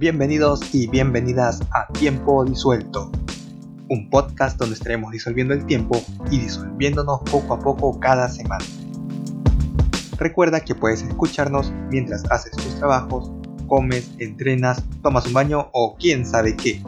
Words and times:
Bienvenidos 0.00 0.74
y 0.74 0.86
bienvenidas 0.86 1.60
a 1.72 1.86
Tiempo 1.92 2.42
Disuelto, 2.46 3.12
un 3.90 4.08
podcast 4.08 4.58
donde 4.58 4.74
estaremos 4.74 5.12
disolviendo 5.12 5.52
el 5.52 5.66
tiempo 5.66 6.02
y 6.30 6.38
disolviéndonos 6.38 7.20
poco 7.30 7.52
a 7.52 7.60
poco 7.60 8.00
cada 8.00 8.26
semana. 8.30 8.64
Recuerda 10.16 10.60
que 10.64 10.74
puedes 10.74 11.02
escucharnos 11.02 11.70
mientras 11.90 12.24
haces 12.32 12.52
tus 12.52 12.76
trabajos, 12.76 13.30
comes, 13.66 14.10
entrenas, 14.18 14.82
tomas 15.02 15.26
un 15.26 15.34
baño 15.34 15.68
o 15.74 15.98
quién 15.98 16.24
sabe 16.24 16.56
qué. 16.56 16.82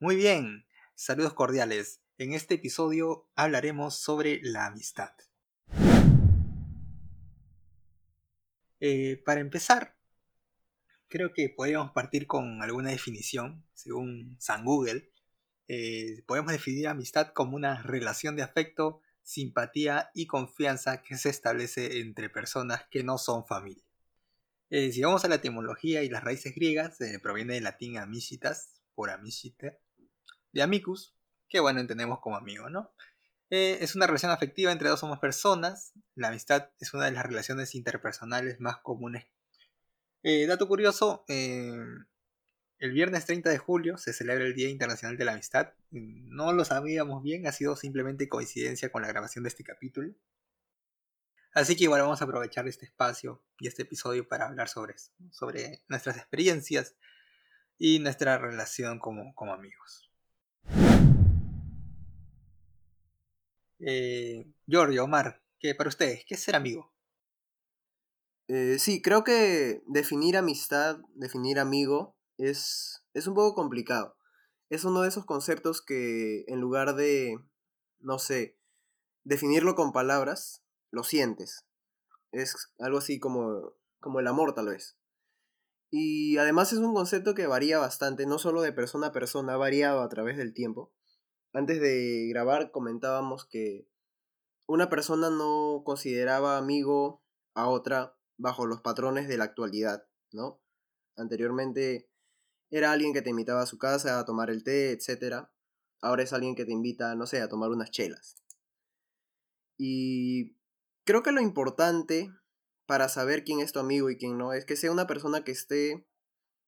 Muy 0.00 0.16
bien, 0.16 0.64
saludos 1.02 1.34
cordiales. 1.34 2.00
En 2.16 2.32
este 2.32 2.54
episodio 2.54 3.26
hablaremos 3.34 3.96
sobre 3.96 4.38
la 4.40 4.66
amistad. 4.66 5.10
Eh, 8.78 9.20
para 9.24 9.40
empezar, 9.40 9.96
creo 11.08 11.32
que 11.34 11.48
podríamos 11.48 11.90
partir 11.90 12.28
con 12.28 12.62
alguna 12.62 12.90
definición, 12.90 13.64
según 13.74 14.36
San 14.38 14.64
Google. 14.64 15.10
Eh, 15.66 16.22
podemos 16.24 16.52
definir 16.52 16.86
amistad 16.86 17.32
como 17.32 17.56
una 17.56 17.82
relación 17.82 18.36
de 18.36 18.44
afecto, 18.44 19.00
simpatía 19.24 20.12
y 20.14 20.28
confianza 20.28 21.02
que 21.02 21.16
se 21.16 21.30
establece 21.30 21.98
entre 21.98 22.30
personas 22.30 22.84
que 22.92 23.02
no 23.02 23.18
son 23.18 23.44
familia. 23.44 23.82
Eh, 24.70 24.92
si 24.92 25.02
vamos 25.02 25.24
a 25.24 25.28
la 25.28 25.34
etimología 25.34 26.04
y 26.04 26.08
las 26.08 26.22
raíces 26.22 26.54
griegas, 26.54 26.98
proviene 27.20 27.54
del 27.54 27.64
latín 27.64 27.98
amicitas, 27.98 28.80
por 28.94 29.10
amicite, 29.10 29.81
de 30.52 30.62
amicus, 30.62 31.14
que 31.48 31.60
bueno, 31.60 31.80
entendemos 31.80 32.20
como 32.20 32.36
amigo, 32.36 32.70
¿no? 32.70 32.92
Eh, 33.50 33.84
es 33.84 33.94
una 33.94 34.06
relación 34.06 34.32
afectiva 34.32 34.72
entre 34.72 34.88
dos 34.88 35.02
o 35.02 35.08
más 35.08 35.18
personas. 35.18 35.92
La 36.14 36.28
amistad 36.28 36.70
es 36.80 36.94
una 36.94 37.04
de 37.04 37.12
las 37.12 37.26
relaciones 37.26 37.74
interpersonales 37.74 38.60
más 38.60 38.78
comunes. 38.78 39.26
Eh, 40.22 40.46
dato 40.46 40.66
curioso, 40.68 41.24
eh, 41.28 41.76
el 42.78 42.92
viernes 42.92 43.26
30 43.26 43.50
de 43.50 43.58
julio 43.58 43.98
se 43.98 44.12
celebra 44.14 44.44
el 44.44 44.54
Día 44.54 44.70
Internacional 44.70 45.18
de 45.18 45.24
la 45.26 45.32
Amistad. 45.32 45.74
No 45.90 46.52
lo 46.52 46.64
sabíamos 46.64 47.22
bien, 47.22 47.46
ha 47.46 47.52
sido 47.52 47.76
simplemente 47.76 48.28
coincidencia 48.28 48.90
con 48.90 49.02
la 49.02 49.08
grabación 49.08 49.44
de 49.44 49.48
este 49.48 49.64
capítulo. 49.64 50.14
Así 51.52 51.76
que 51.76 51.84
igual 51.84 52.00
vamos 52.00 52.22
a 52.22 52.24
aprovechar 52.24 52.66
este 52.66 52.86
espacio 52.86 53.44
y 53.58 53.68
este 53.68 53.82
episodio 53.82 54.26
para 54.26 54.46
hablar 54.46 54.70
sobre 54.70 54.94
eso, 54.94 55.12
sobre 55.30 55.82
nuestras 55.88 56.16
experiencias 56.16 56.96
y 57.76 57.98
nuestra 57.98 58.38
relación 58.38 58.98
como, 58.98 59.34
como 59.34 59.52
amigos. 59.52 60.11
Eh, 63.84 64.46
Giorgio, 64.66 65.04
Omar, 65.04 65.42
¿qué 65.58 65.74
para 65.74 65.88
ustedes, 65.88 66.24
¿qué 66.26 66.34
es 66.34 66.40
ser 66.40 66.54
amigo? 66.54 66.92
Eh, 68.46 68.78
sí, 68.78 69.02
creo 69.02 69.24
que 69.24 69.82
definir 69.86 70.36
amistad, 70.36 70.98
definir 71.14 71.58
amigo, 71.58 72.16
es, 72.38 73.04
es 73.12 73.26
un 73.26 73.34
poco 73.34 73.54
complicado. 73.54 74.16
Es 74.70 74.84
uno 74.84 75.02
de 75.02 75.08
esos 75.08 75.26
conceptos 75.26 75.82
que 75.82 76.44
en 76.46 76.60
lugar 76.60 76.94
de, 76.94 77.38
no 77.98 78.20
sé, 78.20 78.56
definirlo 79.24 79.74
con 79.74 79.92
palabras, 79.92 80.62
lo 80.92 81.02
sientes. 81.02 81.66
Es 82.30 82.72
algo 82.78 82.98
así 82.98 83.18
como, 83.18 83.74
como 83.98 84.20
el 84.20 84.28
amor 84.28 84.54
tal 84.54 84.68
vez. 84.68 84.96
Y 85.90 86.38
además 86.38 86.72
es 86.72 86.78
un 86.78 86.94
concepto 86.94 87.34
que 87.34 87.48
varía 87.48 87.78
bastante, 87.78 88.26
no 88.26 88.38
solo 88.38 88.62
de 88.62 88.72
persona 88.72 89.08
a 89.08 89.12
persona, 89.12 89.54
ha 89.54 89.58
variado 89.58 90.02
a 90.02 90.08
través 90.08 90.36
del 90.36 90.54
tiempo 90.54 90.92
antes 91.52 91.80
de 91.80 92.26
grabar 92.28 92.70
comentábamos 92.70 93.46
que 93.46 93.86
una 94.66 94.88
persona 94.88 95.30
no 95.30 95.82
consideraba 95.84 96.56
amigo 96.56 97.22
a 97.54 97.68
otra 97.68 98.16
bajo 98.38 98.66
los 98.66 98.80
patrones 98.80 99.28
de 99.28 99.36
la 99.36 99.44
actualidad, 99.44 100.06
¿no? 100.32 100.60
Anteriormente 101.16 102.08
era 102.70 102.92
alguien 102.92 103.12
que 103.12 103.22
te 103.22 103.30
invitaba 103.30 103.62
a 103.62 103.66
su 103.66 103.78
casa 103.78 104.18
a 104.18 104.24
tomar 104.24 104.50
el 104.50 104.64
té, 104.64 104.92
etc. 104.92 105.48
Ahora 106.00 106.22
es 106.22 106.32
alguien 106.32 106.54
que 106.54 106.64
te 106.64 106.72
invita, 106.72 107.14
no 107.14 107.26
sé, 107.26 107.42
a 107.42 107.48
tomar 107.48 107.70
unas 107.70 107.90
chelas. 107.90 108.36
Y 109.78 110.56
creo 111.04 111.22
que 111.22 111.32
lo 111.32 111.40
importante 111.40 112.30
para 112.86 113.08
saber 113.08 113.44
quién 113.44 113.60
es 113.60 113.72
tu 113.72 113.78
amigo 113.78 114.10
y 114.10 114.16
quién 114.16 114.38
no 114.38 114.52
es 114.52 114.64
que 114.64 114.76
sea 114.76 114.90
una 114.90 115.06
persona 115.06 115.44
que 115.44 115.52
esté 115.52 116.06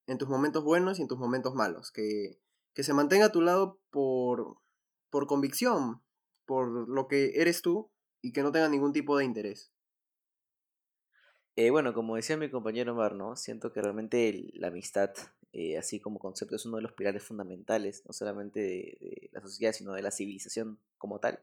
en 0.07 0.19
tus 0.19 0.29
momentos 0.29 0.63
buenos 0.63 0.99
y 0.99 1.03
en 1.03 1.09
tus 1.09 1.19
momentos 1.19 1.55
malos, 1.55 1.91
que, 1.91 2.39
que 2.75 2.85
se 2.85 2.93
mantenga 2.93 3.27
a 3.27 3.33
tu 3.33 3.41
lado 3.41 3.81
por, 3.91 4.59
por 5.15 5.29
convicción, 5.29 6.03
por 6.45 6.89
lo 6.89 7.07
que 7.07 7.41
eres 7.41 7.63
tú 7.63 7.89
y 8.21 8.33
que 8.33 8.43
no 8.43 8.51
tenga 8.51 8.69
ningún 8.69 8.93
tipo 8.93 9.17
de 9.17 9.25
interés. 9.25 9.71
Eh, 11.55 11.71
bueno, 11.71 11.95
como 11.95 12.17
decía 12.17 12.37
mi 12.37 12.51
compañero 12.51 12.97
Mar, 12.97 13.15
Siento 13.37 13.73
que 13.73 13.81
realmente 13.81 14.51
la 14.55 14.67
amistad, 14.67 15.11
eh, 15.53 15.79
así 15.79 16.01
como 16.01 16.19
concepto, 16.19 16.57
es 16.57 16.67
uno 16.67 16.79
de 16.79 16.83
los 16.83 16.95
pilares 16.95 17.23
fundamentales, 17.23 18.03
no 18.07 18.13
solamente 18.13 18.59
de, 18.59 19.31
la 19.31 19.41
sociedad, 19.41 19.73
sino 19.73 19.93
de 19.93 20.03
la 20.03 20.11
civilización 20.11 20.81
como 20.99 21.21
tal. 21.21 21.39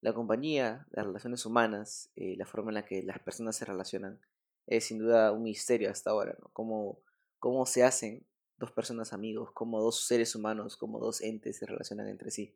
La 0.00 0.12
compañía, 0.12 0.86
las 0.92 1.04
relaciones 1.04 1.44
humanas, 1.44 2.08
eh, 2.14 2.36
la 2.36 2.46
forma 2.46 2.70
en 2.70 2.74
la 2.76 2.84
que 2.84 3.02
las 3.02 3.18
personas 3.18 3.56
se 3.56 3.64
relacionan, 3.64 4.20
es 4.68 4.84
sin 4.84 5.00
duda 5.00 5.32
un 5.32 5.42
misterio 5.42 5.90
hasta 5.90 6.10
ahora, 6.10 6.36
¿no? 6.38 6.50
Cómo, 6.52 7.00
cómo 7.40 7.66
se 7.66 7.82
hacen 7.82 8.24
dos 8.58 8.70
personas 8.70 9.12
amigos, 9.12 9.50
cómo 9.50 9.80
dos 9.80 10.06
seres 10.06 10.36
humanos, 10.36 10.76
cómo 10.76 11.00
dos 11.00 11.20
entes 11.20 11.56
se 11.56 11.66
relacionan 11.66 12.06
entre 12.06 12.30
sí 12.30 12.54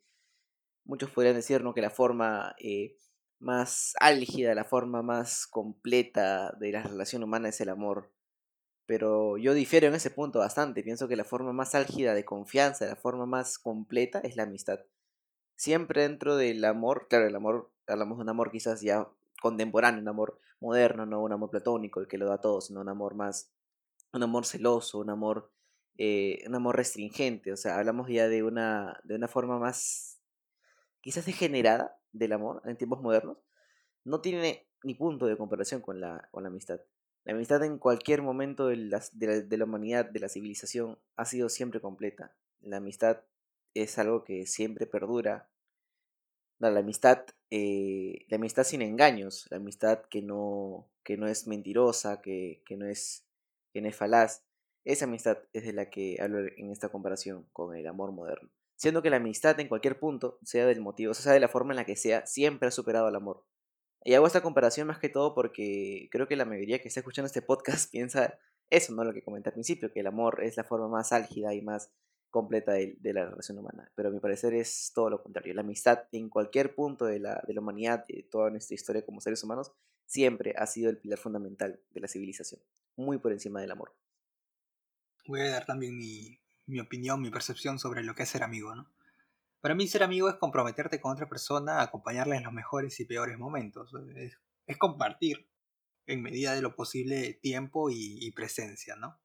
muchos 0.87 1.11
podrían 1.11 1.35
decir 1.35 1.63
que 1.75 1.81
la 1.83 1.91
forma 1.91 2.55
eh, 2.59 2.97
más 3.39 3.95
álgida, 4.01 4.55
la 4.55 4.65
forma 4.65 5.03
más 5.03 5.47
completa 5.47 6.53
de 6.59 6.73
la 6.73 6.83
relación 6.83 7.23
humana 7.23 7.49
es 7.49 7.61
el 7.61 7.69
amor. 7.69 8.11
Pero 8.87 9.37
yo 9.37 9.53
difiero 9.53 9.89
en 9.89 9.95
ese 9.95 10.11
punto 10.11 10.39
bastante. 10.39 10.83
Pienso 10.83 11.09
que 11.09 11.17
la 11.17 11.25
forma 11.25 11.53
más 11.53 11.75
álgida 11.75 12.15
de 12.15 12.25
confianza, 12.25 12.87
la 12.87 12.97
forma 12.97 13.27
más 13.27 13.59
completa 13.59 14.21
es 14.21 14.37
la 14.37 14.45
amistad. 14.45 14.81
Siempre 15.57 16.03
dentro 16.03 16.37
del 16.37 16.65
amor, 16.65 17.09
claro, 17.09 17.27
el 17.27 17.35
amor, 17.35 17.71
hablamos 17.87 18.19
de 18.19 18.23
un 18.23 18.29
amor 18.29 18.51
quizás 18.53 18.81
ya 18.83 19.09
contemporáneo, 19.43 20.01
un 20.03 20.09
amor 20.09 20.39
moderno, 20.61 21.05
no 21.05 21.23
un 21.23 21.33
amor 21.33 21.51
platónico, 21.51 22.01
el 22.01 22.09
que 22.09 22.19
lo 22.19 22.27
da 22.27 22.41
todo, 22.41 22.61
sino 22.61 22.81
un 22.81 22.89
amor 22.89 23.15
más, 23.15 23.51
un 24.13 24.23
amor 24.23 24.47
celoso, 24.47 24.99
un 24.99 25.11
amor, 25.11 25.51
eh, 25.99 26.45
un 26.47 26.55
amor 26.55 26.77
restringente. 26.77 27.53
O 27.53 27.57
sea, 27.57 27.79
hablamos 27.79 28.09
ya 28.09 28.29
de 28.29 28.43
una, 28.45 29.01
de 29.05 29.17
una 29.17 29.29
forma 29.29 29.59
más 29.59 30.16
quizás 31.07 31.25
degenerada 31.25 31.97
del 32.11 32.33
amor 32.33 32.63
en 32.65 32.77
tiempos 32.77 33.01
modernos, 33.01 33.39
no 34.03 34.21
tiene 34.21 34.67
ni 34.83 34.97
punto 34.97 35.27
de 35.27 35.37
comparación 35.37 35.81
con 35.81 36.01
la, 36.01 36.29
con 36.33 36.43
la 36.43 36.49
amistad. 36.49 36.81
La 37.23 37.33
amistad 37.33 37.63
en 37.63 37.79
cualquier 37.79 38.23
momento 38.23 38.67
de 38.67 38.77
la, 38.77 39.01
de, 39.13 39.57
la, 39.57 39.65
humanidad, 39.67 40.07
de 40.07 40.19
la 40.19 40.29
civilización, 40.29 40.99
ha 41.15 41.25
sido 41.25 41.49
siempre 41.49 41.81
completa. 41.81 42.35
La 42.61 42.79
amistad 42.79 43.21
es 43.73 44.01
algo 44.01 44.25
que 44.25 44.47
siempre 44.47 44.85
perdura. 44.85 45.49
la 46.59 46.77
amistad, 46.77 47.25
eh, 47.51 48.27
la 48.29 48.39
amistad 48.39 48.65
sin 48.65 48.83
engaños, 48.83 49.47
la 49.51 49.59
amistad 49.59 50.03
que 50.11 50.23
no, 50.23 50.91
que 51.05 51.17
no 51.17 51.29
es 51.29 51.47
mentirosa, 51.47 52.21
que, 52.21 52.65
que, 52.67 52.77
no 52.77 52.85
es, 52.85 53.25
que 53.73 53.81
no 53.81 53.87
es 53.87 53.95
falaz. 53.95 54.43
Esa 54.83 55.05
amistad 55.05 55.39
es 55.53 55.65
de 55.65 55.73
la 55.73 55.89
que 55.89 56.17
hablo 56.21 56.41
en 56.41 56.73
esta 56.73 56.89
comparación 56.89 57.47
con 57.53 57.77
el 57.77 57.87
amor 57.87 58.11
moderno 58.11 58.51
siendo 58.77 59.03
que 59.03 59.11
la 59.11 59.17
amistad 59.17 59.59
en 59.61 59.69
cualquier 59.69 59.99
punto, 59.99 60.39
sea 60.43 60.67
del 60.67 60.81
motivo, 60.81 61.15
sea 61.15 61.33
de 61.33 61.41
la 61.41 61.49
forma 61.49 61.73
en 61.73 61.77
la 61.77 61.85
que 61.85 61.97
sea, 61.97 62.27
siempre 62.27 62.69
ha 62.69 62.71
superado 62.71 63.07
al 63.07 63.17
amor. 63.17 63.45
Y 64.05 64.15
hago 64.15 64.27
esta 64.27 64.43
comparación 64.43 64.87
más 64.87 64.99
que 64.99 65.09
todo 65.09 65.35
porque 65.35 66.09
creo 66.13 66.29
que 66.29 66.37
la 66.37 66.45
mayoría 66.45 66.81
que 66.81 66.89
está 66.89 67.01
escuchando 67.01 67.27
este 67.27 67.43
podcast 67.43 67.91
piensa 67.93 68.39
eso, 68.71 68.95
¿no? 68.95 69.05
Lo 69.05 69.13
que 69.13 69.23
comenté 69.23 69.49
al 69.49 69.55
principio, 69.55 69.93
que 69.93 70.01
el 70.01 70.07
amor 70.07 70.45
es 70.45 70.57
la 70.57 70.65
forma 70.65 70.89
más 70.89 71.13
álgida 71.13 71.55
y 71.55 71.63
más 71.63 71.91
completa 72.31 72.73
de, 72.73 72.99
la 73.03 73.25
relación 73.25 73.59
humana. 73.59 73.91
Pero 73.95 74.11
a 74.11 74.13
mi 74.13 74.21
parecer 74.21 74.55
es 74.55 74.93
todo 74.95 75.11
lo 75.11 75.23
contrario. 75.23 75.55
La 75.55 75.63
amistad 75.63 76.05
en 76.13 76.29
cualquier 76.29 76.75
punto 76.75 77.07
de 77.07 77.19
la, 77.19 77.43
de 77.47 77.55
la 77.55 77.61
humanidad, 77.61 78.05
de 78.07 78.23
toda 78.31 78.51
nuestra 78.51 78.75
historia 78.75 79.05
como 79.05 79.21
seres 79.21 79.43
humanos, 79.43 79.73
siempre 80.05 80.55
ha 80.57 80.67
sido 80.67 80.91
el 80.91 80.99
pilar 80.99 81.19
fundamental 81.19 81.81
de 81.91 82.01
la 82.01 82.09
civilización, 82.09 82.61
muy 82.97 83.19
por 83.19 83.33
encima 83.33 83.61
del 83.61 83.73
amor. 83.73 83.95
Voy 85.27 85.41
a 85.41 85.51
dar 85.51 85.67
también 85.67 85.97
mi, 85.97 86.39
mi 86.67 86.81
opinión, 86.81 87.21
mi 87.21 87.31
percepción 87.31 87.79
sobre 87.79 88.03
lo 88.03 88.15
que 88.15 88.25
es 88.25 88.29
ser 88.29 88.43
amigo, 88.43 88.75
¿no? 88.75 88.91
Para 89.61 89.75
mí 89.75 89.89
ser 89.89 90.03
amigo 90.03 90.29
es 90.29 90.37
comprometerte 90.37 91.01
con 91.01 91.13
otra 91.13 91.29
persona, 91.29 91.81
acompañarla 91.81 92.37
en 92.37 92.45
los 92.45 92.53
mejores 92.53 93.01
y 93.01 93.05
peores 93.05 93.39
momentos. 93.39 93.93
Es, 94.15 94.39
compartir 94.79 95.49
en 96.07 96.23
medida 96.23 96.55
de 96.55 96.63
lo 96.63 96.77
posible 96.77 97.35
tiempo 97.35 97.89
y, 97.91 98.31
presencia, 98.33 98.97
¿no? 98.97 99.21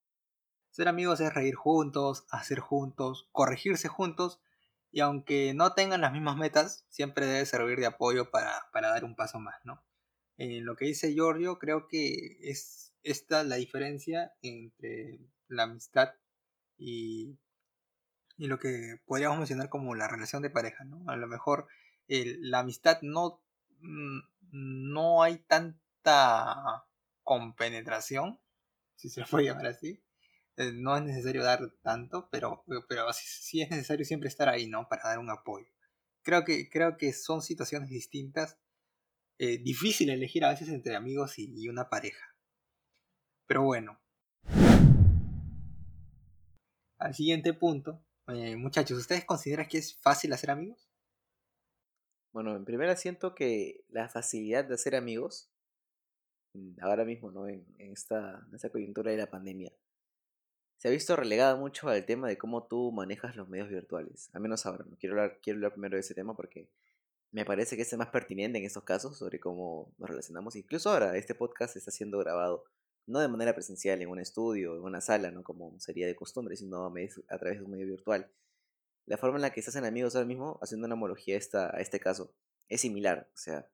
Ser 0.72 0.88
amigos 0.88 1.20
es 1.20 1.34
reír 1.34 1.56
juntos, 1.56 2.26
hacer 2.32 2.60
juntos, 2.60 3.30
corregirse 3.32 3.88
juntos 3.88 4.40
y 4.92 5.02
aunque 5.02 5.54
no 5.54 5.74
tengan 5.74 6.02
las 6.02 6.12
mismas 6.12 6.38
metas, 6.38 6.86
siempre 6.90 7.26
debe 7.26 7.46
servir 7.46 7.80
de 7.80 7.88
apoyo 7.88 8.32
para, 8.32 8.64
dar 8.74 9.04
un 9.04 9.16
paso 9.16 9.40
más, 9.40 9.56
¿no? 9.64 9.84
En 10.38 10.66
lo 10.66 10.76
que 10.76 10.86
dice 10.86 11.14
Giorgio, 11.14 11.60
creo 11.60 11.88
que 11.88 12.38
es 12.42 12.96
esta 13.04 13.44
la 13.44 13.58
diferencia 13.58 14.34
entre 14.42 15.20
la 15.48 15.64
amistad 15.64 16.16
y, 16.82 17.38
y 18.38 18.48
lo 18.48 18.58
que 18.58 19.00
podríamos 19.06 19.38
mencionar 19.38 19.70
como 19.70 19.94
la 19.94 20.08
relación 20.08 20.42
de 20.42 20.50
pareja, 20.50 20.84
¿no? 20.84 21.04
A 21.08 21.16
lo 21.16 21.28
mejor 21.28 21.68
la 22.08 22.60
amistad 22.60 22.98
no, 23.04 23.44
mm, 23.80 24.20
no 24.52 25.24
hay 25.24 25.38
tanta 25.38 26.86
compenetración, 27.24 28.40
si 28.96 29.10
se 29.10 29.24
puede 29.30 29.46
llamar 29.46 29.68
así. 29.68 30.04
Eh, 30.58 30.72
no 30.74 30.98
es 30.98 31.04
necesario 31.04 31.44
dar 31.44 31.72
tanto, 31.82 32.28
pero, 32.32 32.66
pero 32.90 33.06
sí, 33.14 33.62
es 33.62 33.70
necesario 33.70 34.06
siempre 34.06 34.28
estar 34.28 34.50
ahí, 34.50 34.68
¿no? 34.68 34.88
Para 34.90 35.04
dar 35.04 35.20
un 35.20 35.30
apoyo. 35.30 35.68
Creo 36.24 36.44
que, 36.44 36.70
creo 36.70 36.98
que 36.98 37.14
son 37.14 37.42
situaciones 37.42 37.90
distintas. 37.90 38.58
Eh, 39.38 39.60
difícil 39.60 40.10
elegir 40.10 40.46
a 40.46 40.50
veces 40.50 40.70
entre 40.70 40.96
amigos 40.96 41.40
y 41.40 41.68
una 41.68 41.90
pareja. 41.90 42.36
Pero 43.48 43.64
bueno. 43.64 44.00
Al 47.02 47.16
siguiente 47.16 47.52
punto, 47.56 48.00
eh, 48.28 48.56
muchachos, 48.56 48.96
¿ustedes 49.00 49.26
consideran 49.26 49.68
que 49.68 49.80
es 49.80 49.96
fácil 50.02 50.34
hacer 50.34 50.52
amigos? 50.52 50.88
Bueno, 52.32 52.56
en 52.56 52.64
primera 52.64 52.96
siento 52.96 53.34
que 53.34 53.84
la 53.90 54.08
facilidad 54.08 54.66
de 54.66 54.76
hacer 54.76 54.96
amigos, 54.96 55.50
mm, 56.54 56.76
ahora 56.80 57.04
mismo, 57.04 57.32
¿no? 57.32 57.48
En, 57.48 57.66
esta, 57.80 58.48
coyuntura 58.72 59.10
de 59.10 59.18
la 59.18 59.32
pandemia, 59.32 59.74
se 60.78 60.90
ha 60.90 60.92
visto 60.92 61.16
relegada 61.16 61.56
mucho 61.56 61.90
al 61.90 62.06
tema 62.06 62.28
de 62.28 62.38
cómo 62.38 62.68
tú 62.68 62.92
manejas 62.92 63.36
los 63.36 63.50
medios 63.50 63.70
virtuales. 63.70 64.30
Al 64.34 64.42
menos 64.42 64.68
ahora, 64.68 64.86
¿no? 64.88 64.96
quiero, 64.98 65.16
hablar, 65.16 65.40
quiero 65.42 65.58
hablar 65.58 65.72
primero 65.72 65.96
de 65.96 66.02
ese 66.02 66.14
tema 66.14 66.36
porque 66.36 66.70
me 67.32 67.46
parece 67.46 67.76
que 67.76 67.82
es 67.82 67.92
el 67.94 67.98
más 67.98 68.10
pertinente 68.10 68.60
en 68.60 68.66
estos 68.66 68.84
casos 68.84 69.18
sobre 69.18 69.40
cómo 69.40 69.92
nos 69.98 70.08
relacionamos. 70.08 70.56
Incluso 70.56 70.92
ahora, 70.92 71.18
este 71.18 71.34
podcast 71.34 71.76
está 71.78 71.90
siendo 71.90 72.20
grabado 72.20 72.64
no 73.08 73.20
de 73.20 73.28
manera 73.28 73.54
presencial 73.54 74.02
en 74.02 74.10
un 74.10 74.20
estudio, 74.20 74.76
en 74.76 74.84
una 74.84 75.02
sala, 75.02 75.32
¿no? 75.32 75.44
Como 75.44 75.80
sería 75.80 76.08
de 76.08 76.16
costumbre, 76.16 76.56
sino 76.56 76.86
a, 76.86 77.38
través 77.38 77.60
de 77.60 77.66
un 77.66 77.72
medio 77.72 77.88
virtual. 77.88 78.32
La 79.06 79.18
forma 79.18 79.38
en 79.38 79.42
la 79.42 79.52
que 79.52 79.60
estás 79.60 79.76
en 79.76 79.86
amigos 79.86 80.16
ahora 80.16 80.28
mismo, 80.28 80.60
haciendo 80.62 80.86
una 80.86 80.96
homología 80.96 81.36
a, 81.36 81.38
esta, 81.38 81.76
a 81.76 81.80
este 81.80 82.00
caso, 82.00 82.34
es 82.70 82.82
similar. 82.82 83.30
O 83.34 83.38
sea, 83.38 83.68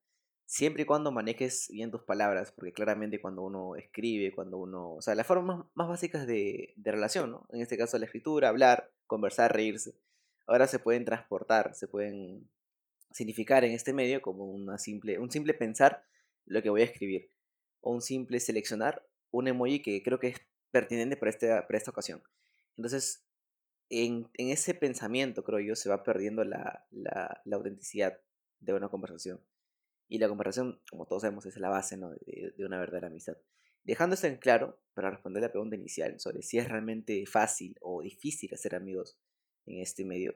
siempre 0.46 0.84
y 0.84 0.86
cuando 0.86 1.12
manejes 1.12 1.68
bien 1.70 1.92
tus 1.92 2.04
palabras, 2.04 2.52
porque 2.52 2.74
claramente 2.74 3.22
cuando 3.22 3.44
uno 3.44 3.76
escribe, 3.76 4.34
cuando 4.34 4.58
uno... 4.58 4.94
O 4.94 5.02
sea, 5.02 5.16
las 5.16 5.28
formas 5.28 5.66
más, 5.76 5.88
básicas 5.88 6.26
de, 6.26 6.74
de 6.76 6.92
relación, 6.92 7.32
¿no? 7.32 7.48
En 7.52 7.62
este 7.62 7.78
caso 7.78 7.98
la 8.00 8.06
escritura, 8.06 8.50
hablar, 8.50 8.92
conversar, 9.06 9.54
reírse. 9.54 9.96
Ahora 10.48 10.68
se 10.68 10.80
pueden 10.80 11.04
transportar, 11.04 11.76
se 11.76 11.88
pueden 11.88 12.50
significar 13.12 13.64
en 13.66 13.74
este 13.74 13.94
medio 13.94 14.22
como 14.22 14.46
una 14.46 14.78
simple, 14.78 15.20
un 15.20 15.32
simple 15.32 15.54
pensar 15.54 16.06
lo 16.46 16.62
que 16.62 16.70
voy 16.70 16.82
a 16.82 16.86
escribir, 16.86 17.30
o 17.82 17.92
un 17.92 18.02
simple 18.02 18.40
seleccionar 18.40 19.06
un 19.32 19.48
emoji 19.48 19.82
que 19.82 20.02
creo 20.04 20.20
que 20.20 20.28
es 20.28 20.38
pertinente 20.72 21.18
para, 21.18 21.30
este, 21.30 21.48
para 21.48 21.78
esta 21.78 21.92
ocasión. 21.92 22.22
Entonces, 22.76 23.26
en, 23.90 24.30
en, 24.34 24.50
ese 24.50 24.74
pensamiento, 24.74 25.44
creo 25.44 25.60
yo, 25.60 25.76
se 25.76 25.90
va 25.90 26.04
perdiendo 26.04 26.44
la, 26.44 26.86
la, 26.92 27.42
autenticidad 27.52 28.20
de 28.60 28.74
una 28.74 28.90
conversación. 28.90 29.42
Y 30.10 30.20
la 30.20 30.28
conversación, 30.28 30.82
como 30.90 31.06
todos 31.06 31.24
sabemos, 31.24 31.46
es 31.46 31.58
la 31.58 31.70
base 31.70 31.98
¿no? 31.98 32.12
de, 32.12 32.54
de, 32.56 32.66
una 32.66 32.80
verdadera 32.80 33.08
amistad. 33.08 33.38
Dejando 33.84 34.16
esto 34.16 34.28
en 34.28 34.38
claro, 34.38 34.82
para 34.94 35.10
responder 35.10 35.42
la 35.42 35.52
pregunta 35.52 35.76
inicial 35.76 36.20
sobre 36.20 36.42
si 36.42 36.58
es 36.58 36.68
realmente 36.68 37.26
fácil 37.26 37.78
o 37.82 38.02
difícil 38.02 38.54
hacer 38.54 38.76
amigos 38.76 39.18
en 39.66 39.80
este 39.80 40.04
medio, 40.04 40.36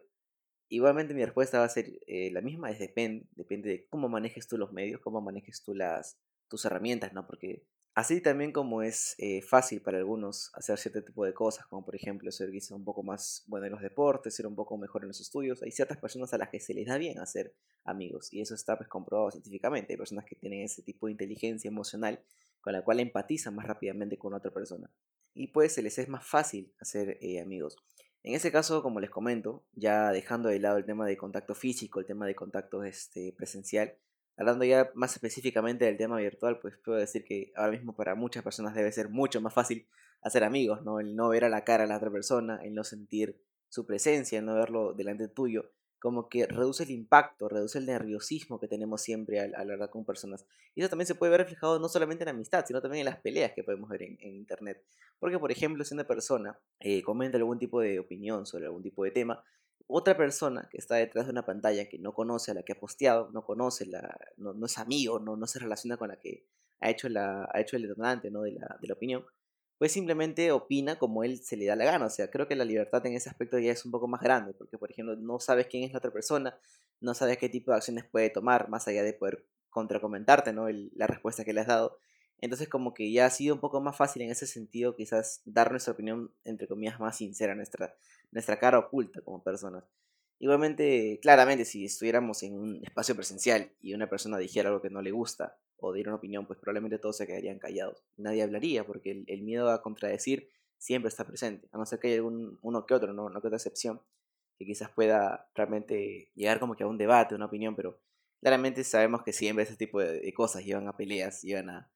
igualmente 0.69 1.13
mi 1.13 1.23
respuesta 1.23 1.59
va 1.59 1.65
a 1.65 1.69
ser 1.69 1.99
eh, 2.07 2.31
la 2.31 2.41
misma, 2.41 2.71
es 2.71 2.79
depende, 2.79 3.27
depende 3.31 3.69
de 3.69 3.88
cómo 3.88 4.07
manejes 4.07 4.47
tú 4.47 4.57
los 4.57 4.71
medios, 4.71 5.01
cómo 5.01 5.19
manejes 5.21 5.63
tú 5.63 5.75
las, 5.75 6.17
tus 6.47 6.63
herramientas, 6.63 7.11
¿no? 7.13 7.27
Porque 7.27 7.65
Así 7.93 8.21
también 8.21 8.53
como 8.53 8.83
es 8.83 9.15
eh, 9.17 9.41
fácil 9.41 9.81
para 9.81 9.97
algunos 9.97 10.49
hacer 10.53 10.77
cierto 10.77 11.03
tipo 11.03 11.25
de 11.25 11.33
cosas, 11.33 11.65
como 11.65 11.83
por 11.83 11.93
ejemplo 11.93 12.31
ser 12.31 12.49
quizá 12.49 12.73
un 12.73 12.85
poco 12.85 13.03
más 13.03 13.43
bueno 13.47 13.65
en 13.65 13.73
los 13.73 13.81
deportes, 13.81 14.33
ser 14.33 14.47
un 14.47 14.55
poco 14.55 14.77
mejor 14.77 15.01
en 15.01 15.09
los 15.09 15.19
estudios, 15.19 15.61
hay 15.61 15.71
ciertas 15.71 15.97
personas 15.97 16.33
a 16.33 16.38
las 16.38 16.49
que 16.49 16.61
se 16.61 16.73
les 16.73 16.88
da 16.88 16.97
bien 16.97 17.19
hacer 17.19 17.53
amigos 17.83 18.31
y 18.31 18.39
eso 18.39 18.55
está 18.55 18.77
pues 18.77 18.88
comprobado 18.88 19.31
científicamente. 19.31 19.91
Hay 19.91 19.97
personas 19.97 20.23
que 20.23 20.35
tienen 20.35 20.61
ese 20.61 20.83
tipo 20.83 21.07
de 21.07 21.11
inteligencia 21.11 21.67
emocional 21.67 22.23
con 22.61 22.71
la 22.71 22.81
cual 22.81 23.01
empatizan 23.01 23.55
más 23.55 23.67
rápidamente 23.67 24.17
con 24.17 24.33
otra 24.33 24.51
persona 24.51 24.89
y 25.33 25.47
pues 25.47 25.73
se 25.73 25.81
les 25.81 25.97
es 25.97 26.07
más 26.07 26.25
fácil 26.25 26.73
hacer 26.79 27.17
eh, 27.21 27.41
amigos. 27.41 27.75
En 28.23 28.35
ese 28.35 28.51
caso, 28.51 28.83
como 28.83 28.99
les 28.99 29.09
comento, 29.09 29.65
ya 29.73 30.11
dejando 30.11 30.49
de 30.49 30.59
lado 30.59 30.77
el 30.77 30.85
tema 30.85 31.07
de 31.07 31.17
contacto 31.17 31.55
físico, 31.55 31.99
el 31.99 32.05
tema 32.05 32.27
de 32.27 32.35
contacto 32.35 32.83
este, 32.83 33.33
presencial, 33.35 33.97
Hablando 34.41 34.65
ya 34.65 34.89
más 34.95 35.13
específicamente 35.13 35.85
del 35.85 35.97
tema 35.97 36.17
virtual, 36.17 36.57
pues 36.57 36.75
puedo 36.75 36.97
decir 36.97 37.23
que 37.23 37.53
ahora 37.55 37.73
mismo 37.73 37.95
para 37.95 38.15
muchas 38.15 38.41
personas 38.41 38.73
debe 38.73 38.91
ser 38.91 39.07
mucho 39.07 39.39
más 39.39 39.53
fácil 39.53 39.85
hacer 40.23 40.43
amigos, 40.43 40.81
¿no? 40.81 40.99
El 40.99 41.15
no 41.15 41.29
ver 41.29 41.45
a 41.45 41.49
la 41.49 41.63
cara 41.63 41.83
a 41.83 41.88
la 41.88 41.97
otra 41.97 42.09
persona, 42.09 42.59
el 42.63 42.73
no 42.73 42.83
sentir 42.83 43.39
su 43.69 43.85
presencia, 43.85 44.39
el 44.39 44.45
no 44.45 44.55
verlo 44.55 44.93
delante 44.93 45.27
tuyo, 45.27 45.69
como 45.99 46.27
que 46.27 46.47
reduce 46.47 46.81
el 46.81 46.89
impacto, 46.89 47.49
reduce 47.49 47.77
el 47.77 47.85
nerviosismo 47.85 48.59
que 48.59 48.67
tenemos 48.67 49.03
siempre 49.03 49.39
al, 49.41 49.53
hablar 49.53 49.91
con 49.91 50.05
personas. 50.05 50.47
Y 50.73 50.81
eso 50.81 50.89
también 50.89 51.05
se 51.05 51.13
puede 51.13 51.29
ver 51.29 51.41
reflejado 51.41 51.77
no 51.77 51.88
solamente 51.88 52.23
en 52.23 52.25
la 52.25 52.31
amistad, 52.31 52.65
sino 52.65 52.81
también 52.81 53.01
en 53.01 53.13
las 53.13 53.21
peleas 53.21 53.51
que 53.53 53.63
podemos 53.63 53.91
ver 53.91 54.01
en, 54.01 54.17
internet. 54.23 54.83
Porque, 55.19 55.38
por 55.38 55.51
ejemplo, 55.51 55.85
si 55.85 55.93
una 55.93 56.07
persona 56.07 56.57
eh, 56.79 57.03
comenta 57.03 57.38
algún 57.38 57.59
tipo 57.59 57.79
de 57.79 57.99
opinión 57.99 58.47
sobre 58.47 58.65
algún 58.65 58.81
tipo 58.81 59.03
de 59.03 59.11
tema, 59.11 59.43
otra 59.91 60.15
persona 60.17 60.67
que 60.71 60.77
está 60.77 60.95
detrás 60.95 61.25
de 61.25 61.31
una 61.31 61.45
pantalla 61.45 61.88
que 61.89 61.99
no 61.99 62.13
conoce 62.13 62.51
a 62.51 62.53
la 62.53 62.63
que 62.63 62.73
ha 62.73 62.79
posteado, 62.79 63.29
no 63.31 63.43
conoce, 63.43 63.85
la, 63.85 64.17
no, 64.38 64.53
no 64.53 64.65
es 64.65 64.77
amigo, 64.77 65.19
no, 65.19 65.35
no 65.35 65.47
se 65.47 65.59
relaciona 65.59 65.97
con 65.97 66.09
la 66.09 66.19
que 66.19 66.45
ha 66.79 66.89
hecho, 66.89 67.09
la, 67.09 67.49
ha 67.53 67.61
hecho 67.61 67.75
el 67.75 67.83
detonante 67.83 68.31
¿no? 68.31 68.41
de, 68.41 68.53
la, 68.53 68.77
de 68.81 68.88
la 68.88 68.93
opinión, 68.93 69.25
pues 69.77 69.91
simplemente 69.91 70.51
opina 70.51 70.99
como 70.99 71.23
él 71.23 71.39
se 71.39 71.57
le 71.57 71.65
da 71.65 71.75
la 71.75 71.85
gana. 71.85 72.05
O 72.05 72.09
sea, 72.09 72.29
creo 72.29 72.47
que 72.47 72.55
la 72.55 72.65
libertad 72.65 73.05
en 73.05 73.15
ese 73.15 73.29
aspecto 73.29 73.57
ya 73.57 73.71
es 73.71 73.83
un 73.83 73.91
poco 73.91 74.07
más 74.07 74.21
grande, 74.21 74.53
porque 74.53 74.77
por 74.77 74.91
ejemplo 74.91 75.15
no 75.15 75.39
sabes 75.39 75.67
quién 75.67 75.83
es 75.83 75.91
la 75.91 75.97
otra 75.97 76.11
persona, 76.11 76.55
no 76.99 77.13
sabes 77.13 77.38
qué 77.38 77.49
tipo 77.49 77.71
de 77.71 77.77
acciones 77.77 78.05
puede 78.05 78.29
tomar, 78.29 78.69
más 78.69 78.88
allá 78.88 79.03
de 79.03 79.13
poder 79.13 79.45
contracomentarte 79.71 80.53
¿no? 80.53 80.67
la 80.69 81.07
respuesta 81.07 81.43
que 81.43 81.53
le 81.53 81.61
has 81.61 81.67
dado. 81.67 81.97
Entonces 82.41 82.67
como 82.67 82.95
que 82.95 83.11
ya 83.11 83.27
ha 83.27 83.29
sido 83.29 83.53
un 83.53 83.61
poco 83.61 83.79
más 83.81 83.95
fácil 83.95 84.23
en 84.23 84.31
ese 84.31 84.47
sentido 84.47 84.95
quizás 84.95 85.41
dar 85.45 85.69
nuestra 85.69 85.93
opinión, 85.93 86.33
entre 86.43 86.67
comillas, 86.67 86.99
más 86.99 87.17
sincera, 87.17 87.53
nuestra, 87.53 87.95
nuestra 88.31 88.57
cara 88.57 88.79
oculta 88.79 89.21
como 89.21 89.43
personas. 89.43 89.83
Igualmente, 90.39 91.19
claramente, 91.21 91.65
si 91.65 91.85
estuviéramos 91.85 92.41
en 92.41 92.57
un 92.57 92.83
espacio 92.83 93.15
presencial 93.15 93.71
y 93.79 93.93
una 93.93 94.09
persona 94.09 94.39
dijera 94.39 94.69
algo 94.69 94.81
que 94.81 94.89
no 94.89 95.03
le 95.03 95.11
gusta 95.11 95.59
o 95.77 95.93
diera 95.93 96.09
una 96.09 96.17
opinión, 96.17 96.47
pues 96.47 96.57
probablemente 96.57 96.97
todos 96.97 97.17
se 97.17 97.27
quedarían 97.27 97.59
callados. 97.59 98.03
Nadie 98.17 98.41
hablaría 98.41 98.83
porque 98.88 99.23
el, 99.27 99.41
miedo 99.43 99.69
a 99.69 99.83
contradecir 99.83 100.49
siempre 100.79 101.09
está 101.09 101.27
presente, 101.27 101.67
a 101.71 101.77
no 101.77 101.85
ser 101.85 101.99
que 101.99 102.07
haya 102.07 102.17
algún, 102.17 102.57
uno 102.63 102.88
que 102.88 102.95
otro, 102.95 103.13
¿no? 103.13 103.25
una 103.25 103.39
que 103.39 103.47
otra 103.47 103.57
excepción, 103.57 104.01
que 104.57 104.65
quizás 104.65 104.89
pueda 104.89 105.48
realmente 105.53 106.31
llegar 106.33 106.60
como 106.60 106.75
que 106.75 106.86
a 106.86 106.88
un 106.88 106.98
debate, 106.98 107.36
una 107.36 107.45
opinión, 107.45 107.75
pero 107.75 108.00
claramente 108.39 108.83
sabemos 108.83 109.21
que 109.21 109.33
siempre 109.33 109.63
ese 109.63 109.75
tipo 109.75 110.00
de 110.00 110.33
cosas 110.33 110.65
llevan 110.65 110.88
a 110.88 110.98
peleas, 110.98 111.43
llevan 111.43 111.69
a, 111.69 111.91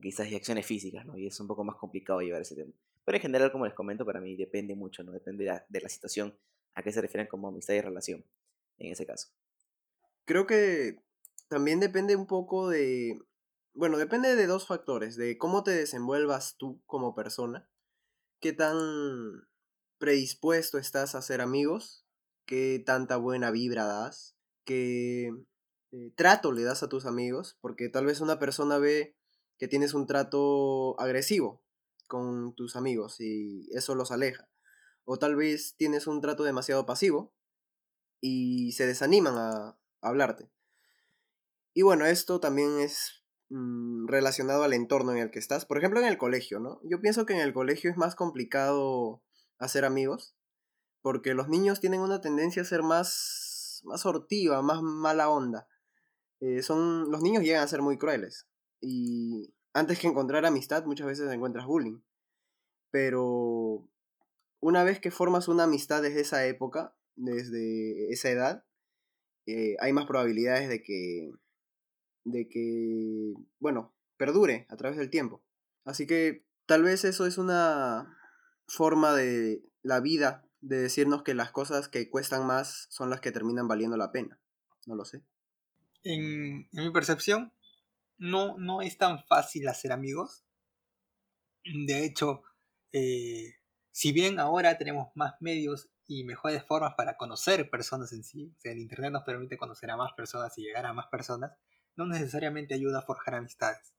quizás 0.00 0.28
y 0.28 0.36
acciones 0.36 0.66
físicas, 0.66 1.06
¿no? 1.06 1.16
Y 1.16 1.26
es 1.26 1.38
un 1.40 1.46
poco 1.46 1.64
más 1.64 1.76
complicado 1.76 2.20
llevar 2.20 2.42
ese 2.42 2.54
tema. 2.54 2.72
Pero 3.04 3.16
en 3.16 3.22
general, 3.22 3.52
como 3.52 3.64
les 3.64 3.74
comento, 3.74 4.04
para 4.04 4.20
mí 4.20 4.36
depende 4.36 4.74
mucho, 4.74 5.02
¿no? 5.02 5.12
Depende 5.12 5.44
de 5.68 5.80
la, 5.80 5.88
situación 5.88 6.36
a 6.74 6.82
qué 6.82 6.92
se 6.92 7.00
refieren 7.00 7.28
como 7.28 7.48
amistad 7.48 7.74
y 7.74 7.80
relación, 7.80 8.24
en 8.78 8.92
ese 8.92 9.06
caso. 9.06 9.28
Creo 10.24 10.46
que 10.46 10.98
también 11.48 11.80
depende 11.80 12.16
un 12.16 12.26
poco 12.26 12.68
de, 12.68 13.18
bueno, 13.74 13.96
depende 13.96 14.34
de 14.34 14.46
dos 14.46 14.66
factores, 14.66 15.16
de 15.16 15.38
cómo 15.38 15.62
te 15.62 15.70
desenvuelvas 15.70 16.56
tú 16.56 16.82
como 16.86 17.14
persona, 17.14 17.68
qué 18.40 18.52
tan 18.52 18.76
predispuesto 19.98 20.78
estás 20.78 21.14
a 21.14 21.22
ser 21.22 21.40
amigos, 21.40 22.04
qué 22.44 22.82
tanta 22.84 23.16
buena 23.16 23.50
vibra 23.50 23.84
das, 23.84 24.36
qué 24.64 25.32
eh, 25.92 26.12
trato 26.16 26.52
le 26.52 26.62
das 26.62 26.82
a 26.82 26.88
tus 26.88 27.06
amigos, 27.06 27.56
porque 27.60 27.88
tal 27.88 28.06
vez 28.06 28.20
una 28.20 28.38
persona 28.38 28.78
ve 28.78 29.15
que 29.58 29.68
tienes 29.68 29.94
un 29.94 30.06
trato 30.06 30.98
agresivo 31.00 31.62
con 32.06 32.54
tus 32.54 32.76
amigos 32.76 33.20
y 33.20 33.68
eso 33.72 33.94
los 33.94 34.10
aleja. 34.10 34.48
O 35.04 35.18
tal 35.18 35.36
vez 35.36 35.74
tienes 35.76 36.06
un 36.06 36.20
trato 36.20 36.44
demasiado 36.44 36.86
pasivo 36.86 37.32
y 38.20 38.72
se 38.72 38.86
desaniman 38.86 39.36
a, 39.36 39.78
hablarte. 40.00 40.50
Y 41.74 41.82
bueno, 41.82 42.06
esto 42.06 42.40
también 42.40 42.78
es 42.80 43.24
mm, 43.48 44.06
relacionado 44.06 44.62
al 44.62 44.72
entorno 44.72 45.12
en 45.12 45.18
el 45.18 45.30
que 45.30 45.38
estás. 45.38 45.66
Por 45.66 45.78
ejemplo, 45.78 46.00
en 46.00 46.06
el 46.06 46.18
colegio, 46.18 46.60
¿no? 46.60 46.80
Yo 46.84 47.00
pienso 47.00 47.26
que 47.26 47.34
en 47.34 47.40
el 47.40 47.52
colegio 47.52 47.90
es 47.90 47.96
más 47.96 48.14
complicado 48.14 49.22
hacer 49.58 49.84
amigos 49.84 50.36
porque 51.02 51.34
los 51.34 51.48
niños 51.48 51.80
tienen 51.80 52.00
una 52.00 52.20
tendencia 52.20 52.62
a 52.62 52.64
ser 52.64 52.82
más, 52.82 53.80
más 53.84 54.00
sortiva, 54.00 54.60
más 54.62 54.82
mala 54.82 55.28
onda. 55.28 55.68
Eh, 56.40 56.62
son, 56.62 57.10
los 57.10 57.22
niños 57.22 57.44
llegan 57.44 57.62
a 57.62 57.68
ser 57.68 57.80
muy 57.80 57.96
crueles. 57.96 58.48
Y 58.80 59.54
antes 59.72 59.98
que 59.98 60.06
encontrar 60.06 60.46
amistad, 60.46 60.84
muchas 60.84 61.06
veces 61.06 61.30
encuentras 61.30 61.66
bullying. 61.66 62.00
Pero 62.90 63.88
una 64.60 64.84
vez 64.84 65.00
que 65.00 65.10
formas 65.10 65.48
una 65.48 65.64
amistad 65.64 66.02
desde 66.02 66.20
esa 66.20 66.46
época, 66.46 66.94
desde 67.14 68.12
esa 68.12 68.30
edad, 68.30 68.64
eh, 69.46 69.76
hay 69.80 69.92
más 69.92 70.06
probabilidades 70.06 70.68
de 70.68 70.82
que, 70.82 71.30
de 72.24 72.48
que, 72.48 73.34
bueno, 73.58 73.94
perdure 74.16 74.66
a 74.68 74.76
través 74.76 74.98
del 74.98 75.10
tiempo. 75.10 75.42
Así 75.84 76.06
que 76.06 76.44
tal 76.66 76.82
vez 76.82 77.04
eso 77.04 77.26
es 77.26 77.38
una 77.38 78.16
forma 78.66 79.14
de 79.14 79.62
la 79.82 80.00
vida 80.00 80.44
de 80.60 80.78
decirnos 80.78 81.22
que 81.22 81.34
las 81.34 81.52
cosas 81.52 81.88
que 81.88 82.10
cuestan 82.10 82.46
más 82.46 82.86
son 82.90 83.10
las 83.10 83.20
que 83.20 83.30
terminan 83.30 83.68
valiendo 83.68 83.96
la 83.96 84.10
pena. 84.10 84.40
No 84.86 84.96
lo 84.96 85.04
sé. 85.04 85.22
En, 86.02 86.68
mi 86.72 86.90
percepción, 86.92 87.52
no, 88.18 88.56
no 88.58 88.82
es 88.82 88.98
tan 88.98 89.24
fácil 89.24 89.68
hacer 89.68 89.92
amigos. 89.92 90.44
De 91.64 92.04
hecho, 92.04 92.42
eh, 92.92 93.54
si 93.90 94.12
bien 94.12 94.38
ahora 94.38 94.78
tenemos 94.78 95.08
más 95.14 95.34
medios 95.40 95.90
y 96.06 96.24
mejores 96.24 96.64
formas 96.64 96.94
para 96.96 97.16
conocer 97.16 97.68
personas 97.70 98.12
en 98.12 98.22
sí, 98.22 98.52
o 98.56 98.60
sea, 98.60 98.72
el 98.72 98.78
Internet 98.78 99.12
nos 99.12 99.24
permite 99.24 99.56
conocer 99.56 99.90
a 99.90 99.96
más 99.96 100.12
personas 100.12 100.56
y 100.58 100.62
llegar 100.62 100.86
a 100.86 100.92
más 100.92 101.06
personas, 101.08 101.52
no 101.96 102.06
necesariamente 102.06 102.74
ayuda 102.74 103.00
a 103.00 103.02
forjar 103.02 103.34
amistades. 103.34 103.94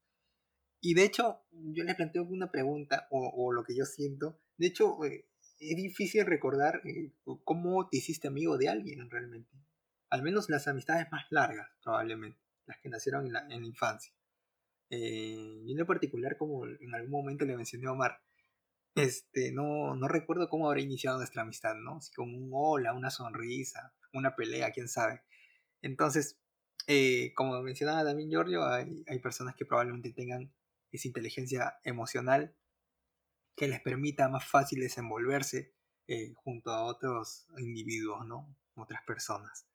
Y 0.79 0.93
de 0.93 1.03
hecho, 1.03 1.41
yo 1.51 1.83
les 1.83 1.95
planteo 1.95 2.23
una 2.23 2.51
pregunta, 2.51 3.07
o, 3.09 3.51
lo 3.51 3.63
que 3.63 3.75
yo 3.75 3.85
siento. 3.85 4.39
De 4.57 4.67
hecho, 4.67 5.03
eh, 5.03 5.27
es 5.59 5.75
difícil 5.75 6.25
recordar 6.25 6.81
eh, 6.85 7.11
cómo 7.43 7.89
te 7.89 7.97
hiciste 7.97 8.27
amigo 8.27 8.57
de 8.57 8.69
alguien 8.69 9.09
realmente. 9.09 9.51
Al 10.09 10.21
menos 10.21 10.49
las 10.49 10.67
amistades 10.67 11.07
más 11.11 11.25
largas, 11.31 11.67
probablemente, 11.83 12.39
las 12.67 12.77
que 12.79 12.89
nacieron 12.89 13.25
en 13.25 13.33
la, 13.33 13.67
infancia. 13.67 14.13
Eh, 14.89 15.63
yo 15.65 15.75
en 15.79 15.85
particular, 15.85 16.37
como 16.37 16.65
en 16.65 16.93
algún 16.93 17.11
momento 17.11 17.45
le 17.45 17.57
mencioné 17.57 17.87
a 17.87 17.93
Omar, 17.93 18.21
este, 18.95 19.51
no, 19.51 19.95
no 19.95 20.07
recuerdo 20.07 20.49
cómo 20.49 20.67
habrá 20.67 20.81
iniciado 20.81 21.17
nuestra 21.17 21.43
amistad, 21.43 21.75
¿no? 21.75 21.97
Así 21.97 22.13
como 22.13 22.37
un 22.37 22.49
hola, 22.53 22.93
una 22.93 23.09
sonrisa, 23.11 23.93
una 24.13 24.35
pelea, 24.35 24.71
quién 24.71 24.87
sabe. 24.87 25.21
Entonces, 25.81 26.39
eh, 26.87 27.33
como 27.35 27.61
mencionaba 27.61 28.03
también 28.03 28.29
Giorgio, 28.29 28.65
hay, 28.65 29.03
hay 29.07 29.19
personas 29.19 29.55
que 29.55 29.65
probablemente 29.65 30.13
tengan 30.13 30.53
esa 30.91 31.07
inteligencia 31.07 31.79
emocional 31.83 32.55
que 33.55 33.67
les 33.67 33.81
permita 33.81 34.29
más 34.29 34.45
fácil 34.45 34.79
desenvolverse 34.79 35.73
eh, 36.07 36.33
junto 36.35 36.71
a 36.71 36.83
otros 36.83 37.47
individuos, 37.57 38.25
¿no? 38.25 38.55
Otras 38.75 39.03
personas. 39.03 39.67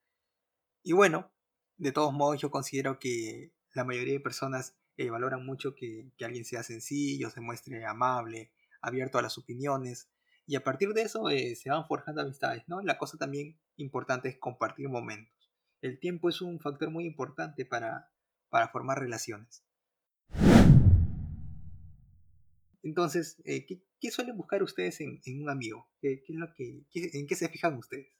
Y 0.83 0.93
bueno, 0.93 1.31
de 1.83 1.91
todos 1.91 2.12
modos 2.12 2.41
yo 2.41 2.51
considero 2.51 3.01
que 3.01 3.53
la 3.75 3.83
mayoría 3.85 4.15
de 4.15 4.21
personas 4.21 4.77
eh, 4.97 5.11
valoran 5.11 5.45
mucho 5.45 5.75
que, 5.75 6.12
que, 6.17 6.25
alguien 6.25 6.45
sea 6.45 6.62
sencillo, 6.62 7.29
se 7.29 7.41
muestre 7.41 7.85
amable, 7.85 8.53
abierto 8.81 9.19
a 9.19 9.23
las 9.23 9.37
opiniones, 9.37 10.09
y 10.47 10.55
a 10.55 10.62
partir 10.62 10.93
de 10.93 11.03
eso 11.03 11.29
eh, 11.29 11.57
se 11.57 11.71
van 11.71 11.87
forjando 11.89 12.21
amistades, 12.21 12.62
¿no? 12.69 12.83
La 12.83 12.99
cosa 12.99 13.19
también 13.19 13.59
importante 13.77 14.29
es 14.29 14.39
compartir 14.39 14.89
momentos. 14.89 15.51
El 15.81 15.99
tiempo 15.99 16.29
es 16.29 16.41
un 16.41 16.61
factor 16.61 16.91
muy 16.91 17.05
importante 17.05 17.65
para, 17.65 18.12
para 18.49 18.69
formar 18.69 19.01
relaciones. 19.01 19.65
Entonces, 22.85 23.43
eh, 23.45 23.67
¿qué, 23.67 24.11
suelen 24.12 24.37
buscar 24.37 24.62
ustedes 24.62 25.01
en, 25.01 25.21
un 25.43 25.51
amigo? 25.51 25.89
¿Qué, 26.01 26.23
es 26.29 26.37
lo 26.37 26.53
que, 26.55 26.85
¿En 26.95 27.27
qué 27.27 27.35
se 27.35 27.49
fijan 27.49 27.77
ustedes? 27.77 28.12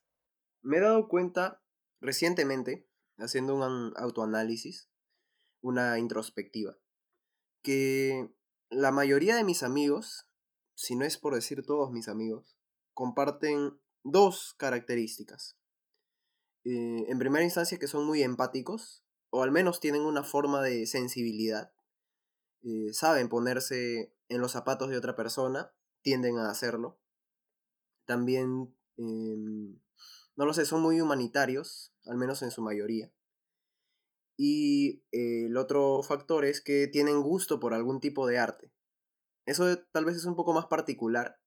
Me 0.61 0.77
he 0.77 0.81
dado 0.81 1.07
cuenta 1.07 1.61
recientemente, 2.01 2.87
haciendo 3.17 3.55
un 3.55 3.93
autoanálisis, 3.95 4.89
una 5.61 5.99
introspectiva, 5.99 6.77
que 7.61 8.29
la 8.69 8.91
mayoría 8.91 9.35
de 9.35 9.43
mis 9.43 9.63
amigos, 9.63 10.27
si 10.75 10.95
no 10.95 11.05
es 11.05 11.17
por 11.17 11.35
decir 11.35 11.65
todos 11.65 11.91
mis 11.91 12.07
amigos, 12.07 12.57
comparten 12.93 13.79
dos 14.03 14.53
características. 14.57 15.57
Eh, 16.65 17.05
en 17.07 17.19
primera 17.19 17.43
instancia 17.43 17.79
que 17.79 17.87
son 17.87 18.05
muy 18.05 18.23
empáticos, 18.23 19.03
o 19.29 19.43
al 19.43 19.51
menos 19.51 19.79
tienen 19.79 20.03
una 20.03 20.23
forma 20.23 20.61
de 20.61 20.85
sensibilidad, 20.85 21.73
eh, 22.63 22.93
saben 22.93 23.29
ponerse 23.29 24.15
en 24.29 24.41
los 24.41 24.51
zapatos 24.51 24.89
de 24.89 24.97
otra 24.97 25.15
persona, 25.15 25.73
tienden 26.01 26.37
a 26.37 26.49
hacerlo. 26.49 26.99
También, 28.05 28.75
em, 28.97 29.79
no 30.35 30.45
lo 30.45 30.53
sé, 30.53 30.65
son 30.65 30.81
muy 30.81 30.99
humanitarios, 31.01 31.93
al 32.05 32.17
menos 32.17 32.41
en 32.41 32.51
su 32.51 32.61
mayoría. 32.61 33.11
Y 34.37 35.03
eh, 35.11 35.45
el 35.45 35.57
otro 35.57 36.01
factor 36.03 36.45
es 36.45 36.61
que 36.61 36.87
tienen 36.87 37.21
gusto 37.21 37.59
por 37.59 37.73
algún 37.73 37.99
tipo 37.99 38.27
de 38.27 38.39
arte. 38.39 38.71
Eso 39.45 39.77
tal 39.91 40.05
vez 40.05 40.15
es 40.15 40.25
un 40.25 40.35
poco 40.35 40.53
más 40.53 40.65
particular. 40.65 41.39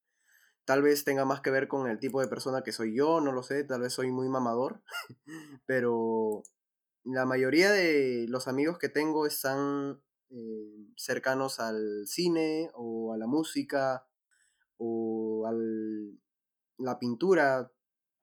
Tal 0.64 0.82
vez 0.82 1.04
tenga 1.04 1.24
más 1.24 1.40
que 1.40 1.50
ver 1.50 1.68
con 1.68 1.88
el 1.88 1.98
tipo 1.98 2.20
de 2.20 2.28
persona 2.28 2.62
que 2.62 2.72
soy 2.72 2.96
yo, 2.96 3.20
no 3.20 3.32
lo 3.32 3.42
sé, 3.42 3.64
tal 3.64 3.82
vez 3.82 3.92
soy 3.92 4.10
muy 4.10 4.28
mamador. 4.28 4.82
Pero 5.66 6.42
la 7.04 7.24
mayoría 7.24 7.70
de 7.70 8.26
los 8.28 8.48
amigos 8.48 8.78
que 8.78 8.88
tengo 8.88 9.26
están 9.26 10.02
eh, 10.30 10.88
cercanos 10.96 11.60
al 11.60 12.06
cine 12.06 12.70
o 12.74 13.12
a 13.14 13.16
la 13.16 13.26
música 13.26 14.06
o 14.76 15.46
a 15.46 15.52
la 16.82 16.98
pintura. 16.98 17.72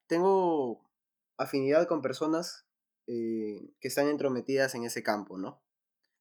Tengo 0.07 0.89
afinidad 1.37 1.87
con 1.87 2.01
personas 2.01 2.65
eh, 3.07 3.73
que 3.79 3.87
están 3.87 4.07
entrometidas 4.07 4.75
en 4.75 4.83
ese 4.83 5.03
campo, 5.03 5.37
¿no? 5.37 5.61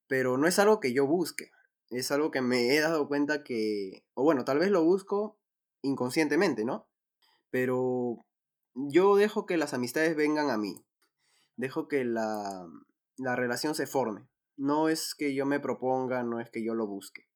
Pero 0.07 0.37
no 0.37 0.47
es 0.47 0.59
algo 0.59 0.81
que 0.81 0.93
yo 0.93 1.07
busque, 1.07 1.51
es 1.91 2.11
algo 2.11 2.31
que 2.31 2.41
me 2.41 2.75
he 2.75 2.81
dado 2.81 3.09
cuenta 3.09 3.45
que, 3.45 4.05
o 4.15 4.23
bueno, 4.23 4.45
tal 4.45 4.59
vez 4.59 4.71
lo 4.71 4.85
busco 4.85 5.39
inconscientemente, 5.83 6.65
¿no? 6.65 6.89
Pero 7.51 8.25
yo 8.75 9.17
dejo 9.17 9.47
que 9.47 9.57
las 9.57 9.75
amistades 9.75 10.17
vengan 10.17 10.51
a 10.51 10.59
mí, 10.59 10.85
dejo 11.57 11.89
que 11.89 12.05
la, 12.05 12.67
la 13.17 13.37
relación 13.37 13.75
se 13.75 13.87
forme. 13.87 14.29
No 14.57 14.89
es 14.89 15.15
que 15.15 15.35
yo 15.35 15.47
me 15.47 15.61
proponga, 15.61 16.23
no 16.23 16.41
es 16.41 16.51
que 16.51 16.65
yo 16.65 16.75
lo 16.75 16.87
busque. 16.87 17.29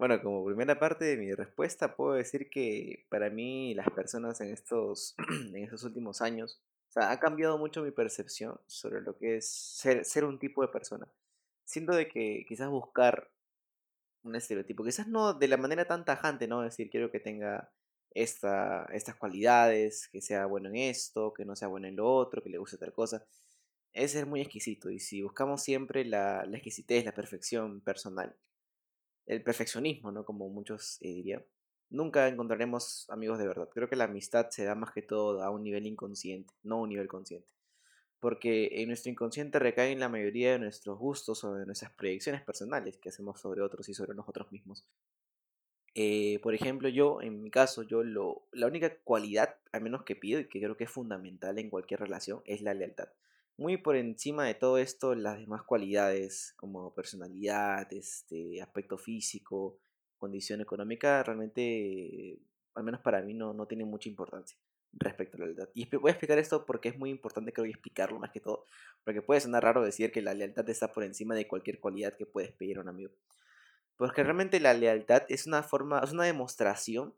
Bueno, 0.00 0.22
como 0.22 0.46
primera 0.46 0.78
parte 0.78 1.04
de 1.04 1.18
mi 1.18 1.30
respuesta, 1.34 1.94
puedo 1.94 2.14
decir 2.14 2.48
que 2.48 3.04
para 3.10 3.28
mí 3.28 3.74
las 3.74 3.90
personas 3.90 4.40
en 4.40 4.48
estos, 4.48 5.14
en 5.54 5.62
estos 5.62 5.84
últimos 5.84 6.22
años, 6.22 6.58
o 6.88 6.92
sea, 6.92 7.10
ha 7.10 7.20
cambiado 7.20 7.58
mucho 7.58 7.82
mi 7.82 7.90
percepción 7.90 8.58
sobre 8.66 9.02
lo 9.02 9.18
que 9.18 9.36
es 9.36 9.46
ser, 9.50 10.06
ser 10.06 10.24
un 10.24 10.38
tipo 10.38 10.62
de 10.62 10.68
persona. 10.68 11.06
Siento 11.64 11.94
de 11.94 12.08
que 12.08 12.46
quizás 12.48 12.70
buscar 12.70 13.30
un 14.22 14.34
estereotipo, 14.36 14.84
quizás 14.84 15.06
no 15.06 15.34
de 15.34 15.48
la 15.48 15.58
manera 15.58 15.84
tan 15.84 16.06
tajante, 16.06 16.48
¿no? 16.48 16.62
decir, 16.62 16.88
quiero 16.88 17.10
que 17.10 17.20
tenga 17.20 17.70
esta, 18.12 18.86
estas 18.94 19.16
cualidades, 19.16 20.08
que 20.08 20.22
sea 20.22 20.46
bueno 20.46 20.70
en 20.70 20.76
esto, 20.76 21.34
que 21.34 21.44
no 21.44 21.56
sea 21.56 21.68
bueno 21.68 21.88
en 21.88 21.96
lo 21.96 22.10
otro, 22.10 22.42
que 22.42 22.48
le 22.48 22.56
guste 22.56 22.78
tal 22.78 22.94
cosa 22.94 23.26
es 23.92 24.12
ser 24.12 24.24
muy 24.24 24.40
exquisito. 24.40 24.90
Y 24.90 24.98
si 24.98 25.20
buscamos 25.22 25.62
siempre 25.62 26.06
la, 26.06 26.46
la 26.46 26.56
exquisitez, 26.56 27.04
la 27.04 27.12
perfección 27.12 27.82
personal, 27.82 28.34
el 29.30 29.42
perfeccionismo, 29.42 30.10
¿no? 30.10 30.24
Como 30.24 30.48
muchos 30.48 30.98
eh, 31.02 31.14
dirían, 31.14 31.44
nunca 31.88 32.26
encontraremos 32.26 33.08
amigos 33.10 33.38
de 33.38 33.46
verdad. 33.46 33.68
Creo 33.72 33.88
que 33.88 33.94
la 33.94 34.04
amistad 34.04 34.50
se 34.50 34.64
da 34.64 34.74
más 34.74 34.90
que 34.90 35.02
todo 35.02 35.44
a 35.44 35.50
un 35.50 35.62
nivel 35.62 35.86
inconsciente, 35.86 36.52
no 36.64 36.76
a 36.76 36.80
un 36.80 36.88
nivel 36.88 37.06
consciente. 37.06 37.48
Porque 38.18 38.82
en 38.82 38.88
nuestro 38.88 39.12
inconsciente 39.12 39.60
recaen 39.60 40.00
la 40.00 40.08
mayoría 40.08 40.52
de 40.52 40.58
nuestros 40.58 40.98
gustos 40.98 41.44
o 41.44 41.54
de 41.54 41.64
nuestras 41.64 41.92
proyecciones 41.92 42.42
personales 42.42 42.98
que 42.98 43.10
hacemos 43.10 43.40
sobre 43.40 43.62
otros 43.62 43.88
y 43.88 43.94
sobre 43.94 44.14
nosotros 44.14 44.50
mismos. 44.50 44.84
Eh, 45.94 46.40
por 46.42 46.52
ejemplo, 46.52 46.88
yo, 46.88 47.22
en 47.22 47.40
mi 47.40 47.50
caso, 47.52 47.84
yo 47.84 48.02
lo, 48.02 48.48
la 48.50 48.66
única 48.66 48.98
cualidad, 49.04 49.58
al 49.70 49.82
menos 49.82 50.02
que 50.02 50.16
pido 50.16 50.40
y 50.40 50.48
que 50.48 50.58
creo 50.58 50.76
que 50.76 50.84
es 50.84 50.90
fundamental 50.90 51.56
en 51.60 51.70
cualquier 51.70 52.00
relación, 52.00 52.42
es 52.46 52.62
la 52.62 52.74
lealtad 52.74 53.10
muy 53.60 53.76
por 53.76 53.94
encima 53.94 54.46
de 54.46 54.54
todo 54.54 54.78
esto 54.78 55.14
las 55.14 55.38
demás 55.38 55.62
cualidades 55.64 56.54
como 56.56 56.94
personalidad, 56.94 57.92
este, 57.92 58.62
aspecto 58.62 58.96
físico, 58.96 59.78
condición 60.16 60.62
económica, 60.62 61.22
realmente, 61.22 62.38
al 62.74 62.84
menos 62.84 63.02
para 63.02 63.20
mí, 63.20 63.34
no, 63.34 63.52
no 63.52 63.66
tiene 63.66 63.84
mucha 63.84 64.08
importancia 64.08 64.58
respecto 64.92 65.36
a 65.36 65.40
la 65.40 65.46
lealtad. 65.46 65.68
Y 65.74 65.94
voy 65.94 66.08
a 66.08 66.12
explicar 66.12 66.38
esto 66.38 66.64
porque 66.64 66.88
es 66.88 66.98
muy 66.98 67.10
importante, 67.10 67.52
creo, 67.52 67.66
explicarlo 67.66 68.18
más 68.18 68.30
que 68.30 68.40
todo, 68.40 68.64
porque 69.04 69.20
puede 69.20 69.42
sonar 69.42 69.62
raro 69.62 69.84
decir 69.84 70.10
que 70.10 70.22
la 70.22 70.32
lealtad 70.32 70.66
está 70.70 70.90
por 70.90 71.04
encima 71.04 71.34
de 71.34 71.46
cualquier 71.46 71.80
cualidad 71.80 72.16
que 72.16 72.24
puedes 72.24 72.52
pedir 72.52 72.78
a 72.78 72.80
un 72.80 72.88
amigo. 72.88 73.12
Porque 73.98 74.22
realmente 74.22 74.58
la 74.58 74.72
lealtad 74.72 75.24
es 75.28 75.46
una 75.46 75.62
forma, 75.62 76.00
es 76.00 76.12
una 76.12 76.24
demostración 76.24 77.14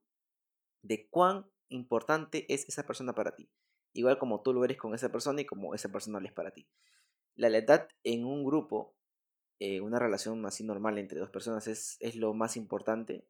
de 0.82 1.06
cuán 1.08 1.46
importante 1.68 2.52
es 2.52 2.68
esa 2.68 2.84
persona 2.84 3.14
para 3.14 3.36
ti 3.36 3.48
igual 3.92 4.18
como 4.18 4.42
tú 4.42 4.52
lo 4.52 4.64
eres 4.64 4.76
con 4.76 4.94
esa 4.94 5.10
persona 5.10 5.40
y 5.40 5.44
como 5.44 5.74
esa 5.74 5.90
persona 5.90 6.20
lo 6.20 6.26
es 6.26 6.32
para 6.32 6.52
ti. 6.52 6.66
La 7.34 7.48
lealtad 7.48 7.88
en 8.04 8.24
un 8.24 8.44
grupo, 8.44 8.94
eh, 9.58 9.80
una 9.80 9.98
relación 9.98 10.44
así 10.46 10.64
normal 10.64 10.98
entre 10.98 11.18
dos 11.18 11.30
personas 11.30 11.66
es, 11.66 11.96
es, 12.00 12.16
lo 12.16 12.34
más 12.34 12.56
importante. 12.56 13.24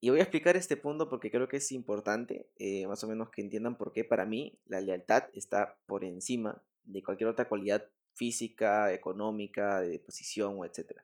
Y 0.00 0.10
voy 0.10 0.20
a 0.20 0.24
explicar 0.24 0.56
este 0.56 0.76
punto 0.76 1.08
porque 1.08 1.30
creo 1.30 1.48
que 1.48 1.56
es 1.56 1.72
importante, 1.72 2.50
eh, 2.56 2.86
más 2.86 3.02
o 3.04 3.08
menos 3.08 3.30
que 3.30 3.40
entiendan 3.40 3.76
por 3.76 3.92
qué 3.92 4.04
para 4.04 4.26
mí 4.26 4.58
la 4.66 4.80
lealtad 4.80 5.24
está 5.32 5.78
por 5.86 6.04
encima 6.04 6.62
de 6.84 7.02
cualquier 7.02 7.30
otra 7.30 7.48
cualidad 7.48 7.88
física, 8.12 8.92
económica, 8.92 9.80
de 9.80 9.98
posición 9.98 10.58
etc. 10.64 11.00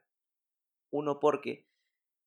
Uno 0.91 1.21
porque 1.21 1.70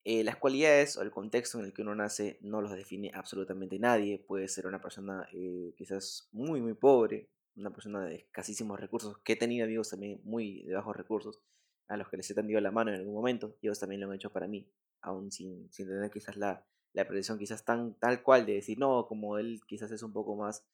eh, 0.06 0.24
las 0.24 0.38
cualidades 0.38 0.98
o 0.98 1.02
el 1.02 1.12
contexto 1.12 1.60
en 1.60 1.66
el 1.66 1.74
que 1.74 1.82
uno 1.82 1.96
nace 1.96 2.38
no 2.42 2.62
los 2.62 2.72
define 2.72 3.12
absolutamente 3.14 3.80
nadie. 3.80 4.20
Puede 4.20 4.48
ser 4.48 4.68
una 4.68 4.82
persona 4.82 5.28
eh, 5.32 5.74
quizás 5.78 6.28
muy, 6.32 6.62
muy 6.62 6.74
pobre, 6.74 7.30
una 7.56 7.72
persona 7.72 8.06
de 8.06 8.16
escasísimos 8.16 8.80
recursos, 8.80 9.18
que 9.20 9.34
he 9.34 9.36
tenido 9.36 9.66
amigos 9.66 9.90
también 9.90 10.20
muy 10.24 10.64
de 10.64 10.74
bajos 10.74 10.96
recursos, 10.96 11.42
a 11.88 11.98
los 11.98 12.10
que 12.10 12.18
les 12.18 12.30
he 12.30 12.34
tendido 12.34 12.60
la 12.60 12.72
mano 12.72 12.92
en 12.92 13.00
algún 13.00 13.14
momento, 13.14 13.56
y 13.62 13.68
ellos 13.68 13.80
también 13.80 14.02
lo 14.02 14.08
han 14.08 14.16
hecho 14.16 14.32
para 14.32 14.48
mí, 14.48 14.68
aún 15.02 15.32
sin, 15.32 15.72
sin 15.72 15.88
tener 15.88 16.10
quizás 16.10 16.38
la, 16.38 16.66
la 16.94 17.08
quizás 17.38 17.64
tan 17.64 17.94
tal 17.96 18.24
cual 18.24 18.46
de 18.46 18.54
decir, 18.54 18.80
no, 18.80 19.06
como 19.08 19.38
él 19.38 19.62
quizás 19.68 19.92
es 19.92 20.04
un 20.04 20.14
poco 20.14 20.36
más, 20.36 20.66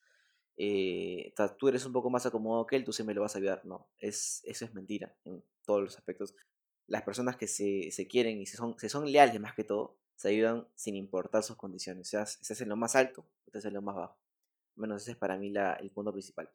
eh, 0.62 1.34
tú 1.58 1.70
eres 1.70 1.86
un 1.86 1.94
poco 1.94 2.10
más 2.10 2.26
acomodado 2.26 2.68
que 2.68 2.76
él, 2.76 2.84
tú 2.84 2.92
siempre 2.92 3.16
lo 3.16 3.22
vas 3.22 3.34
a 3.36 3.38
ayudar. 3.40 3.66
No, 3.66 3.88
es, 3.98 4.42
eso 4.44 4.66
es 4.66 4.74
mentira 4.74 5.16
en 5.24 5.42
todos 5.66 5.82
los 5.82 5.98
aspectos. 5.98 6.36
Las 6.89 7.03
personas 7.03 7.38
que 7.38 7.48
se, 7.48 7.91
se 7.91 8.08
quieren 8.08 8.41
y 8.41 8.46
se 8.46 8.58
son, 8.58 8.77
se 8.77 8.89
son 8.89 9.10
leales 9.12 9.39
más 9.39 9.53
que 9.53 9.63
todo, 9.63 9.96
se 10.15 10.29
ayudan 10.29 10.67
sin 10.75 10.96
importar 10.96 11.43
sus 11.43 11.55
condiciones. 11.55 12.08
O 12.08 12.10
sea, 12.10 12.24
es 12.24 12.62
en 12.62 12.69
lo 12.69 12.75
más 12.75 12.96
alto 12.96 13.25
o 13.46 13.58
es 13.58 13.63
en 13.63 13.74
lo 13.74 13.81
más 13.81 13.96
bajo. 13.96 14.17
Menos 14.75 15.01
ese 15.01 15.12
es 15.12 15.17
para 15.17 15.38
mí 15.38 15.50
la, 15.50 15.74
el 15.75 15.91
punto 15.91 16.12
principal. 16.12 16.50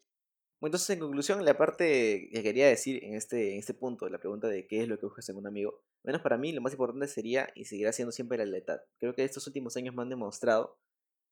Entonces, 0.60 0.90
en 0.90 1.00
conclusión, 1.00 1.44
la 1.44 1.56
parte 1.56 2.28
que 2.32 2.42
quería 2.42 2.68
decir 2.68 3.04
en 3.04 3.14
este, 3.14 3.52
en 3.52 3.58
este 3.58 3.74
punto, 3.74 4.08
la 4.08 4.18
pregunta 4.18 4.48
de 4.48 4.66
qué 4.66 4.82
es 4.82 4.88
lo 4.88 4.98
que 4.98 5.06
buscas 5.06 5.28
en 5.28 5.36
un 5.36 5.46
amigo, 5.46 5.82
menos 6.02 6.22
para 6.22 6.38
mí 6.38 6.52
lo 6.52 6.62
más 6.62 6.72
importante 6.72 7.06
sería 7.06 7.50
y 7.54 7.66
seguirá 7.66 7.92
siendo 7.92 8.12
siempre 8.12 8.38
la 8.38 8.46
lealtad. 8.46 8.80
Creo 8.98 9.14
que 9.14 9.24
estos 9.24 9.46
últimos 9.46 9.76
años 9.76 9.94
me 9.94 10.02
han 10.02 10.08
demostrado 10.08 10.78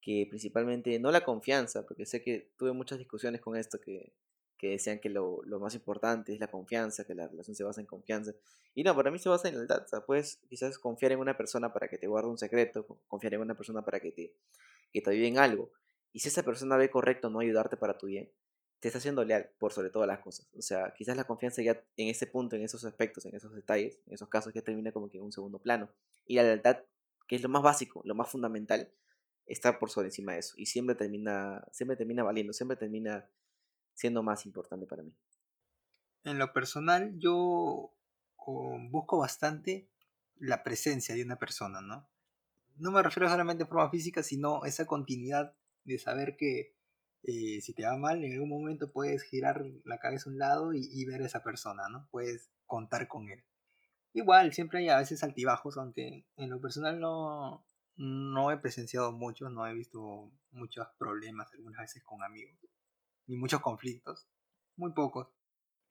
que 0.03 0.27
principalmente 0.29 0.99
no 0.99 1.11
la 1.11 1.25
confianza, 1.25 1.87
porque 1.87 2.05
sé 2.05 2.23
que 2.23 2.51
tuve 2.57 2.73
muchas 2.73 2.99
discusiones 2.99 3.41
con 3.41 3.57
esto 3.57 3.81
que, 3.81 4.13
que 4.63 4.69
decían 4.69 5.01
que 5.01 5.09
lo, 5.09 5.43
lo, 5.43 5.59
más 5.59 5.75
importante 5.75 6.33
es 6.33 6.39
la 6.39 6.47
confianza, 6.47 7.03
que 7.05 7.17
la 7.17 7.27
relación 7.27 7.57
se 7.57 7.65
basa 7.65 7.81
en 7.81 7.87
confianza. 7.89 8.33
Y 8.77 8.85
no, 8.85 8.95
para 8.95 9.11
mí 9.11 9.19
se 9.19 9.29
basa 9.29 9.49
en 9.49 9.57
lealtad. 9.57 9.83
O 9.83 9.89
sea, 9.89 10.07
puedes 10.07 10.37
quizás 10.49 10.79
confiar 10.79 11.11
en 11.11 11.19
una 11.19 11.37
persona 11.37 11.73
para 11.73 11.89
que 11.89 11.99
te 11.99 12.07
guarde 12.07 12.29
un 12.29 12.39
secreto, 12.39 12.87
confiar 13.09 13.35
en 13.35 13.41
una 13.41 13.57
persona 13.57 13.85
para 13.85 13.99
que 13.99 14.13
te, 14.13 14.37
que 14.93 15.01
te 15.01 15.11
ayude 15.11 15.27
en 15.27 15.39
algo. 15.39 15.73
Y 16.13 16.21
si 16.21 16.29
esa 16.29 16.45
persona 16.45 16.77
ve 16.77 16.91
correcto 16.91 17.29
no 17.29 17.41
ayudarte 17.41 17.77
para 17.77 17.99
tu 17.99 18.07
bien, 18.07 18.31
te 18.79 18.87
está 18.87 18.99
haciendo 18.99 19.25
leal 19.25 19.51
por 19.59 19.73
sobre 19.73 19.91
todas 19.91 20.07
las 20.07 20.21
cosas. 20.21 20.49
O 20.57 20.63
sea, 20.63 20.95
quizás 20.97 21.17
la 21.17 21.25
confianza 21.25 21.61
ya 21.61 21.83
en 21.97 22.07
ese 22.07 22.29
punto, 22.29 22.55
en 22.55 22.63
esos 22.63 22.85
aspectos, 22.85 23.27
en 23.27 23.35
esos 23.35 23.53
detalles, 23.53 24.01
en 24.07 24.15
esos 24.15 24.29
casos 24.29 24.55
ya 24.55 24.63
termina 24.63 24.93
como 24.93 25.11
que 25.11 25.19
en 25.19 25.25
un 25.25 25.33
segundo 25.33 25.59
plano. 25.59 25.89
Y 26.25 26.37
la 26.37 26.45
lealtad, 26.45 26.79
que 27.27 27.35
es 27.35 27.43
lo 27.43 27.49
más 27.49 27.65
básico, 27.65 28.01
lo 28.05 28.15
más 28.15 28.31
fundamental, 28.31 28.93
está 29.45 29.81
por 29.81 29.91
sobre 29.91 30.07
encima 30.07 30.35
de 30.35 30.39
eso. 30.39 30.55
Y 30.57 30.67
siempre 30.67 30.95
termina, 30.95 31.67
siempre 31.73 31.97
termina 31.97 32.23
valiendo, 32.23 32.53
siempre 32.53 32.77
termina 32.77 33.29
siendo 33.95 34.23
más 34.23 34.47
importante 34.47 34.87
para 34.87 35.03
mí. 35.03 35.15
En 36.25 36.39
lo 36.39 36.53
personal, 36.53 37.19
yo 37.19 37.93
busco 38.91 39.19
bastante 39.19 39.89
la 40.37 40.63
presencia 40.63 41.15
de 41.15 41.23
una 41.23 41.37
persona, 41.37 41.81
¿no? 41.81 42.09
No 42.77 42.91
me 42.91 43.03
refiero 43.03 43.29
solamente 43.29 43.65
en 43.65 43.69
forma 43.69 43.91
física, 43.91 44.23
sino 44.23 44.65
esa 44.65 44.87
continuidad 44.87 45.55
de 45.85 45.99
saber 45.99 46.37
que 46.37 46.75
eh, 47.25 47.61
si 47.61 47.75
te 47.75 47.85
va 47.85 47.97
mal, 47.97 48.25
en 48.25 48.33
algún 48.33 48.49
momento 48.49 48.91
puedes 48.93 49.23
girar 49.23 49.65
la 49.85 49.99
cabeza 49.99 50.29
a 50.29 50.33
un 50.33 50.39
lado 50.39 50.73
y, 50.73 51.05
ver 51.05 51.23
a 51.23 51.27
esa 51.27 51.43
persona, 51.43 51.89
¿no? 51.89 52.09
Puedes 52.11 52.51
contar 52.67 53.07
con 53.07 53.29
él. 53.29 53.45
Igual, 54.13 54.53
siempre 54.53 54.81
hay 54.81 54.89
a 54.89 54.99
veces 54.99 55.23
altibajos, 55.23 55.79
aunque 55.79 56.27
en 56.37 56.51
lo 56.51 56.61
personal 56.61 56.99
no, 56.99 57.65
no 57.97 58.51
he 58.51 58.59
presenciado 58.59 59.13
mucho, 59.13 59.49
no 59.49 59.67
he 59.67 59.75
visto 59.75 60.33
muchos 60.51 60.87
problemas 60.99 61.53
algunas 61.55 61.81
veces 61.83 62.03
con 62.03 62.23
amigos, 62.23 62.59
ni 63.27 63.37
muchos 63.37 63.61
conflictos, 63.61 64.29
muy 64.77 64.93
pocos. 64.93 65.29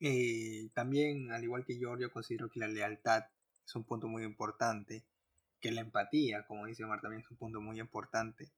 Eh, 0.00 0.70
también, 0.74 1.30
al 1.32 1.44
igual 1.44 1.64
que 1.64 1.78
yo 1.78 1.96
considero 2.12 2.50
que 2.50 2.60
la 2.60 2.68
lealtad 2.68 3.24
es 3.64 3.74
un 3.76 3.84
punto 3.84 4.08
muy 4.08 4.24
importante, 4.24 5.06
que 5.60 5.70
la 5.70 5.80
empatía, 5.80 6.46
como 6.46 6.66
dice 6.66 6.84
Omar, 6.84 7.00
también 7.00 7.22
es 7.22 7.30
un 7.30 7.36
punto 7.36 7.60
muy 7.60 7.78
importante 7.78 8.52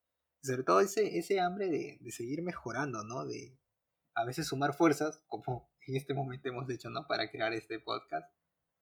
sobre 0.45 0.63
todo 0.63 0.81
ese, 0.81 1.19
ese 1.19 1.41
hambre 1.41 1.71
de, 1.71 1.99
de, 2.01 2.13
seguir 2.13 2.43
mejorando, 2.43 3.03
¿no? 3.03 3.25
De 3.25 3.59
a 4.15 4.25
veces 4.25 4.47
sumar 4.47 4.75
fuerzas, 4.75 5.23
como 5.27 5.71
en 5.87 5.97
este 5.97 6.15
momento 6.15 6.49
hemos 6.49 6.69
hecho, 6.69 6.91
¿no? 6.91 7.07
Para 7.07 7.31
crear 7.31 7.53
este 7.55 7.81
podcast. 7.81 8.31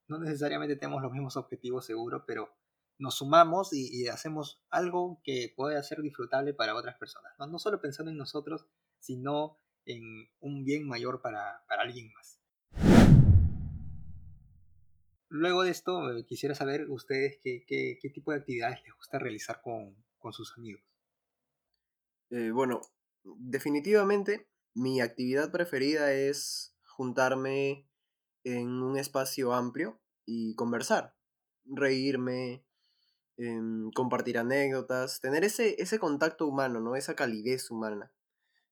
No 0.09 0.19
necesariamente 0.19 0.77
tenemos 0.77 1.01
los 1.03 1.13
mismos 1.13 1.37
objetivos 1.37 1.87
seguro, 1.87 2.25
pero 2.27 2.53
nos 2.99 3.15
sumamos 3.15 3.73
y, 3.73 4.09
hacemos 4.09 4.63
algo 4.71 5.21
que 5.25 5.53
puede 5.57 5.81
ser 5.83 6.03
disfrutable 6.03 6.53
para 6.53 6.75
otras 6.75 6.99
personas, 6.99 7.33
¿no? 7.39 7.47
No 7.47 7.59
solo 7.59 7.81
pensando 7.81 8.11
en 8.11 8.19
nosotros, 8.19 8.67
sino 8.99 9.59
en 9.87 10.29
un 10.41 10.65
bien 10.65 10.87
mayor 10.87 11.21
para, 11.21 11.65
para 11.69 11.83
alguien 11.83 12.13
más. 12.13 12.41
Luego 15.29 15.63
de 15.63 15.71
esto, 15.71 16.11
eh, 16.13 16.27
quisiera 16.27 16.55
saber 16.55 16.91
ustedes 16.91 17.39
qué, 17.43 17.65
qué, 17.67 18.11
tipo 18.11 18.33
de 18.33 18.39
actividades 18.39 18.83
les 18.85 18.95
gusta 18.95 19.19
realizar 19.19 19.63
con, 19.63 19.97
con 20.19 20.33
sus 20.35 20.53
amigos. 20.59 20.83
Eh, 22.29 22.51
bueno, 22.51 22.83
definitivamente 23.25 24.47
mi 24.75 25.01
actividad 25.01 25.51
preferida 25.51 26.13
es 26.13 26.75
juntarme 26.85 27.87
en 28.45 28.69
un 28.69 28.99
espacio 28.99 29.55
amplio 29.55 30.01
y 30.27 30.55
conversar, 30.55 31.15
reírme, 31.65 32.65
em, 33.37 33.91
compartir 33.93 34.39
anécdotas, 34.39 35.21
tener 35.21 35.45
ese, 35.45 35.81
ese 35.81 35.99
contacto 35.99 36.47
humano, 36.47 36.81
¿no? 36.81 36.95
Esa 36.97 37.17
calidez 37.17 37.71
humana. 37.71 38.13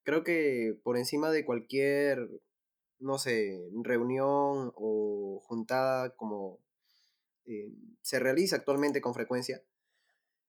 Creo 0.03 0.23
que 0.23 0.79
por 0.83 0.97
encima 0.97 1.31
de 1.31 1.45
cualquier, 1.45 2.29
no 2.99 3.17
sé, 3.17 3.69
reunión 3.83 4.71
o 4.75 5.41
juntada 5.43 6.15
como 6.15 6.59
eh, 7.45 7.71
se 8.01 8.19
realiza 8.19 8.55
actualmente 8.55 9.01
con 9.01 9.13
frecuencia, 9.13 9.63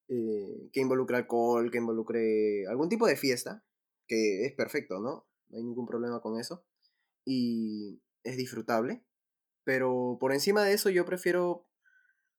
eh, 0.09 0.69
que 0.73 0.81
involucre 0.81 1.17
alcohol, 1.17 1.71
que 1.71 1.79
involucre 1.79 2.67
algún 2.67 2.89
tipo 2.89 3.07
de 3.07 3.17
fiesta, 3.17 3.65
que 4.07 4.45
es 4.45 4.53
perfecto, 4.55 5.01
¿no? 5.01 5.27
No 5.49 5.59
hay 5.59 5.65
ningún 5.65 5.87
problema 5.87 6.21
con 6.21 6.39
eso. 6.39 6.65
Y 7.25 8.03
es 8.25 8.37
disfrutable. 8.37 9.05
Pero 9.65 10.19
por 10.21 10.33
encima 10.33 10.65
de 10.65 10.73
eso 10.75 10.91
yo 10.91 11.05
prefiero 11.05 11.67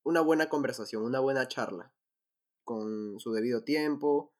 una 0.03 0.21
buena 0.21 0.49
conversación, 0.49 1.03
una 1.03 1.19
buena 1.19 1.47
charla, 1.47 1.93
con 2.63 3.19
su 3.19 3.31
debido 3.31 3.63
tiempo, 3.63 4.32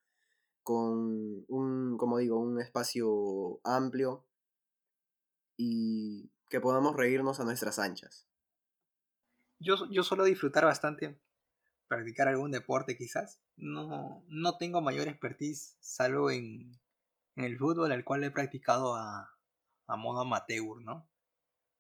con 0.63 1.45
un, 1.47 1.97
como 1.97 2.17
digo, 2.17 2.39
un 2.39 2.59
espacio 2.59 3.59
amplio 3.63 4.25
y 5.57 6.31
que 6.49 6.59
podamos 6.59 6.95
reírnos 6.95 7.39
a 7.39 7.43
nuestras 7.43 7.79
anchas. 7.79 8.27
Yo, 9.59 9.75
yo 9.91 10.03
suelo 10.03 10.23
disfrutar 10.23 10.65
bastante 10.65 11.19
practicar 11.87 12.27
algún 12.27 12.51
deporte 12.51 12.97
quizás. 12.97 13.39
No, 13.55 14.23
no 14.27 14.57
tengo 14.57 14.81
mayor 14.81 15.07
expertise, 15.07 15.77
salvo 15.79 16.31
en, 16.31 16.79
en 17.35 17.43
el 17.43 17.57
fútbol, 17.57 17.91
el 17.91 18.03
cual 18.03 18.23
he 18.23 18.31
practicado 18.31 18.95
a, 18.95 19.37
a 19.87 19.95
modo 19.95 20.21
amateur, 20.21 20.81
¿no? 20.81 21.07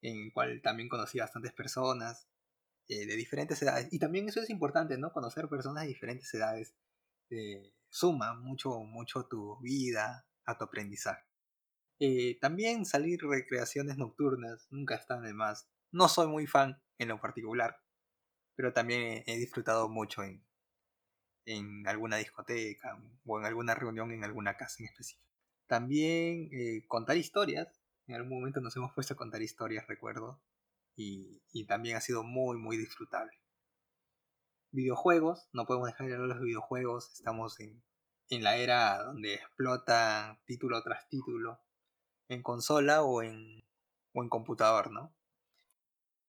En 0.01 0.25
el 0.25 0.33
cual 0.33 0.61
también 0.61 0.89
conocí 0.89 1.19
bastantes 1.19 1.53
personas 1.53 2.27
eh, 2.87 3.05
de 3.05 3.15
diferentes 3.15 3.61
edades. 3.61 3.91
Y 3.91 3.99
también 3.99 4.27
eso 4.27 4.41
es 4.41 4.49
importante, 4.49 4.97
¿no? 4.97 5.11
Conocer 5.11 5.47
personas 5.47 5.83
de 5.83 5.89
diferentes 5.89 6.31
edades 6.33 6.75
eh, 7.29 7.73
suma 7.93 8.33
mucho, 8.33 8.79
mucho 8.79 9.27
tu 9.27 9.59
vida, 9.61 10.25
a 10.45 10.57
tu 10.57 10.63
aprendizaje. 10.63 11.23
Eh, 11.99 12.39
también 12.41 12.85
salir 12.85 13.19
recreaciones 13.21 13.97
nocturnas 13.97 14.67
nunca 14.71 14.95
están 14.95 15.21
de 15.21 15.33
más. 15.33 15.69
No 15.91 16.09
soy 16.09 16.27
muy 16.27 16.47
fan 16.47 16.81
en 16.97 17.09
lo 17.09 17.21
particular, 17.21 17.77
pero 18.55 18.73
también 18.73 19.23
he 19.27 19.37
disfrutado 19.37 19.89
mucho 19.89 20.23
en, 20.23 20.43
en 21.45 21.87
alguna 21.87 22.17
discoteca 22.17 22.97
o 23.25 23.39
en 23.39 23.45
alguna 23.45 23.75
reunión 23.75 24.11
en 24.11 24.23
alguna 24.23 24.57
casa 24.57 24.77
en 24.79 24.85
específico. 24.87 25.29
También 25.67 26.49
eh, 26.51 26.85
contar 26.87 27.17
historias. 27.17 27.79
En 28.07 28.15
algún 28.15 28.39
momento 28.39 28.59
nos 28.59 28.75
hemos 28.75 28.91
puesto 28.93 29.13
a 29.13 29.17
contar 29.17 29.43
historias, 29.43 29.87
recuerdo. 29.87 30.41
Y, 30.95 31.43
y, 31.51 31.65
también 31.67 31.97
ha 31.97 32.01
sido 32.01 32.23
muy, 32.23 32.57
muy 32.57 32.77
disfrutable. 32.77 33.42
Videojuegos, 34.73 35.47
no 35.53 35.67
podemos 35.67 35.87
dejar 35.87 36.09
de 36.09 36.17
los 36.17 36.41
videojuegos. 36.41 37.13
Estamos 37.13 37.59
en, 37.59 37.83
en 38.29 38.43
la 38.43 38.57
era 38.57 39.03
donde 39.03 39.35
explota 39.35 40.41
título 40.47 40.81
tras 40.81 41.07
título. 41.09 41.59
En 42.27 42.41
consola 42.41 43.03
o 43.03 43.21
en, 43.21 43.63
o 44.13 44.23
en 44.23 44.29
computador, 44.29 44.91
¿no? 44.91 45.13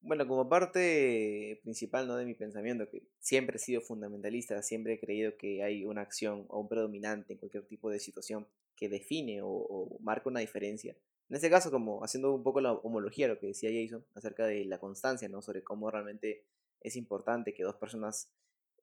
Bueno, 0.02 0.28
como 0.28 0.46
parte 0.50 1.58
principal 1.62 2.06
¿no? 2.06 2.16
de 2.16 2.26
mi 2.26 2.34
pensamiento, 2.34 2.86
que 2.90 3.08
siempre 3.18 3.56
he 3.56 3.58
sido 3.58 3.80
fundamentalista, 3.80 4.62
siempre 4.62 4.92
he 4.92 5.00
creído 5.00 5.38
que 5.38 5.62
hay 5.62 5.86
una 5.86 6.02
acción 6.02 6.44
o 6.48 6.60
un 6.60 6.68
predominante 6.68 7.32
en 7.32 7.38
cualquier 7.38 7.66
tipo 7.66 7.88
de 7.88 7.98
situación 7.98 8.46
que 8.76 8.90
define 8.90 9.40
o, 9.42 9.96
marca 10.00 10.28
una 10.28 10.40
diferencia. 10.40 10.94
En 11.30 11.36
este 11.36 11.48
caso, 11.48 11.70
como 11.70 12.04
haciendo 12.04 12.34
un 12.34 12.42
poco 12.42 12.60
la 12.60 12.74
homología, 12.74 13.26
lo 13.26 13.38
que 13.38 13.46
decía 13.46 13.70
Jason, 13.72 14.04
acerca 14.14 14.44
de 14.44 14.66
la 14.66 14.78
constancia, 14.78 15.30
¿no? 15.30 15.40
Sobre 15.40 15.64
cómo 15.64 15.90
realmente 15.90 16.44
es 16.84 16.94
importante 16.94 17.52
que 17.52 17.64
dos 17.64 17.74
personas, 17.74 18.30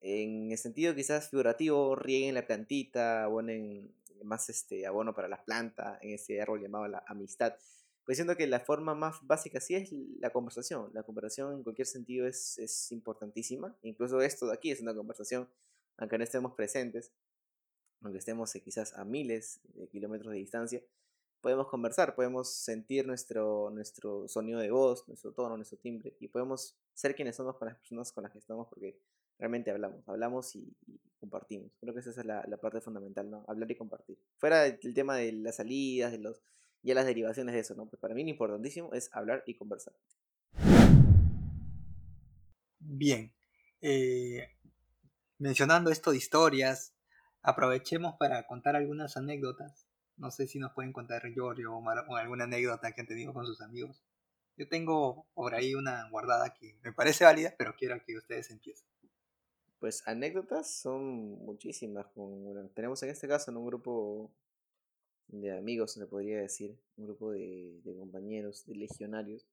en 0.01 0.51
el 0.51 0.57
sentido 0.57 0.93
quizás 0.93 1.29
figurativo, 1.29 1.95
rieguen 1.95 2.35
la 2.35 2.45
plantita, 2.45 3.23
abonen 3.23 3.95
más 4.23 4.49
este 4.49 4.85
abono 4.85 5.15
para 5.15 5.29
las 5.29 5.39
plantas, 5.41 5.97
en 6.01 6.11
ese 6.11 6.41
árbol 6.41 6.61
llamado 6.61 6.87
la 6.89 7.03
amistad 7.07 7.55
pues 8.05 8.17
siento 8.17 8.35
que 8.35 8.47
la 8.47 8.59
forma 8.59 8.95
más 8.95 9.19
básica 9.21 9.59
sí 9.59 9.75
es 9.75 9.91
la 10.19 10.31
conversación. 10.31 10.89
La 10.93 11.03
conversación 11.03 11.53
en 11.53 11.63
cualquier 11.63 11.87
sentido 11.87 12.27
es, 12.27 12.57
es 12.57 12.91
importantísima. 12.91 13.77
Incluso 13.83 14.21
esto 14.21 14.47
de 14.47 14.53
aquí 14.53 14.71
es 14.71 14.81
una 14.81 14.95
conversación, 14.95 15.47
aunque 15.97 16.17
no 16.17 16.23
estemos 16.23 16.53
presentes, 16.53 17.11
aunque 18.01 18.19
estemos 18.19 18.53
eh, 18.55 18.61
quizás 18.61 18.93
a 18.97 19.05
miles 19.05 19.61
de 19.75 19.87
kilómetros 19.87 20.33
de 20.33 20.39
distancia, 20.39 20.81
podemos 21.41 21.67
conversar, 21.67 22.15
podemos 22.15 22.53
sentir 22.53 23.05
nuestro, 23.07 23.69
nuestro 23.71 24.27
sonido 24.27 24.59
de 24.59 24.71
voz, 24.71 25.07
nuestro 25.07 25.33
tono, 25.33 25.57
nuestro 25.57 25.77
timbre, 25.77 26.15
y 26.19 26.27
podemos 26.27 26.77
ser 26.93 27.15
quienes 27.15 27.35
somos 27.35 27.57
con 27.57 27.67
las 27.67 27.77
personas 27.77 28.11
con 28.11 28.23
las 28.23 28.31
que 28.31 28.39
estamos, 28.39 28.67
porque 28.67 28.97
realmente 29.39 29.71
hablamos, 29.71 30.07
hablamos 30.07 30.55
y, 30.55 30.73
compartimos. 31.19 31.71
Creo 31.79 31.93
que 31.93 31.99
esa 31.99 32.09
es 32.09 32.25
la, 32.25 32.43
parte 32.61 32.81
fundamental, 32.81 33.29
¿no? 33.29 33.43
Hablar 33.47 33.69
y 33.69 33.75
compartir. 33.75 34.17
Fuera 34.37 34.63
del 34.63 34.93
tema 34.93 35.15
de 35.15 35.31
las 35.33 35.57
salidas, 35.57 36.11
de 36.11 36.17
los 36.17 36.41
ya 36.83 36.95
las 36.95 37.05
derivaciones 37.05 37.53
de 37.53 37.59
eso, 37.59 37.75
¿no? 37.75 37.85
Pues 37.87 37.99
para 37.99 38.15
mí 38.15 38.23
lo 38.23 38.29
importantísimo 38.29 38.91
es 38.93 39.09
hablar 39.13 39.43
y 39.45 39.55
conversar. 39.55 39.93
Bien. 42.79 43.31
Eh, 43.81 44.47
mencionando 45.37 45.91
esto 45.91 46.11
de 46.11 46.17
historias, 46.17 46.95
aprovechemos 47.43 48.15
para 48.17 48.47
contar 48.47 48.75
algunas 48.75 49.15
anécdotas. 49.15 49.90
No 50.21 50.29
sé 50.29 50.45
si 50.45 50.59
nos 50.59 50.71
pueden 50.73 50.93
contar 50.93 51.27
Giorgio 51.33 51.75
o, 51.75 52.15
alguna 52.15 52.43
anécdota 52.43 52.91
que 52.91 53.01
han 53.01 53.07
tenido 53.07 53.33
con 53.33 53.47
sus 53.47 53.59
amigos. 53.59 54.03
Yo 54.55 54.67
tengo 54.67 55.25
por 55.33 55.55
ahí 55.55 55.73
una 55.73 56.07
guardada 56.11 56.53
que 56.53 56.77
me 56.83 56.93
parece 56.93 57.23
válida, 57.23 57.55
pero 57.57 57.73
quiero 57.75 57.99
que 58.05 58.15
ustedes 58.15 58.51
empiecen. 58.51 58.87
Pues 59.79 60.07
anécdotas 60.07 60.71
son 60.71 61.03
muchísimas. 61.43 62.05
tenemos 62.75 63.01
en 63.01 63.09
este 63.09 63.27
caso 63.27 63.49
en 63.49 63.57
un 63.57 63.65
grupo 63.65 64.31
de 65.29 65.57
amigos, 65.57 65.93
se 65.93 66.05
podría 66.05 66.37
decir, 66.37 66.77
un 66.97 67.07
grupo 67.07 67.31
de, 67.31 67.81
compañeros, 67.97 68.63
de 68.67 68.75
legionarios, 68.75 69.47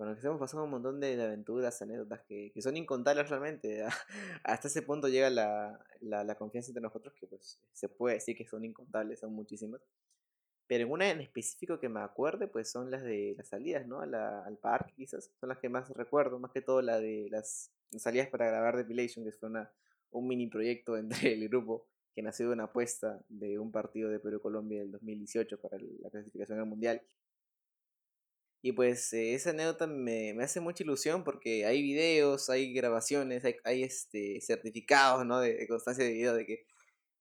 con 0.00 0.08
los 0.08 0.18
que 0.18 0.28
hemos 0.28 0.40
pasado 0.40 0.64
un 0.64 0.70
montón 0.70 0.98
de, 0.98 1.22
aventuras, 1.22 1.82
anécdotas 1.82 2.22
que, 2.22 2.50
son 2.62 2.74
incontables 2.74 3.28
realmente. 3.28 3.84
Hasta 4.44 4.68
ese 4.68 4.80
punto 4.80 5.08
llega 5.08 5.28
la, 5.28 5.78
la, 6.00 6.34
confianza 6.36 6.70
entre 6.70 6.80
nosotros 6.80 7.12
que 7.20 7.26
pues 7.26 7.60
se 7.74 7.90
puede 7.90 8.14
decir 8.14 8.34
que 8.34 8.46
son 8.46 8.64
incontables, 8.64 9.20
son 9.20 9.34
muchísimas. 9.34 9.82
Pero 10.66 10.84
en 10.84 10.90
una 10.90 11.10
en 11.10 11.20
específico 11.20 11.78
que 11.78 11.90
me 11.90 12.00
acuerde, 12.00 12.48
pues 12.48 12.70
son 12.70 12.90
las 12.90 13.02
de 13.02 13.34
las 13.36 13.48
salidas, 13.48 13.86
¿no? 13.86 14.00
al 14.00 14.56
parque 14.56 14.94
quizás, 14.96 15.30
son 15.38 15.50
las 15.50 15.58
que 15.58 15.68
más 15.68 15.90
recuerdo, 15.90 16.38
más 16.38 16.52
que 16.52 16.62
todo 16.62 16.80
la 16.80 16.98
de 16.98 17.28
las 17.30 17.70
salidas 17.98 18.28
para 18.28 18.46
grabar 18.46 18.78
Depilation, 18.78 19.22
que 19.22 19.32
fue 19.32 19.50
una, 19.50 19.70
un 20.12 20.26
mini 20.26 20.46
proyecto 20.46 20.96
entre 20.96 21.34
el 21.34 21.46
grupo 21.50 21.88
que 22.14 22.22
nació 22.22 22.46
de 22.46 22.54
una 22.54 22.64
apuesta 22.64 23.20
de 23.28 23.58
un 23.58 23.70
partido 23.70 24.08
de 24.08 24.18
Perú-Colombia 24.18 24.80
del 24.80 24.92
2018 24.92 25.60
para 25.60 25.76
la 25.78 26.08
clasificación 26.08 26.58
al 26.58 26.64
Mundial. 26.64 27.02
Y 28.62 28.72
pues 28.72 29.12
eh, 29.14 29.34
esa 29.34 29.50
anécdota 29.50 29.86
me, 29.86 30.34
me, 30.34 30.44
hace 30.44 30.60
mucha 30.60 30.82
ilusión 30.82 31.24
porque 31.24 31.64
hay 31.64 31.82
videos, 31.82 32.50
hay 32.50 32.72
grabaciones, 32.74 33.44
hay, 33.44 33.56
hay 33.64 33.82
este, 33.82 34.40
certificados 34.42 35.24
¿no? 35.24 35.40
de, 35.40 35.66
constancia 35.66 36.04
de 36.04 36.12
video 36.12 36.34
de 36.34 36.44
que 36.44 36.66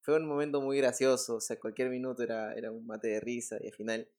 fue 0.01 0.17
un 0.17 0.27
momento 0.27 0.61
muy 0.61 0.77
gracioso, 0.77 1.35
o 1.35 1.41
sea, 1.41 1.59
cualquier 1.59 1.89
minuto 1.89 2.23
era, 2.23 2.53
era 2.55 2.71
un 2.71 2.85
mate 2.85 3.07
de 3.09 3.19
risa 3.21 3.57
y 3.61 3.67
al 3.67 3.73
final 3.73 4.09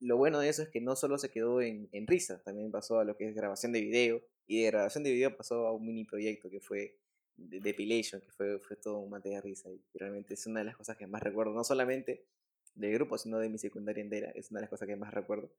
lo 0.00 0.16
bueno 0.16 0.40
de 0.40 0.48
eso 0.48 0.62
es 0.62 0.68
que 0.68 0.80
no 0.80 0.96
solo 0.96 1.18
se 1.18 1.30
quedó 1.30 1.60
en, 1.60 1.88
en 1.92 2.06
risa, 2.06 2.42
también 2.42 2.70
pasó 2.72 2.98
a 2.98 3.04
lo 3.04 3.16
que 3.16 3.28
es 3.28 3.34
grabación 3.34 3.72
de 3.72 3.80
video 3.80 4.22
y 4.46 4.62
de 4.62 4.70
grabación 4.70 5.04
de 5.04 5.12
video 5.12 5.36
pasó 5.36 5.66
a 5.66 5.72
un 5.72 5.86
mini 5.86 6.04
proyecto 6.04 6.50
que 6.50 6.60
fue 6.60 6.98
Depilation, 7.36 8.20
que 8.20 8.30
fue, 8.30 8.58
fue 8.60 8.76
todo 8.76 8.98
un 8.98 9.10
mate 9.10 9.28
de 9.28 9.40
risa 9.40 9.68
y 9.70 9.80
realmente 9.98 10.34
es 10.34 10.46
una 10.46 10.60
de 10.60 10.66
las 10.66 10.76
cosas 10.76 10.96
que 10.96 11.06
más 11.06 11.22
recuerdo, 11.22 11.52
no 11.52 11.64
solamente 11.64 12.24
del 12.74 12.92
grupo, 12.94 13.18
sino 13.18 13.38
de 13.38 13.48
mi 13.48 13.58
secundaria 13.58 14.02
entera, 14.02 14.30
es 14.32 14.50
una 14.50 14.60
de 14.60 14.62
las 14.62 14.70
cosas 14.70 14.88
que 14.88 14.96
más 14.96 15.12
recuerdo. 15.12 15.50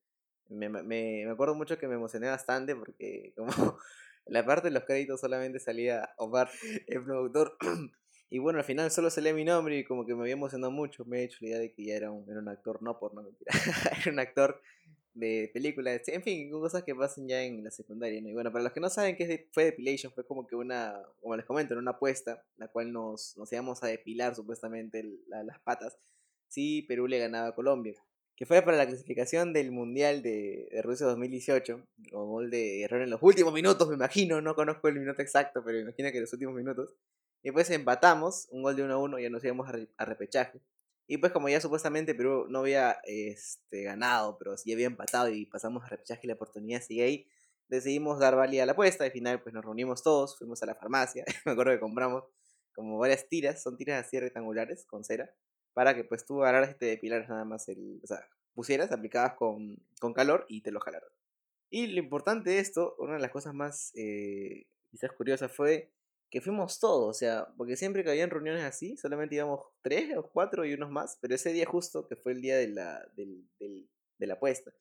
Me, 0.50 0.70
me, 0.70 0.84
me 0.84 1.30
acuerdo 1.30 1.56
mucho 1.56 1.78
que 1.78 1.88
me 1.88 1.96
emocioné 1.96 2.28
bastante 2.28 2.76
porque 2.76 3.34
como 3.36 3.50
la 4.28 4.46
parte 4.46 4.68
de 4.68 4.74
los 4.74 4.84
créditos 4.84 5.22
solamente 5.22 5.60
salía 5.60 6.10
Omar, 6.18 6.50
el 6.88 7.04
productor, 7.04 7.58
y 8.30 8.40
bueno, 8.40 8.60
al 8.60 8.66
final 8.66 8.92
solo 8.92 9.10
salía 9.10 9.34
mi 9.34 9.46
nombre 9.46 9.78
y 9.78 9.84
como 9.84 10.06
que 10.06 10.16
me 10.16 10.22
había 10.22 10.34
emocionado 10.34 10.72
mucho, 10.72 11.06
me 11.06 11.20
he 11.20 11.24
hecho 11.26 11.38
la 11.42 11.48
idea 11.48 11.60
de 11.60 11.74
que 11.74 11.86
ya 11.86 11.96
era 11.96 12.12
un, 12.12 12.30
era 12.30 12.40
un 12.40 12.50
actor, 12.50 12.82
no 12.82 13.00
por 13.00 13.14
no 13.14 13.24
mentira, 13.24 13.52
era 14.02 14.12
un 14.12 14.20
actor 14.20 14.62
de 15.14 15.50
películas, 15.54 16.02
en 16.08 16.22
fin, 16.22 16.52
cosas 16.52 16.84
que 16.84 16.94
pasan 16.94 17.28
ya 17.28 17.42
en 17.42 17.64
la 17.64 17.72
secundaria. 17.72 18.20
Y 18.20 18.34
bueno, 18.34 18.52
para 18.52 18.66
los 18.66 18.74
que 18.74 18.82
no 18.82 18.90
saben 18.90 19.16
qué 19.16 19.48
fue 19.54 19.64
Depilation, 19.64 20.12
fue 20.12 20.28
como 20.28 20.46
que 20.46 20.58
una, 20.58 21.02
como 21.22 21.38
les 21.38 21.46
comento, 21.46 21.78
una 21.78 21.92
apuesta, 21.92 22.44
la 22.58 22.68
cual 22.68 22.92
nos, 22.92 23.36
nos 23.38 23.52
íbamos 23.52 23.82
a 23.82 23.88
depilar 23.88 24.36
supuestamente 24.36 25.06
las 25.28 25.60
patas, 25.62 25.98
si 26.50 26.82
Perú 26.84 27.08
le 27.08 27.20
ganaba 27.20 27.48
a 27.48 27.56
Colombia, 27.56 27.96
que 28.36 28.46
fue 28.46 28.62
para 28.62 28.78
la 28.78 28.86
clasificación 28.86 29.54
del 29.54 29.72
Mundial 29.72 30.22
de, 30.22 30.68
Rusia 30.84 31.06
2018, 31.08 31.88
con 32.12 32.30
gol 32.30 32.50
de 32.50 32.84
error 32.84 33.02
en 33.02 33.10
los 33.10 33.22
últimos 33.24 33.54
minutos, 33.54 33.88
me 33.88 33.96
imagino, 33.96 34.42
no 34.42 34.56
conozco 34.56 34.88
el 34.90 35.00
minuto 35.00 35.22
exacto, 35.22 35.64
pero 35.64 35.78
me 35.78 35.84
imagino 35.84 36.12
que 36.12 36.18
en 36.18 36.24
los 36.24 36.34
últimos 36.34 36.56
minutos, 36.56 36.96
y 37.44 37.52
pues 37.52 37.70
empatamos, 37.70 38.48
un 38.52 38.64
gol 38.64 38.76
de 38.76 38.84
1 38.84 38.94
a 38.94 38.98
1, 38.98 39.20
ya 39.20 39.30
nos 39.30 39.44
íbamos 39.44 39.70
a 39.70 40.06
repechaje. 40.06 40.62
Y 41.08 41.18
pues 41.18 41.32
como 41.32 41.48
ya 41.50 41.62
supuestamente 41.62 42.16
Perú 42.16 42.48
no 42.50 42.60
había 42.60 42.98
este, 43.04 43.84
ganado, 43.84 44.38
pero 44.40 44.58
sí 44.58 44.74
había 44.74 44.88
empatado 44.88 45.30
y 45.30 45.46
pasamos 45.46 45.84
a 45.84 45.90
repechaje 45.90 46.22
y 46.24 46.28
la 46.28 46.34
oportunidad 46.34 46.82
sigue 46.82 47.04
ahí, 47.04 47.28
decidimos 47.68 48.20
dar 48.20 48.36
valía 48.36 48.64
a 48.64 48.66
la 48.66 48.72
apuesta. 48.72 49.04
Al 49.04 49.12
final 49.12 49.42
pues 49.44 49.54
nos 49.54 49.64
reunimos 49.64 50.02
todos, 50.02 50.38
fuimos 50.38 50.64
a 50.64 50.66
la 50.66 50.76
farmacia, 50.76 51.24
me 51.46 51.52
acuerdo 51.52 51.74
que 51.74 51.80
compramos 51.80 52.24
como 52.74 52.98
varias 52.98 53.30
tiras, 53.30 53.62
son 53.62 53.78
tiras 53.78 54.06
así 54.06 54.20
rectangulares 54.20 54.86
con 54.86 55.04
cera, 55.04 55.32
para 55.76 55.94
que 55.94 56.06
pues 56.06 56.26
tú 56.26 56.42
agarraras 56.42 56.70
este 56.70 56.86
depilaras 56.86 57.30
nada 57.30 57.44
más, 57.44 57.68
el, 57.68 58.00
o 58.02 58.08
sea, 58.08 58.26
pusieras, 58.54 58.94
aplicabas 58.94 59.34
con, 59.34 59.78
con 60.00 60.14
calor 60.14 60.46
y 60.48 60.62
te 60.62 60.72
lo 60.72 60.80
jalaron. 60.80 61.10
Y 61.70 61.88
lo 61.88 62.00
importante 62.00 62.52
de 62.52 62.60
esto, 62.60 62.96
una 62.98 63.16
de 63.16 63.20
las 63.20 63.32
cosas 63.32 63.54
más 63.54 63.92
eh, 63.96 64.68
quizás 64.90 65.12
curiosas 65.12 65.52
fue 65.52 65.92
que 66.32 66.40
fuimos 66.40 66.80
todos, 66.80 67.10
o 67.10 67.14
sea, 67.14 67.54
porque 67.58 67.76
siempre 67.76 68.04
que 68.06 68.10
habían 68.10 68.30
reuniones 68.30 68.64
así, 68.64 68.96
solamente 68.96 69.36
íbamos 69.36 69.66
tres 69.82 70.16
o 70.18 70.24
cuatro 70.24 70.66
y 70.66 70.74
unos 70.74 70.90
más, 70.90 71.18
pero 71.22 71.36
ese 71.36 71.52
día 71.52 71.66
justo, 71.66 72.08
que 72.08 72.16
fue 72.16 72.32
el 72.32 72.42
día 72.42 72.58
de 72.58 72.70
la, 72.70 73.06
del, 73.18 73.46
de 73.60 74.28
la 74.28 74.36
apuesta, 74.36 74.72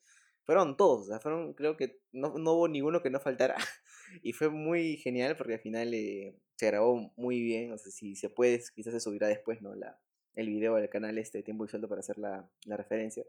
fueron 0.45 0.77
todos, 0.77 1.01
o 1.01 1.05
sea, 1.07 1.19
fueron, 1.19 1.53
creo 1.53 1.75
que 1.75 1.99
no, 2.13 2.37
no 2.37 2.53
hubo 2.53 2.67
ninguno 2.69 3.01
que 3.01 3.09
no 3.09 3.19
faltara, 3.19 3.57
y 4.23 4.31
fue 4.31 4.49
muy 4.49 4.95
genial 4.97 5.35
porque 5.35 5.55
al 5.55 5.59
final 5.59 5.93
eh, 5.93 6.39
se 6.55 6.67
grabó 6.67 7.11
muy 7.17 7.41
bien, 7.41 7.73
o 7.73 7.77
sea, 7.77 7.91
si 7.91 8.15
se 8.15 8.29
puede, 8.29 8.61
quizás 8.73 8.93
se 8.93 9.01
subirá 9.01 9.27
después, 9.27 9.61
¿no? 9.61 9.75
La, 9.75 9.99
el 10.35 10.49
video 10.49 10.75
del 10.75 10.89
canal 10.89 11.17
este 11.17 11.43
Tiempo 11.43 11.65
y 11.65 11.67
Sueldo 11.67 11.87
para 11.87 11.99
hacer 11.99 12.17
la, 12.17 12.49
la 12.65 12.77
referencia. 12.77 13.25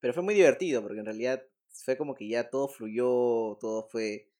Pero 0.00 0.14
fue 0.14 0.22
muy 0.22 0.34
divertido 0.34 0.82
porque 0.82 0.98
en 0.98 1.06
realidad 1.06 1.42
fue 1.68 1.96
como 1.96 2.14
que 2.14 2.28
ya 2.28 2.50
todo 2.50 2.68
fluyó, 2.68 3.56
todo 3.60 3.88
fue 3.90 4.32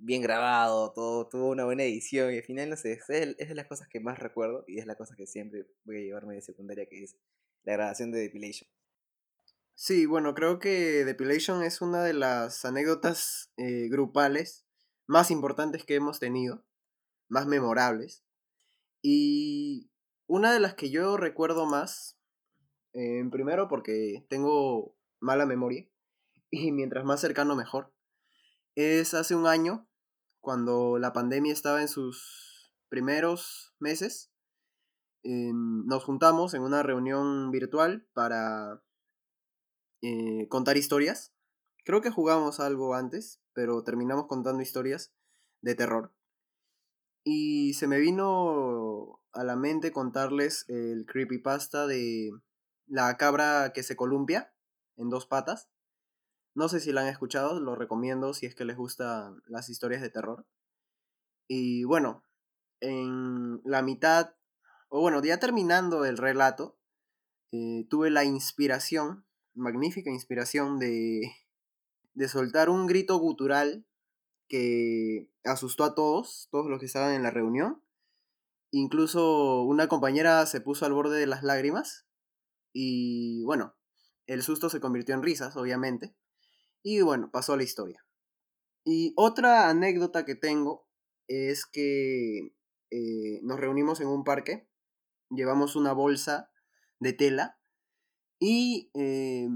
bien 0.00 0.22
grabado, 0.22 0.92
todo 0.92 1.28
tuvo 1.28 1.50
una 1.50 1.64
buena 1.64 1.84
edición 1.84 2.32
y 2.32 2.38
al 2.38 2.42
final, 2.42 2.70
no 2.70 2.76
sé, 2.76 2.92
es, 2.92 3.06
de 3.06 3.54
las 3.54 3.66
cosas 3.66 3.86
que 3.88 4.00
más 4.00 4.18
recuerdo 4.18 4.64
y 4.66 4.78
es 4.78 4.86
la 4.86 4.96
cosa 4.96 5.14
que 5.14 5.26
siempre 5.26 5.66
voy 5.84 5.98
a 5.98 6.00
llevarme 6.00 6.34
de 6.34 6.42
secundaria, 6.42 6.86
que 6.86 7.02
es 7.02 7.16
la 7.64 7.74
grabación 7.74 8.10
de 8.10 8.20
Depilation. 8.20 8.68
Sí, 9.74 10.06
bueno, 10.06 10.34
creo 10.34 10.58
que 10.58 11.04
Depilation 11.04 11.62
es 11.62 11.80
una 11.80 12.02
de 12.02 12.14
las 12.14 12.64
anécdotas 12.64 13.50
eh, 13.56 13.88
grupales 13.88 14.66
más 15.06 15.30
importantes 15.30 15.84
que 15.84 15.94
hemos 15.94 16.18
tenido, 16.18 16.64
más 17.28 17.46
memorables. 17.46 18.22
Y 19.02 19.89
una 20.30 20.52
de 20.52 20.60
las 20.60 20.74
que 20.74 20.90
yo 20.90 21.16
recuerdo 21.16 21.66
más, 21.66 22.16
eh, 22.92 23.24
primero 23.32 23.66
porque 23.66 24.24
tengo 24.28 24.96
mala 25.18 25.44
memoria, 25.44 25.88
y 26.52 26.70
mientras 26.70 27.04
más 27.04 27.20
cercano 27.20 27.56
mejor, 27.56 27.92
es 28.76 29.12
hace 29.12 29.34
un 29.34 29.48
año 29.48 29.88
cuando 30.40 30.98
la 30.98 31.12
pandemia 31.12 31.52
estaba 31.52 31.82
en 31.82 31.88
sus 31.88 32.72
primeros 32.88 33.74
meses, 33.80 34.32
nos 35.22 36.04
juntamos 36.04 36.54
en 36.54 36.62
una 36.62 36.82
reunión 36.82 37.50
virtual 37.50 38.08
para 38.14 38.82
eh, 40.00 40.48
contar 40.48 40.78
historias. 40.78 41.34
Creo 41.84 42.00
que 42.00 42.10
jugamos 42.10 42.58
algo 42.58 42.94
antes, 42.94 43.42
pero 43.52 43.82
terminamos 43.82 44.28
contando 44.28 44.62
historias 44.62 45.12
de 45.60 45.74
terror. 45.74 46.14
Y 47.22 47.74
se 47.74 47.86
me 47.86 47.98
vino 47.98 48.89
a 49.32 49.44
la 49.44 49.56
mente 49.56 49.92
contarles 49.92 50.64
el 50.68 51.06
creepypasta 51.06 51.86
de 51.86 52.30
la 52.86 53.16
cabra 53.16 53.72
que 53.72 53.82
se 53.82 53.96
columpia 53.96 54.52
en 54.96 55.08
dos 55.10 55.26
patas. 55.26 55.68
No 56.54 56.68
sé 56.68 56.80
si 56.80 56.92
la 56.92 57.02
han 57.02 57.08
escuchado, 57.08 57.60
lo 57.60 57.76
recomiendo 57.76 58.34
si 58.34 58.46
es 58.46 58.54
que 58.54 58.64
les 58.64 58.76
gustan 58.76 59.40
las 59.46 59.68
historias 59.68 60.02
de 60.02 60.10
terror. 60.10 60.46
Y 61.48 61.84
bueno, 61.84 62.24
en 62.80 63.60
la 63.64 63.82
mitad, 63.82 64.34
o 64.88 65.00
bueno, 65.00 65.22
ya 65.22 65.38
terminando 65.38 66.04
el 66.04 66.16
relato, 66.16 66.78
eh, 67.52 67.86
tuve 67.88 68.10
la 68.10 68.24
inspiración, 68.24 69.26
magnífica 69.54 70.10
inspiración 70.10 70.78
de, 70.78 71.22
de 72.14 72.28
soltar 72.28 72.70
un 72.70 72.86
grito 72.86 73.18
gutural 73.18 73.86
que 74.48 75.30
asustó 75.44 75.84
a 75.84 75.94
todos, 75.94 76.48
todos 76.50 76.68
los 76.68 76.80
que 76.80 76.86
estaban 76.86 77.14
en 77.14 77.22
la 77.22 77.30
reunión. 77.30 77.82
Incluso 78.72 79.62
una 79.62 79.88
compañera 79.88 80.46
se 80.46 80.60
puso 80.60 80.86
al 80.86 80.92
borde 80.92 81.18
de 81.18 81.26
las 81.26 81.42
lágrimas 81.42 82.06
y 82.72 83.42
bueno, 83.44 83.74
el 84.26 84.42
susto 84.42 84.70
se 84.70 84.80
convirtió 84.80 85.14
en 85.14 85.22
risas, 85.22 85.56
obviamente. 85.56 86.14
Y 86.82 87.00
bueno, 87.02 87.30
pasó 87.32 87.54
a 87.54 87.56
la 87.56 87.64
historia. 87.64 88.04
Y 88.84 89.12
otra 89.16 89.68
anécdota 89.68 90.24
que 90.24 90.34
tengo 90.34 90.88
es 91.26 91.66
que 91.66 92.54
eh, 92.90 93.40
nos 93.42 93.60
reunimos 93.60 94.00
en 94.00 94.08
un 94.08 94.24
parque, 94.24 94.68
llevamos 95.30 95.76
una 95.76 95.92
bolsa 95.92 96.50
de 96.98 97.12
tela 97.12 97.60
y 98.38 98.90
eh, 98.94 99.48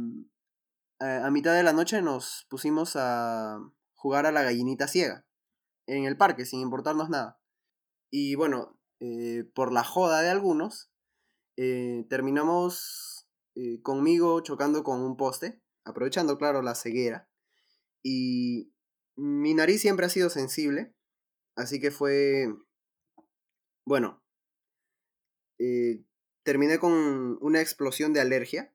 a, 1.01 1.31
mitad 1.31 1.55
de 1.55 1.63
la 1.63 1.73
noche 1.73 2.03
nos 2.03 2.47
pusimos 2.49 2.97
a 2.97 3.59
jugar 3.95 4.27
a 4.27 4.33
la 4.33 4.43
gallinita 4.43 4.89
ciega 4.89 5.27
en 5.87 6.05
el 6.05 6.17
parque 6.17 6.47
sin 6.47 6.61
importarnos 6.61 7.11
nada. 7.11 7.41
Y 8.11 8.35
bueno, 8.37 8.79
eh, 9.07 9.45
por 9.55 9.71
la 9.71 9.85
joda 9.85 10.23
de 10.23 10.31
algunos, 10.31 10.91
eh, 11.59 12.07
terminamos 12.09 13.29
eh, 13.55 13.83
conmigo 13.83 14.41
chocando 14.41 14.83
con 14.83 15.03
un 15.03 15.19
poste, 15.19 15.61
aprovechando, 15.85 16.39
claro, 16.39 16.63
la 16.63 16.75
ceguera. 16.75 17.29
Y 18.03 18.73
mi 19.15 19.53
nariz 19.53 19.83
siempre 19.83 20.07
ha 20.07 20.09
sido 20.09 20.31
sensible, 20.31 20.95
así 21.55 21.81
que 21.81 21.91
fue, 21.91 22.47
bueno, 23.85 24.23
terminé 26.43 26.79
con 26.79 27.37
una 27.43 27.61
explosión 27.61 28.15
de 28.15 28.23
alergia, 28.23 28.75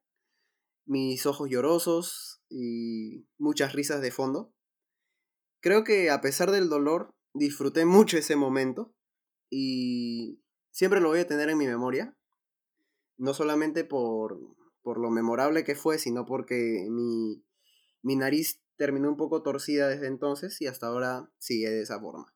mis 0.86 1.26
ojos 1.26 1.50
llorosos 1.50 2.44
y 2.50 3.28
muchas 3.39 3.74
risas 3.74 4.02
de 4.02 4.12
fondo. 4.12 4.54
Creo 5.60 5.84
que 5.84 6.12
a 6.12 6.22
pesar 6.22 6.52
del 6.52 6.70
dolor, 6.70 7.15
disfruté 7.34 7.86
mucho 7.86 8.18
ese 8.18 8.36
momento 8.36 8.94
y 9.50 10.40
siempre 10.72 11.02
lo 11.02 11.10
voy 11.10 11.20
a 11.20 11.28
tener 11.28 11.50
en 11.50 11.58
mi 11.58 11.68
memoria. 11.68 12.16
No 13.18 13.34
solamente 13.34 13.84
por, 13.84 14.40
por 14.82 15.00
lo 15.00 15.10
memorable 15.10 15.64
que 15.64 15.76
fue, 15.76 15.98
sino 15.98 16.26
porque 16.26 16.88
mi, 16.90 17.44
mi 18.02 18.16
nariz 18.16 18.62
terminó 18.78 19.10
un 19.10 19.18
poco 19.18 19.42
torcida 19.42 19.90
desde 19.90 20.08
entonces 20.08 20.62
y 20.62 20.68
hasta 20.68 20.88
ahora 20.88 21.30
sigue 21.38 21.70
de 21.70 21.82
esa 21.82 22.00
forma. 22.00 22.34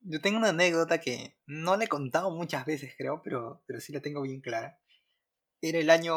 Yo 0.00 0.20
tengo 0.20 0.38
una 0.38 0.48
anécdota 0.48 1.00
que 1.00 1.36
no 1.46 1.76
le 1.76 1.84
he 1.84 1.88
contado 1.88 2.30
muchas 2.30 2.64
veces, 2.64 2.94
creo, 2.96 3.20
pero, 3.22 3.62
pero 3.66 3.80
sí 3.80 3.92
la 3.92 4.00
tengo 4.00 4.22
bien 4.22 4.40
clara. 4.40 4.80
Era 5.60 5.78
el 5.78 5.90
año 5.90 6.16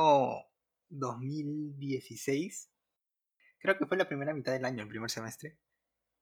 2016. 0.90 2.72
Creo 3.60 3.78
que 3.78 3.86
fue 3.86 3.98
la 3.98 4.08
primera 4.08 4.34
mitad 4.34 4.54
del 4.54 4.66
año, 4.66 4.84
el 4.84 4.90
primer 4.90 5.12
semestre. 5.12 5.58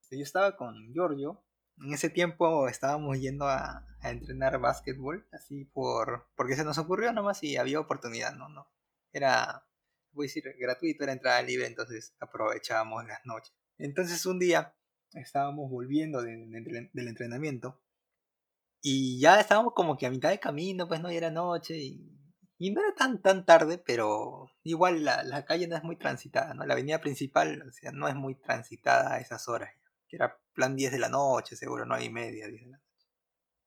Yo 0.10 0.24
estaba 0.24 0.58
con 0.58 0.92
Giorgio 0.92 1.42
en 1.84 1.94
ese 1.94 2.10
tiempo 2.10 2.67
estábamos 2.67 3.20
yendo 3.20 3.48
a, 3.48 3.88
entrenar 4.04 4.60
básquetbol, 4.60 5.28
así 5.32 5.65
por 5.65 6.28
porque 6.36 6.56
se 6.56 6.63
nos 6.63 6.80
ocurrió 6.80 7.13
nomás 7.13 7.44
y 7.44 7.58
había 7.58 7.80
oportunidad, 7.80 8.34
¿no? 8.34 8.50
no 8.50 8.67
Era, 9.13 9.63
voy 10.12 10.26
a 10.26 10.28
decir, 10.28 10.44
gratuito, 10.58 11.04
era 11.04 11.13
entrada 11.13 11.39
libre, 11.44 11.67
entonces 11.67 12.15
aprovechábamos 12.20 13.06
las 13.06 13.20
noches. 13.26 13.54
Entonces 13.78 14.26
un 14.26 14.39
día 14.39 14.76
estábamos 15.13 15.70
volviendo 15.70 16.24
del 16.24 17.08
entrenamiento 17.08 17.80
y 18.82 19.20
ya 19.20 19.39
estábamos 19.39 19.74
como 19.76 19.98
que 19.98 20.08
a 20.08 20.12
mitad 20.12 20.32
de 20.32 20.39
camino, 20.39 20.88
pues 20.88 21.00
no, 21.00 21.10
era 21.10 21.30
noche 21.30 21.78
y, 21.78 22.17
no 22.72 22.82
era 22.82 22.96
tan 22.96 23.22
tan 23.22 23.46
tarde, 23.46 23.78
pero 23.78 24.50
igual 24.63 25.06
la, 25.06 25.24
la, 25.24 25.46
calle 25.46 25.67
no 25.67 25.76
es 25.76 25.84
muy 25.84 25.96
transitada, 25.96 26.56
¿no? 26.56 26.65
La 26.65 26.74
avenida 26.74 27.02
principal, 27.02 27.72
no 27.94 28.08
es 28.08 28.15
muy 28.15 28.34
transitada 28.34 29.13
a 29.13 29.20
esas 29.20 29.48
horas 29.48 29.72
que 30.12 30.17
era 30.17 30.38
plan 30.54 30.76
10 30.76 30.91
de 30.91 31.00
la 31.00 31.08
noche, 31.08 31.56
seguro, 31.56 31.86
9 31.86 32.04
y 32.04 32.10
media, 32.10 32.47
10 32.47 32.62
de 32.62 32.67
la 32.67 32.78
noche. 32.78 33.08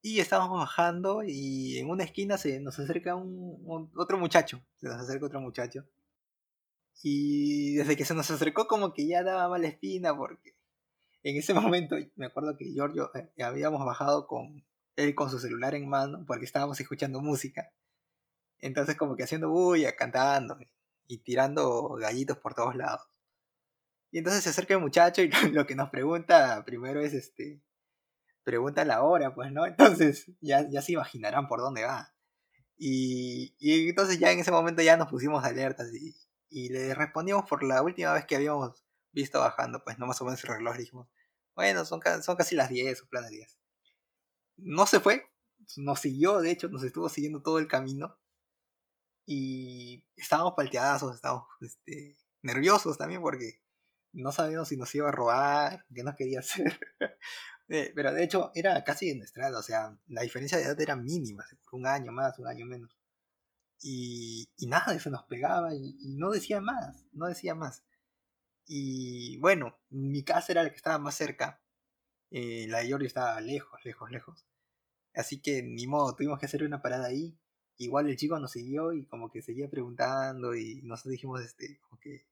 Y 0.03 0.19
estábamos 0.19 0.59
bajando 0.59 1.23
y 1.25 1.79
en 1.79 1.89
una 1.89 2.03
esquina 2.03 2.37
se 2.37 2.59
nos 2.59 2.77
acerca 2.77 3.15
un, 3.15 3.91
otro 3.95 4.19
muchacho, 4.19 4.63
se 4.75 4.87
nos 4.87 4.97
acerca 4.97 5.25
otro 5.25 5.41
muchacho. 5.41 5.87
Y 7.01 7.73
desde 7.75 7.97
que 7.97 8.05
se 8.05 8.13
nos 8.13 8.29
acercó 8.29 8.67
como 8.67 8.93
que 8.93 9.07
ya 9.07 9.23
daba 9.23 9.49
mala 9.49 9.67
espina 9.67 10.15
porque 10.15 10.55
en 11.23 11.37
ese 11.37 11.53
momento 11.55 11.95
me 12.15 12.27
acuerdo 12.27 12.55
que 12.55 12.71
Giorgio 12.71 13.09
eh, 13.15 13.43
habíamos 13.43 13.83
bajado 13.83 14.27
con 14.27 14.63
él 14.95 15.15
con 15.15 15.31
su 15.31 15.39
celular 15.39 15.73
en 15.73 15.89
mano 15.89 16.23
porque 16.27 16.45
estábamos 16.45 16.79
escuchando 16.79 17.21
música. 17.21 17.71
Entonces 18.59 18.95
como 18.95 19.15
que 19.15 19.23
haciendo 19.23 19.49
bulla, 19.49 19.95
cantando 19.95 20.57
y 21.07 21.17
tirando 21.23 21.89
gallitos 21.95 22.37
por 22.37 22.53
todos 22.53 22.75
lados. 22.75 23.01
Y 24.15 24.19
entonces 24.19 24.45
se 24.45 24.49
acerca 24.51 24.73
el 24.73 24.79
muchacho 24.79 25.21
y 25.21 25.29
lo 25.51 25.67
que 25.67 25.75
nos 25.75 25.89
pregunta 25.89 26.63
primero 26.63 27.01
es 27.01 27.13
este. 27.13 27.61
Pregunta 28.45 28.85
la 28.85 29.03
hora, 29.03 29.35
pues, 29.35 29.51
¿no? 29.51 29.65
Entonces 29.65 30.31
ya, 30.39 30.65
ya 30.69 30.81
se 30.81 30.93
imaginarán 30.93 31.49
por 31.49 31.59
dónde 31.59 31.83
va. 31.83 32.15
Y, 32.77 33.57
y 33.59 33.89
entonces 33.89 34.17
ya 34.17 34.31
en 34.31 34.39
ese 34.39 34.51
momento 34.51 34.81
ya 34.81 34.95
nos 34.95 35.09
pusimos 35.09 35.43
alertas 35.43 35.93
y, 35.93 36.15
y 36.47 36.69
le 36.69 36.95
respondimos 36.95 37.43
por 37.49 37.61
la 37.61 37.81
última 37.81 38.13
vez 38.13 38.23
que 38.25 38.37
habíamos 38.37 38.85
visto 39.11 39.41
bajando, 39.41 39.83
pues 39.83 39.99
no 39.99 40.07
más 40.07 40.21
o 40.21 40.23
menos 40.23 40.41
el 40.45 40.49
reloj 40.49 40.77
dijimos, 40.77 41.09
bueno, 41.53 41.83
son, 41.83 41.99
son 42.23 42.37
casi 42.37 42.55
las 42.55 42.69
10 42.69 43.01
o 43.01 43.09
plan 43.09 43.25
de 43.25 43.31
10. 43.31 43.59
No 44.55 44.85
se 44.85 45.01
fue, 45.01 45.29
nos 45.75 45.99
siguió, 45.99 46.39
de 46.39 46.51
hecho, 46.51 46.69
nos 46.69 46.83
estuvo 46.83 47.09
siguiendo 47.09 47.41
todo 47.41 47.59
el 47.59 47.67
camino. 47.67 48.17
Y 49.25 50.05
estábamos 50.15 50.53
palteados, 50.55 51.13
estábamos 51.15 51.49
este, 51.59 52.15
nerviosos 52.43 52.97
también 52.97 53.21
porque 53.21 53.64
no 54.15 54.31
sabíamos 54.31 54.69
si 54.69 54.77
nos 54.77 54.93
iba 54.95 55.09
a 55.09 55.11
robar, 55.11 55.85
qué 55.93 56.03
nos 56.03 56.15
quería 56.15 56.39
hacer. 56.39 56.79
Eh, 57.67 57.91
pero 57.95 58.13
de 58.13 58.23
hecho 58.23 58.51
era 58.53 58.83
casi 58.83 59.09
de 59.09 59.15
nuestra 59.15 59.47
edad, 59.47 59.59
o 59.59 59.63
sea, 59.63 59.97
la 60.07 60.21
diferencia 60.21 60.57
de 60.57 60.65
edad 60.65 60.79
era 60.79 60.95
mínima, 60.95 61.45
un 61.71 61.87
año 61.87 62.11
más, 62.11 62.37
un 62.39 62.47
año 62.47 62.65
menos. 62.65 62.95
Y, 63.81 64.49
y 64.57 64.67
nada, 64.67 64.93
eso 64.95 65.09
nos 65.09 65.23
pegaba 65.25 65.73
y, 65.75 66.15
no 66.17 66.31
decía 66.31 66.61
más, 66.61 67.05
no 67.11 67.27
decía 67.27 67.55
más. 67.55 67.83
Y 68.67 69.37
bueno, 69.39 69.79
mi 69.89 70.23
casa 70.23 70.51
era 70.53 70.63
la 70.63 70.69
que 70.69 70.75
estaba 70.77 70.99
más 70.99 71.15
cerca, 71.15 71.61
eh, 72.31 72.67
la 72.69 72.79
de 72.79 72.91
Jordi 72.91 73.05
estaba 73.07 73.39
lejos, 73.41 73.79
lejos, 73.85 74.11
lejos. 74.11 74.45
Así 75.15 75.41
que 75.41 75.63
ni 75.63 75.87
modo, 75.87 76.15
tuvimos 76.15 76.39
que 76.39 76.45
hacer 76.47 76.63
una 76.63 76.81
parada 76.81 77.07
ahí. 77.07 77.37
Igual 77.77 78.09
el 78.09 78.17
chico 78.17 78.39
nos 78.39 78.51
siguió 78.51 78.93
y 78.93 79.05
como 79.05 79.29
que 79.31 79.41
seguía 79.41 79.69
preguntando 79.69 80.55
y 80.55 80.81
nosotros 80.83 81.13
dijimos, 81.13 81.41
este, 81.41 81.79
como 81.81 81.99
que 81.99 82.25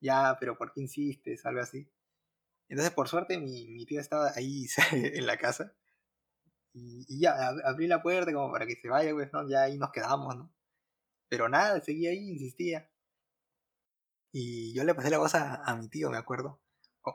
ya, 0.00 0.36
pero 0.40 0.56
¿por 0.56 0.72
qué 0.72 0.80
insistes? 0.80 1.44
Algo 1.46 1.60
así. 1.60 1.88
Entonces, 2.68 2.94
por 2.94 3.08
suerte, 3.08 3.38
mi, 3.38 3.68
mi 3.68 3.84
tío 3.86 4.00
estaba 4.00 4.32
ahí 4.36 4.66
en 4.92 5.26
la 5.26 5.36
casa. 5.36 5.74
Y, 6.72 7.20
ya, 7.20 7.48
abrí 7.64 7.86
la 7.86 8.02
puerta 8.02 8.32
como 8.32 8.52
para 8.52 8.66
que 8.66 8.76
se 8.76 8.88
vaya, 8.88 9.12
pues, 9.12 9.32
¿no? 9.32 9.48
Ya 9.48 9.62
ahí 9.62 9.76
nos 9.76 9.90
quedamos, 9.90 10.36
¿no? 10.36 10.52
Pero 11.28 11.48
nada, 11.48 11.80
seguía 11.80 12.10
ahí, 12.10 12.30
insistía. 12.30 12.88
Y 14.32 14.72
yo 14.74 14.84
le 14.84 14.94
pasé 14.94 15.10
la 15.10 15.18
voz 15.18 15.34
a, 15.34 15.76
mi 15.76 15.88
tío, 15.88 16.10
me 16.10 16.16
acuerdo. 16.16 16.60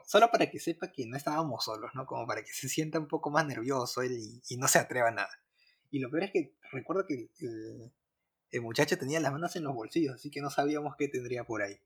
Solo 0.05 0.29
para 0.31 0.49
que 0.49 0.59
sepa 0.59 0.91
que 0.91 1.05
no 1.05 1.15
estábamos 1.15 1.63
solos, 1.63 1.91
¿no? 1.93 2.05
Como 2.05 2.27
para 2.27 2.43
que 2.43 2.51
se 2.51 2.67
sienta 2.67 2.99
un 2.99 3.07
poco 3.07 3.29
más 3.29 3.45
nervioso 3.45 4.01
él 4.01 4.17
y, 4.49 4.57
no 4.57 4.67
se 4.67 4.79
atreva 4.79 5.09
a 5.09 5.11
nada. 5.11 5.41
Y 5.91 5.99
lo 5.99 6.09
peor 6.09 6.23
es 6.23 6.31
que 6.31 6.55
recuerdo 6.71 7.05
que 7.07 7.29
el 8.51 8.61
muchacho 8.61 8.97
tenía 8.97 9.19
las 9.19 9.31
manos 9.31 9.55
en 9.55 9.63
los 9.63 9.73
bolsillos, 9.73 10.15
así 10.15 10.31
que 10.31 10.41
no 10.41 10.49
sabíamos 10.49 10.95
qué 10.97 11.07
tendría 11.07 11.45
por 11.45 11.61
ahí. 11.61 11.79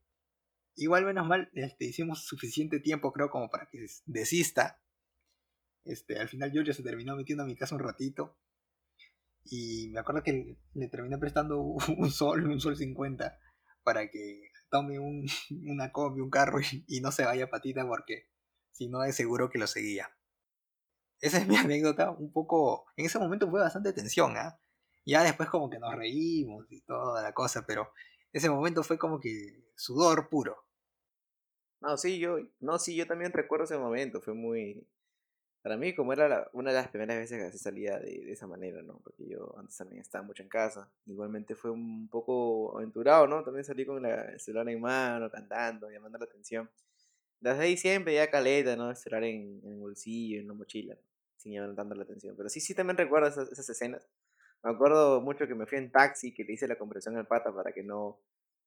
Igual 0.81 1.03
menos 1.03 1.27
mal, 1.27 1.49
este, 1.55 1.85
hicimos 1.85 2.23
suficiente 2.25 2.79
tiempo 2.79 3.11
creo 3.11 3.29
como 3.29 3.49
para 3.49 3.67
que 3.69 3.85
desista. 4.05 4.81
Este, 5.83 6.17
al 6.17 6.29
final 6.29 6.53
Giorgio 6.53 6.73
se 6.73 6.83
terminó 6.83 7.17
metiendo 7.17 7.43
a 7.43 7.47
mi 7.47 7.57
casa 7.57 7.75
un 7.75 7.81
ratito. 7.81 8.37
Y 9.43 9.89
me 9.89 9.99
acuerdo 9.99 10.23
que 10.23 10.57
le 10.73 10.87
terminé 10.87 11.17
prestando 11.17 11.59
un 11.97 12.09
sol, 12.11 12.45
un 12.45 12.61
sol 12.61 12.77
50, 12.77 13.37
para 13.83 14.09
que 14.09 14.51
tome 14.69 14.99
un, 14.99 15.25
una 15.67 15.91
combi, 15.91 16.21
un 16.21 16.29
carro 16.29 16.59
y, 16.87 17.01
no 17.01 17.11
se 17.11 17.25
vaya 17.25 17.49
patita 17.49 17.85
porque 17.85 18.29
si 18.71 18.87
no 18.87 19.03
es 19.03 19.17
seguro 19.17 19.49
que 19.49 19.59
lo 19.59 19.67
seguía. 19.67 20.09
Esa 21.19 21.39
es 21.39 21.47
mi 21.47 21.57
anécdota, 21.57 22.11
un 22.11 22.31
poco... 22.31 22.85
En 22.95 23.05
ese 23.05 23.19
momento 23.19 23.49
fue 23.49 23.59
bastante 23.59 23.91
tensión, 23.91 24.37
¿ah? 24.37 24.61
Ya 25.05 25.23
después 25.23 25.49
como 25.49 25.69
que 25.69 25.79
nos 25.79 25.93
reímos 25.93 26.71
y 26.71 26.79
toda 26.83 27.21
la 27.21 27.33
cosa, 27.33 27.65
pero 27.67 27.91
ese 28.31 28.49
momento 28.49 28.81
fue 28.81 28.97
como 28.97 29.19
que 29.19 29.65
sudor 29.75 30.29
puro. 30.29 30.68
No, 31.81 31.97
sí, 31.97 32.19
yo, 32.19 32.39
no, 32.59 32.77
sí, 32.77 32.95
yo 32.95 33.07
también 33.07 33.31
recuerdo 33.31 33.65
ese 33.65 33.77
momento, 33.77 34.21
fue 34.21 34.33
muy, 34.33 34.85
para 35.61 35.77
mí 35.77 35.93
como 35.93 36.13
era 36.13 36.49
una 36.53 36.71
de 36.71 36.77
las 36.77 36.87
primeras 36.87 37.17
veces 37.17 37.51
que 37.51 37.57
salía 37.57 37.99
de, 37.99 38.31
esa 38.31 38.47
manera, 38.47 38.81
¿no? 38.81 38.99
Porque 39.03 39.27
yo 39.27 39.55
antes 39.57 39.77
también 39.77 40.01
estaba 40.01 40.23
mucho 40.23 40.43
en 40.43 40.49
casa, 40.49 40.89
igualmente 41.05 41.55
fue 41.55 41.71
un 41.71 42.07
poco 42.09 42.77
aventurado, 42.77 43.27
¿no? 43.27 43.43
También 43.43 43.65
salí 43.65 43.85
con 43.85 44.05
el 44.05 44.39
celular 44.39 44.69
en 44.69 44.81
mano, 44.81 45.29
cantando, 45.29 45.89
llamando 45.89 46.17
la 46.17 46.25
atención. 46.25 46.69
Desde 47.39 47.61
ahí 47.63 47.77
siempre 47.77 48.13
ya 48.15 48.29
caleta, 48.29 48.75
¿no? 48.75 48.89
El 48.89 48.95
celular 48.95 49.23
en, 49.25 49.61
el 49.63 49.75
bolsillo, 49.77 50.39
en 50.39 50.47
la 50.47 50.53
mochila, 50.53 50.97
sin 51.37 51.53
llamar 51.53 51.97
la 51.97 52.03
atención. 52.03 52.35
Pero 52.35 52.49
sí, 52.49 52.59
sí 52.61 52.73
también 52.73 52.97
recuerdo 52.97 53.27
esas, 53.27 53.51
esas 53.51 53.69
escenas. 53.69 54.07
Me 54.63 54.71
acuerdo 54.71 55.21
mucho 55.21 55.47
que 55.47 55.55
me 55.55 55.65
fui 55.65 55.77
en 55.77 55.91
taxi, 55.91 56.33
que 56.33 56.43
le 56.43 56.53
hice 56.53 56.67
la 56.67 56.77
compresión 56.77 57.17
al 57.17 57.27
pata 57.27 57.53
para 57.53 57.71
que 57.71 57.83
no, 57.83 58.19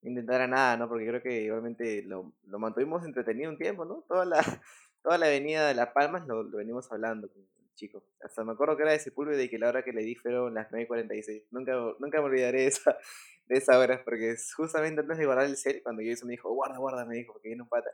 intentara 0.02 0.46
nada, 0.46 0.76
¿no? 0.76 0.88
Porque 0.88 1.06
creo 1.06 1.22
que 1.22 1.42
igualmente 1.42 2.02
lo, 2.02 2.32
lo 2.46 2.58
mantuvimos 2.58 3.04
entretenido 3.04 3.50
un 3.50 3.58
tiempo, 3.58 3.84
¿no? 3.84 4.04
Toda 4.08 4.24
la, 4.24 4.36
toda 5.02 5.18
la 5.18 5.26
avenida 5.26 5.66
de 5.68 5.74
Las 5.74 5.88
Palmas 5.88 6.26
lo, 6.26 6.42
lo 6.42 6.58
venimos 6.58 6.90
hablando 6.90 7.28
con 7.30 7.42
el 7.42 7.74
chico. 7.74 8.04
Hasta 8.20 8.44
me 8.44 8.52
acuerdo 8.52 8.76
que 8.76 8.82
era 8.82 8.92
de 8.92 8.98
Sepúlveda 8.98 9.42
y 9.42 9.48
que 9.48 9.58
la 9.58 9.68
hora 9.68 9.82
que 9.82 9.92
le 9.92 10.02
di 10.02 10.14
fueron 10.14 10.54
las 10.54 10.70
9.46. 10.70 11.46
Nunca, 11.50 11.72
nunca 11.98 12.18
me 12.18 12.26
olvidaré 12.26 12.62
de 12.62 12.66
esa, 12.66 12.96
de 13.46 13.58
esa 13.58 13.78
hora, 13.78 14.02
porque 14.04 14.36
justamente 14.56 15.00
antes 15.00 15.18
de 15.18 15.26
guardar 15.26 15.46
el 15.46 15.56
cel, 15.56 15.82
cuando 15.82 16.02
yo 16.02 16.12
eso 16.12 16.26
me 16.26 16.32
dijo, 16.32 16.52
guarda, 16.52 16.78
guarda, 16.78 17.04
me 17.04 17.16
dijo, 17.16 17.32
porque 17.32 17.48
viene 17.48 17.62
un 17.62 17.68
pata. 17.68 17.90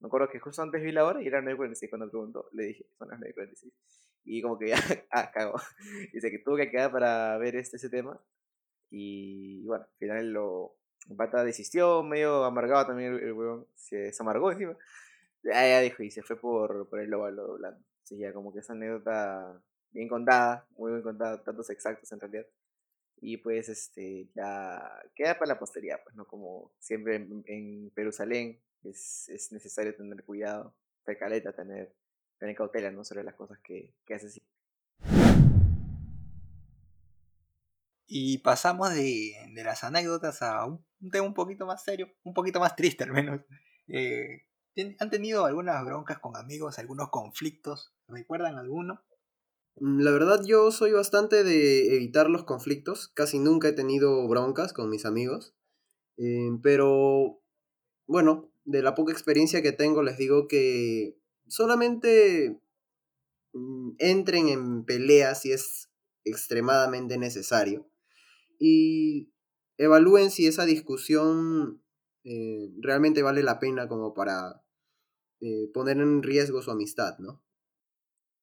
Me 0.00 0.08
acuerdo 0.08 0.28
que 0.28 0.38
justo 0.38 0.62
antes 0.62 0.82
vi 0.82 0.92
la 0.92 1.04
hora 1.04 1.22
y 1.22 1.26
era 1.26 1.40
9.46 1.40 1.88
cuando 1.88 2.10
preguntó. 2.10 2.48
Le 2.52 2.64
dije, 2.66 2.86
son 2.98 3.08
las 3.08 3.18
9.46. 3.20 3.72
Y 4.24 4.42
como 4.42 4.58
que 4.58 4.68
ya, 4.68 4.76
ah, 5.10 5.30
cago. 5.32 5.58
Dice 6.12 6.30
que 6.30 6.38
tuvo 6.40 6.56
que 6.56 6.70
quedar 6.70 6.92
para 6.92 7.38
ver 7.38 7.56
este, 7.56 7.76
ese 7.76 7.88
tema. 7.88 8.20
Y 8.90 9.64
bueno, 9.66 9.84
al 9.84 9.98
final 9.98 10.32
lo, 10.32 10.76
el 11.08 11.16
pata 11.16 11.44
desistió, 11.44 12.02
medio 12.02 12.44
amargado 12.44 12.86
también 12.86 13.14
el, 13.14 13.32
weón. 13.32 13.66
Se, 13.74 14.12
amargó 14.18 14.52
encima. 14.52 14.76
Ya, 15.42 15.66
ya 15.66 15.80
dijo, 15.80 16.02
y 16.02 16.10
se 16.10 16.22
fue 16.22 16.36
por, 16.36 16.88
por 16.88 17.00
el 17.00 17.12
óvalo 17.14 17.54
blando. 17.58 17.80
Sí, 18.02 18.18
ya 18.18 18.32
como 18.32 18.52
que 18.52 18.60
esa 18.60 18.72
anécdota 18.72 19.60
bien 19.90 20.08
contada, 20.08 20.66
muy 20.76 20.92
bien 20.92 21.02
contada, 21.02 21.38
datos 21.38 21.70
exactos 21.70 22.10
en 22.12 22.20
realidad. 22.20 22.46
Y 23.20 23.38
pues 23.38 23.68
este 23.68 24.28
ya 24.34 25.02
queda 25.14 25.38
para 25.38 25.54
la 25.54 25.58
posteridad, 25.58 26.00
pues 26.04 26.14
no 26.16 26.26
como 26.26 26.72
siempre 26.78 27.16
en, 27.16 27.42
en 27.46 27.90
Jerusalén 27.94 28.60
es, 28.84 29.28
es, 29.28 29.52
necesario 29.52 29.94
tener 29.96 30.22
cuidado, 30.24 30.74
caleta, 31.18 31.52
tener, 31.52 31.94
tener 32.38 32.54
cautela 32.54 32.90
¿no? 32.90 33.04
sobre 33.04 33.24
las 33.24 33.34
cosas 33.34 33.58
que, 33.60 33.94
que 34.04 34.14
haces. 34.14 34.40
Y 38.06 38.38
pasamos 38.38 38.94
de, 38.94 39.32
de, 39.52 39.64
las 39.64 39.82
anécdotas 39.82 40.40
a 40.42 40.64
un, 40.64 40.84
tema 41.10 41.26
un 41.26 41.34
poquito 41.34 41.66
más 41.66 41.82
serio, 41.82 42.08
un 42.22 42.34
poquito 42.34 42.60
más 42.60 42.76
triste 42.76 43.04
al 43.04 43.12
menos. 43.12 43.40
Eh, 43.88 44.42
¿Han 45.00 45.10
tenido 45.10 45.44
algunas 45.46 45.84
broncas 45.84 46.18
con 46.20 46.36
amigos, 46.36 46.78
algunos 46.78 47.10
conflictos? 47.10 47.94
¿Recuerdan 48.08 48.56
alguno? 48.56 49.02
Mm, 49.76 50.00
la 50.00 50.10
verdad 50.10 50.42
yo 50.44 50.70
soy 50.70 50.92
bastante 50.92 51.44
de 51.44 51.96
evitar 51.96 52.30
los 52.30 52.44
conflictos, 52.44 53.08
casi 53.08 53.38
nunca 53.38 53.68
he 53.68 53.72
tenido 53.72 54.28
broncas 54.28 54.72
con 54.72 54.90
mis 54.90 55.04
amigos, 55.06 55.54
eh, 56.18 56.50
pero 56.62 57.40
bueno, 58.06 58.52
de 58.64 58.82
la 58.82 58.94
poca 58.94 59.12
experiencia 59.12 59.62
que 59.62 59.72
tengo 59.72 60.02
les 60.02 60.18
digo 60.18 60.46
que 60.46 61.18
solamente 61.48 62.60
mm, 63.52 63.92
entren 63.98 64.48
en 64.48 64.84
peleas 64.84 65.42
si 65.42 65.52
es 65.52 65.90
extremadamente 66.24 67.18
necesario 67.18 67.88
y 68.58 69.32
evalúen 69.78 70.30
si 70.30 70.46
esa 70.46 70.64
discusión 70.64 71.82
eh, 72.24 72.70
realmente 72.80 73.22
vale 73.22 73.42
la 73.42 73.58
pena 73.58 73.88
como 73.88 74.14
para 74.14 74.62
eh, 75.40 75.70
poner 75.72 75.98
en 75.98 76.22
riesgo 76.22 76.62
su 76.62 76.70
amistad, 76.70 77.18
¿no? 77.18 77.42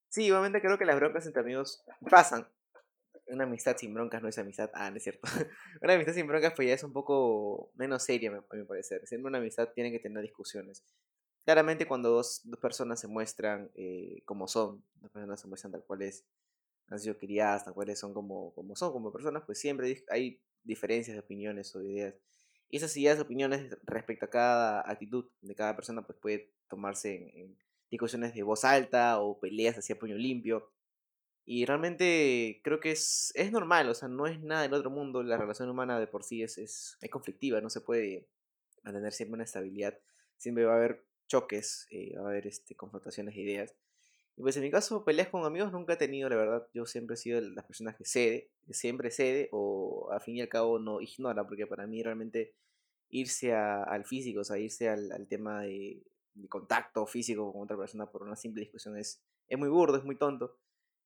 Sí, 0.10 0.26
igualmente 0.26 0.62
creo 0.62 0.78
que 0.78 0.86
las 0.86 0.96
broncas 0.96 1.26
entre 1.26 1.42
amigos 1.42 1.84
pasan. 2.10 2.48
Una 3.28 3.46
amistad 3.46 3.76
sin 3.78 3.94
broncas 3.94 4.22
no 4.22 4.30
es 4.30 4.38
amistad. 4.38 4.70
Ah, 4.74 4.92
no 4.92 4.98
es 4.98 5.04
cierto. 5.04 5.22
una 5.82 5.94
amistad 5.96 6.14
sin 6.14 6.28
broncas 6.28 6.54
pues 6.56 6.68
ya 6.68 6.76
es 6.76 6.84
un 6.84 6.94
poco 6.94 7.72
menos 7.76 8.04
seria, 8.04 8.30
a 8.30 8.56
mi 8.56 8.64
parecer. 8.64 9.08
Siempre 9.08 9.30
una 9.30 9.40
amistad 9.40 9.70
tiene 9.74 9.92
que 9.92 10.00
tener 10.00 10.22
discusiones. 10.22 10.84
Claramente 11.44 11.88
cuando 11.88 12.10
dos, 12.10 12.42
dos 12.44 12.60
personas 12.60 13.00
se 13.00 13.08
muestran 13.08 13.72
eh, 13.76 14.22
como 14.26 14.48
son, 14.48 14.86
dos 15.02 15.12
personas 15.12 15.42
se 15.42 15.48
muestran 15.48 15.72
tal 15.72 15.84
cual 15.84 16.04
es, 16.04 16.26
han 16.90 17.00
sido 17.00 17.18
criadas, 17.18 17.66
tal 17.66 17.74
cuales 17.74 18.00
son 18.00 18.14
como, 18.14 18.54
como 18.54 18.76
son 18.76 18.92
como 18.92 19.12
personas, 19.12 19.44
pues 19.46 19.60
siempre 19.60 20.04
hay 20.10 20.42
diferencias 20.64 21.16
de 21.16 21.22
opiniones 21.22 21.76
o 21.76 21.80
de 21.80 21.92
ideas. 21.92 22.16
Y 22.70 22.78
esas 22.78 22.98
ideas, 22.98 23.20
opiniones 23.20 23.78
respecto 23.84 24.26
a 24.26 24.30
cada 24.30 24.90
actitud 24.90 25.30
de 25.42 25.54
cada 25.54 25.76
persona, 25.76 26.06
pues 26.06 26.18
puede 26.20 26.52
tomarse 26.68 27.32
en, 27.40 27.56
discusiones 27.92 28.34
de 28.34 28.42
voz 28.42 28.66
alta 28.66 29.20
o 29.22 29.40
peleas 29.40 29.78
hacia 29.78 30.00
puño 30.00 30.16
limpio. 30.16 30.72
Y 31.46 31.66
realmente 31.66 32.62
creo 32.64 32.80
que 32.80 32.90
es, 32.90 33.32
es 33.36 33.52
normal, 33.52 33.90
o 33.90 33.94
sea, 33.94 34.08
no 34.08 34.26
es 34.26 34.42
nada 34.42 34.64
del 34.64 34.74
otro 34.74 34.90
mundo. 34.90 35.22
La 35.22 35.38
relación 35.38 35.70
humana 35.70 36.00
de 36.00 36.08
por 36.08 36.24
sí 36.24 36.42
es, 36.42 36.58
es, 36.58 36.98
conflictiva, 37.12 37.62
no 37.62 37.70
se 37.70 37.82
puede 37.82 38.28
mantener 38.82 39.14
siempre 39.14 39.36
una 39.36 39.44
estabilidad. 39.44 40.00
Siempre 40.38 40.66
va 40.66 40.74
a 40.74 40.78
haber 40.78 41.06
choques, 41.28 41.86
eh, 41.92 42.18
va 42.18 42.26
a 42.26 42.30
haber 42.30 42.48
este, 42.48 42.76
confrontaciones 42.76 43.36
de 43.36 43.42
ideas. 43.42 43.76
Y 44.36 44.42
pues 44.42 44.58
en 44.58 44.64
mi 44.64 44.72
caso, 44.72 45.06
peleas 45.06 45.30
con 45.30 45.46
amigos 45.46 45.72
nunca 45.72 45.94
he 45.94 45.98
tenido, 45.98 46.28
la 46.30 46.36
verdad. 46.36 46.68
Yo 46.74 46.86
siempre 46.86 47.14
he 47.16 47.18
sido 47.18 47.40
de 47.40 47.52
las 47.52 47.66
personas 47.66 47.96
que 47.96 48.06
cede, 48.06 48.50
que 48.66 48.74
siempre 48.74 49.12
cede 49.12 49.50
o 49.52 50.10
al 50.12 50.22
fin 50.22 50.38
y 50.38 50.42
al 50.42 50.50
cabo 50.50 50.80
no 50.80 51.02
ignora, 51.02 51.46
porque 51.48 51.68
para 51.68 51.86
mí 51.86 52.02
realmente 52.02 52.56
irse 53.10 53.54
al 53.54 54.06
físico, 54.06 54.42
o 54.42 54.44
sea, 54.44 54.58
irse 54.58 54.90
al, 54.90 55.12
al 55.12 55.28
tema 55.28 55.62
de, 55.62 56.02
de, 56.34 56.48
contacto 56.48 57.06
físico 57.06 57.54
con 57.54 57.62
otra 57.62 57.78
persona 57.78 58.10
por 58.10 58.24
una 58.24 58.36
simple 58.36 58.62
discusión 58.62 58.98
es, 58.98 59.22
es 59.48 59.60
muy 59.60 59.70
burdo, 59.70 59.98
es 59.98 60.04
muy 60.04 60.16
tonto. 60.16 60.58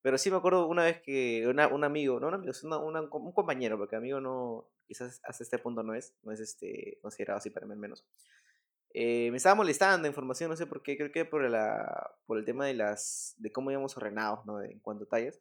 Pero 0.01 0.17
sí 0.17 0.31
me 0.31 0.37
acuerdo 0.37 0.67
una 0.67 0.85
vez 0.85 1.01
que 1.01 1.45
una, 1.47 1.67
un 1.67 1.83
amigo, 1.83 2.19
no 2.21 2.29
un 2.29 2.35
amigo, 2.35 2.53
una, 2.63 3.01
un 3.01 3.31
compañero, 3.33 3.77
porque 3.77 3.97
amigo 3.97 4.21
no, 4.21 4.69
quizás 4.87 5.19
hasta 5.25 5.43
este 5.43 5.59
punto 5.59 5.83
no 5.83 5.93
es, 5.93 6.15
no 6.23 6.31
es 6.31 6.39
este, 6.39 6.97
considerado 7.01 7.39
así 7.39 7.49
para 7.49 7.65
mí 7.65 7.73
al 7.73 7.79
menos. 7.79 8.05
Eh, 8.93 9.29
me 9.31 9.37
estaba 9.37 9.55
molestando 9.55 10.07
información, 10.07 10.49
no 10.49 10.55
sé 10.55 10.65
por 10.65 10.81
qué, 10.81 10.97
creo 10.97 11.11
que 11.11 11.25
por, 11.25 11.47
la, 11.49 12.15
por 12.25 12.37
el 12.37 12.45
tema 12.45 12.65
de 12.65 12.73
las 12.73 13.35
de 13.37 13.51
cómo 13.51 13.71
íbamos 13.71 13.95
ordenados, 13.97 14.45
¿no? 14.45 14.61
en 14.61 14.79
cuanto 14.79 15.03
a 15.03 15.07
tallas. 15.07 15.39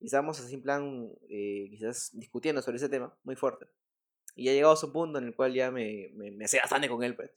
Y 0.00 0.06
estábamos 0.06 0.40
así 0.40 0.54
en 0.54 0.62
plan, 0.62 1.10
eh, 1.28 1.68
quizás 1.70 2.10
discutiendo 2.12 2.62
sobre 2.62 2.76
ese 2.76 2.88
tema, 2.88 3.14
muy 3.24 3.36
fuerte. 3.36 3.66
Y 4.34 4.44
ya 4.44 4.52
llegado 4.52 4.74
a 4.74 4.76
su 4.76 4.92
punto 4.92 5.18
en 5.18 5.24
el 5.24 5.34
cual 5.34 5.54
ya 5.54 5.70
me, 5.70 6.10
me, 6.14 6.30
me 6.30 6.44
hacía 6.44 6.60
bastante 6.62 6.88
con 6.88 7.02
él, 7.02 7.16
pues. 7.16 7.30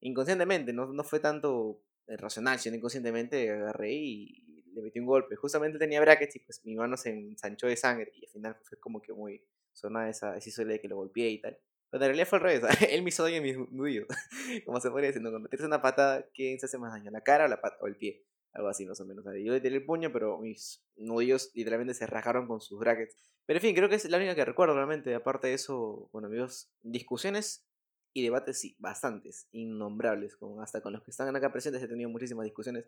Inconscientemente, 0.00 0.72
no, 0.72 0.86
no 0.86 1.04
fue 1.04 1.20
tanto 1.20 1.82
eh, 2.06 2.16
racional, 2.16 2.58
sino 2.58 2.76
inconscientemente 2.76 3.50
agarré 3.50 3.92
y 3.92 4.64
le 4.72 4.82
metí 4.82 4.98
un 4.98 5.06
golpe. 5.06 5.36
Justamente 5.36 5.78
tenía 5.78 6.00
brackets 6.00 6.36
y 6.36 6.38
pues 6.40 6.64
mi 6.64 6.74
mano 6.74 6.96
se 6.96 7.10
ensanchó 7.10 7.66
de 7.66 7.76
sangre 7.76 8.12
y 8.14 8.24
al 8.24 8.32
final 8.32 8.56
fue 8.62 8.78
como 8.78 9.02
que 9.02 9.12
muy 9.12 9.42
sonada 9.72 10.08
esa, 10.08 10.36
esa 10.36 10.48
historia 10.48 10.72
de 10.74 10.80
que 10.80 10.88
lo 10.88 10.96
golpeé 10.96 11.28
y 11.30 11.40
tal. 11.40 11.58
Pero 11.90 12.04
en 12.04 12.08
realidad 12.08 12.28
fue 12.28 12.38
al 12.38 12.44
revés, 12.44 12.62
él 12.90 13.02
me 13.02 13.08
hizo 13.08 13.22
daño 13.22 13.40
mis 13.42 13.56
nudillos. 13.70 14.06
Como 14.66 14.80
se 14.80 14.90
podría 14.90 15.08
decir, 15.08 15.22
cuando 15.22 15.48
tienes 15.48 15.66
una 15.66 15.80
patada, 15.80 16.26
¿quién 16.34 16.58
se 16.60 16.66
hace 16.66 16.78
más 16.78 16.92
daño? 16.92 17.10
¿La 17.10 17.22
cara 17.22 17.46
o, 17.46 17.48
la 17.48 17.60
pata, 17.60 17.76
o 17.80 17.86
el 17.86 17.96
pie? 17.96 18.24
Algo 18.52 18.68
así 18.68 18.86
más 18.86 19.00
o 19.00 19.04
menos. 19.04 19.24
yo 19.24 19.52
le 19.52 19.60
tiré 19.60 19.76
el 19.76 19.84
puño, 19.84 20.12
pero 20.12 20.38
mis 20.38 20.82
nudillos 20.96 21.50
literalmente 21.54 21.94
se 21.94 22.06
rajaron 22.06 22.46
con 22.46 22.60
sus 22.60 22.78
brackets. 22.78 23.16
Pero 23.46 23.58
en 23.58 23.62
fin, 23.62 23.74
creo 23.74 23.88
que 23.88 23.94
es 23.94 24.08
la 24.10 24.16
única 24.16 24.34
que 24.34 24.44
recuerdo 24.44 24.74
realmente. 24.74 25.14
Aparte 25.14 25.48
de 25.48 25.54
eso, 25.54 26.08
bueno 26.12 26.28
amigos, 26.28 26.70
discusiones 26.82 27.66
y 28.12 28.22
debates 28.22 28.58
sí, 28.58 28.76
bastantes, 28.78 29.48
innombrables. 29.52 30.36
Como 30.36 30.60
hasta 30.60 30.80
con 30.80 30.92
los 30.92 31.02
que 31.02 31.10
están 31.10 31.34
acá 31.34 31.52
presentes 31.52 31.82
he 31.82 31.88
tenido 31.88 32.10
muchísimas 32.10 32.44
discusiones, 32.44 32.86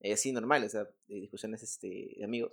eh, 0.00 0.16
sí, 0.16 0.32
normales, 0.32 0.74
o 0.74 0.78
sea, 0.78 0.90
discusiones 1.06 1.62
este, 1.62 2.14
de 2.18 2.24
amigos. 2.24 2.52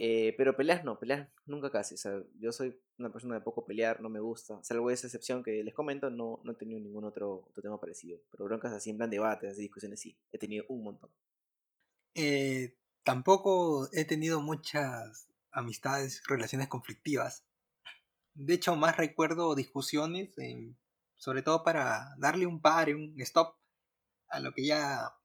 Eh, 0.00 0.34
pero 0.36 0.56
peleas 0.56 0.84
no, 0.84 0.98
peleas 0.98 1.28
nunca 1.46 1.70
casi. 1.70 1.94
O 1.94 1.98
sea, 1.98 2.22
yo 2.38 2.52
soy 2.52 2.78
una 2.98 3.12
persona 3.12 3.34
de 3.34 3.40
poco 3.40 3.66
pelear, 3.66 4.00
no 4.00 4.08
me 4.08 4.20
gusta. 4.20 4.62
Salvo 4.62 4.90
esa 4.90 5.08
excepción 5.08 5.42
que 5.42 5.64
les 5.64 5.74
comento, 5.74 6.08
no, 6.08 6.40
no 6.44 6.52
he 6.52 6.54
tenido 6.54 6.78
ningún 6.80 7.04
otro, 7.04 7.46
otro 7.50 7.62
tema 7.62 7.80
parecido. 7.80 8.20
Pero 8.30 8.44
broncas 8.44 8.72
así 8.72 8.90
en 8.90 8.96
plan 8.96 9.10
debates, 9.10 9.52
así 9.52 9.62
discusiones, 9.62 10.00
sí. 10.00 10.16
He 10.30 10.38
tenido 10.38 10.64
un 10.68 10.84
montón. 10.84 11.10
Eh, 12.14 12.76
tampoco 13.02 13.88
he 13.92 14.04
tenido 14.04 14.40
muchas 14.40 15.28
amistades, 15.50 16.22
relaciones 16.28 16.68
conflictivas. 16.68 17.44
De 18.34 18.54
hecho, 18.54 18.76
más 18.76 18.96
recuerdo 18.96 19.56
discusiones, 19.56 20.30
sobre 21.16 21.42
todo 21.42 21.64
para 21.64 22.14
darle 22.18 22.46
un 22.46 22.60
par, 22.60 22.94
un 22.94 23.20
stop 23.20 23.56
a 24.28 24.38
lo 24.38 24.52
que 24.52 24.64
ya 24.64 25.17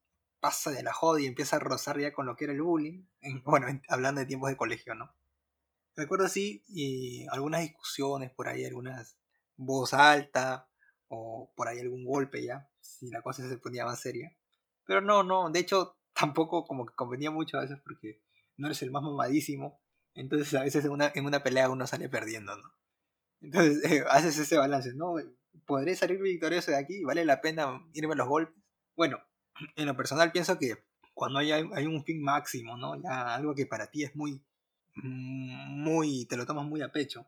pasa 0.44 0.72
de 0.72 0.84
la 0.84 0.92
joda 0.92 1.22
y 1.22 1.26
empieza 1.26 1.56
a 1.56 1.60
rozar 1.60 1.98
ya 1.98 2.12
con 2.12 2.26
lo 2.26 2.36
que 2.36 2.44
era 2.44 2.54
el 2.54 2.62
bullying. 2.62 3.06
bueno, 3.46 3.68
hablando 3.88 4.20
de 4.20 4.28
tiempos 4.28 4.50
de 4.50 4.58
colegio, 4.58 4.94
¿no? 4.94 5.16
Recuerdo 5.96 6.26
así 6.26 6.66
y 6.68 7.26
algunas 7.30 7.62
discusiones 7.62 8.30
por 8.32 8.50
ahí, 8.50 8.66
algunas 8.66 9.18
voz 9.56 9.94
alta 9.94 10.68
o 11.08 11.54
por 11.56 11.70
ahí 11.70 11.80
algún 11.80 12.04
golpe 12.04 12.44
ya, 12.44 12.70
si 12.82 13.10
la 13.10 13.22
cosa 13.22 13.48
se 13.48 13.58
ponía 13.58 13.86
más 13.86 14.02
seria. 14.02 14.36
Pero 14.86 15.00
no, 15.00 15.24
no, 15.24 15.50
de 15.50 15.60
hecho 15.62 15.98
tampoco 16.14 16.66
como 16.66 16.86
que 16.86 16.94
convenía 16.94 17.32
mucho 17.32 17.58
a 17.58 17.62
veces 17.62 17.80
porque 17.82 18.22
no 18.58 18.68
eres 18.68 18.82
el 18.82 18.92
más 18.92 19.02
mamadísimo. 19.02 19.82
Entonces 20.14 20.54
a 20.56 20.64
veces 20.64 20.84
en 20.84 20.92
una, 20.92 21.10
en 21.16 21.26
una 21.26 21.42
pelea 21.42 21.70
uno 21.70 21.88
sale 21.88 22.10
perdiendo, 22.10 22.58
¿no? 22.58 22.70
Entonces 23.40 23.82
haces 24.10 24.38
ese 24.38 24.58
balance, 24.58 24.94
¿no? 24.94 25.16
¿Podré 25.66 25.96
salir 25.96 26.22
victorioso 26.22 26.72
de 26.72 26.78
aquí? 26.78 27.02
¿Vale 27.06 27.24
la 27.24 27.40
pena 27.40 27.80
irme 27.94 28.12
a 28.12 28.18
los 28.18 28.28
golpes? 28.28 28.62
Bueno, 28.98 29.20
en 29.76 29.86
lo 29.86 29.96
personal 29.96 30.32
pienso 30.32 30.58
que 30.58 30.84
cuando 31.14 31.40
hay, 31.40 31.52
hay 31.52 31.86
un 31.86 32.04
fin 32.04 32.22
máximo, 32.22 32.78
¿no? 32.78 33.02
Ya 33.02 33.36
algo 33.36 33.54
que 33.56 33.66
para 33.66 33.90
ti 33.90 34.04
es 34.04 34.16
muy, 34.16 34.44
muy, 34.96 36.26
te 36.26 36.38
lo 36.38 36.46
tomas 36.46 36.66
muy 36.66 36.82
a 36.82 36.92
pecho, 36.92 37.28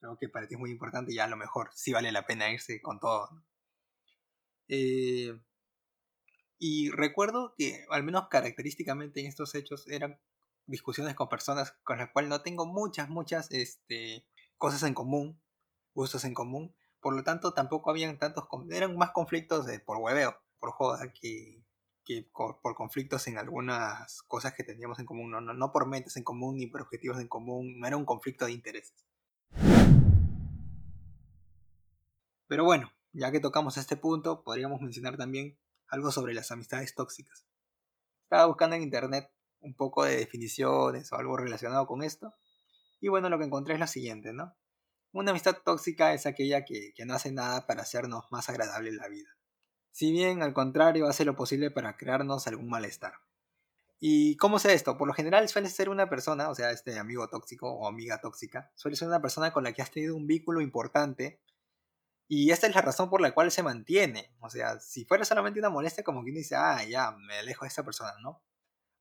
creo 0.00 0.16
que 0.18 0.28
para 0.28 0.46
ti 0.46 0.54
es 0.54 0.60
muy 0.60 0.70
importante 0.70 1.14
ya 1.14 1.24
a 1.24 1.28
lo 1.28 1.36
mejor 1.36 1.70
sí 1.74 1.92
vale 1.92 2.12
la 2.12 2.26
pena 2.26 2.50
irse 2.50 2.80
con 2.80 2.98
todo. 3.00 3.44
Eh, 4.68 5.38
y 6.58 6.90
recuerdo 6.90 7.54
que, 7.58 7.84
al 7.90 8.04
menos 8.04 8.28
característicamente 8.28 9.20
en 9.20 9.26
estos 9.26 9.54
hechos, 9.54 9.86
eran 9.88 10.18
discusiones 10.66 11.14
con 11.14 11.28
personas 11.28 11.72
con 11.84 11.98
las 11.98 12.10
cuales 12.10 12.30
no 12.30 12.40
tengo 12.40 12.64
muchas, 12.64 13.10
muchas 13.10 13.50
este, 13.50 14.26
cosas 14.56 14.82
en 14.84 14.94
común, 14.94 15.42
gustos 15.94 16.24
en 16.24 16.32
común. 16.32 16.74
Por 17.00 17.14
lo 17.14 17.22
tanto, 17.22 17.52
tampoco 17.52 17.90
habían 17.90 18.18
tantos, 18.18 18.46
eran 18.70 18.96
más 18.96 19.10
conflictos 19.10 19.66
por 19.84 19.98
hueveo 19.98 20.43
por 20.64 20.72
joda 20.72 21.12
que, 21.12 21.62
por 22.32 22.74
conflictos 22.74 23.26
en 23.26 23.36
algunas 23.36 24.22
cosas 24.22 24.54
que 24.54 24.64
teníamos 24.64 24.98
en 24.98 25.04
común, 25.04 25.30
no, 25.30 25.40
no, 25.42 25.72
por 25.72 25.86
metas 25.86 26.16
en 26.16 26.24
común 26.24 26.56
ni 26.56 26.66
por 26.66 26.80
objetivos 26.80 27.20
en 27.20 27.28
común, 27.28 27.78
no 27.78 27.86
era 27.86 27.98
un 27.98 28.06
conflicto 28.06 28.46
de 28.46 28.52
intereses. 28.52 29.04
Pero 32.46 32.64
bueno, 32.64 32.90
ya 33.12 33.30
que 33.30 33.40
tocamos 33.40 33.76
este 33.76 33.98
punto, 33.98 34.42
podríamos 34.42 34.80
mencionar 34.80 35.18
también 35.18 35.58
algo 35.88 36.10
sobre 36.10 36.32
las 36.32 36.50
amistades 36.50 36.94
tóxicas. 36.94 37.44
Estaba 38.22 38.46
buscando 38.46 38.76
en 38.76 38.82
internet 38.82 39.30
un 39.60 39.74
poco 39.74 40.04
de 40.04 40.16
definiciones 40.16 41.12
o 41.12 41.16
algo 41.16 41.36
relacionado 41.36 41.86
con 41.86 42.02
esto. 42.02 42.32
Y 43.02 43.08
bueno, 43.08 43.28
lo 43.28 43.38
que 43.38 43.44
encontré 43.44 43.74
es 43.74 43.80
lo 43.80 43.86
siguiente, 43.86 44.32
¿no? 44.32 44.56
Una 45.12 45.32
amistad 45.32 45.58
tóxica 45.62 46.14
es 46.14 46.24
aquella 46.24 46.64
que, 46.64 46.94
que 46.94 47.04
no 47.04 47.12
hace 47.12 47.32
nada 47.32 47.66
para 47.66 47.82
hacernos 47.82 48.24
más 48.30 48.48
agradable 48.48 48.90
la 48.92 49.08
vida 49.08 49.28
si 49.94 50.10
bien 50.10 50.42
al 50.42 50.52
contrario 50.52 51.06
hace 51.06 51.24
lo 51.24 51.36
posible 51.36 51.70
para 51.70 51.96
crearnos 51.96 52.48
algún 52.48 52.68
malestar. 52.68 53.12
¿Y 54.00 54.36
cómo 54.38 54.58
sé 54.58 54.74
esto? 54.74 54.98
Por 54.98 55.06
lo 55.06 55.14
general 55.14 55.48
suele 55.48 55.68
ser 55.68 55.88
una 55.88 56.08
persona, 56.10 56.50
o 56.50 56.54
sea, 56.56 56.72
este 56.72 56.98
amigo 56.98 57.28
tóxico 57.28 57.72
o 57.72 57.86
amiga 57.86 58.20
tóxica, 58.20 58.72
suele 58.74 58.96
ser 58.96 59.06
una 59.06 59.22
persona 59.22 59.52
con 59.52 59.62
la 59.62 59.72
que 59.72 59.82
has 59.82 59.92
tenido 59.92 60.16
un 60.16 60.26
vínculo 60.26 60.60
importante 60.60 61.40
y 62.26 62.50
esta 62.50 62.66
es 62.66 62.74
la 62.74 62.82
razón 62.82 63.08
por 63.08 63.20
la 63.20 63.30
cual 63.34 63.52
se 63.52 63.62
mantiene. 63.62 64.34
O 64.40 64.50
sea, 64.50 64.80
si 64.80 65.04
fuera 65.04 65.24
solamente 65.24 65.60
una 65.60 65.70
molestia, 65.70 66.02
como 66.02 66.24
quien 66.24 66.34
dice, 66.34 66.56
ah, 66.56 66.82
ya, 66.82 67.12
me 67.12 67.38
alejo 67.38 67.64
de 67.64 67.68
esta 67.68 67.84
persona, 67.84 68.14
¿no? 68.20 68.42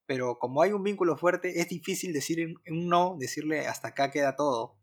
Pero 0.06 0.38
como 0.38 0.62
hay 0.62 0.74
un 0.74 0.84
vínculo 0.84 1.18
fuerte, 1.18 1.60
es 1.60 1.70
difícil 1.70 2.14
decir 2.14 2.54
un 2.70 2.88
no, 2.88 3.16
decirle 3.18 3.66
hasta 3.68 3.88
acá 3.88 4.12
queda 4.12 4.36
todo. 4.36 4.78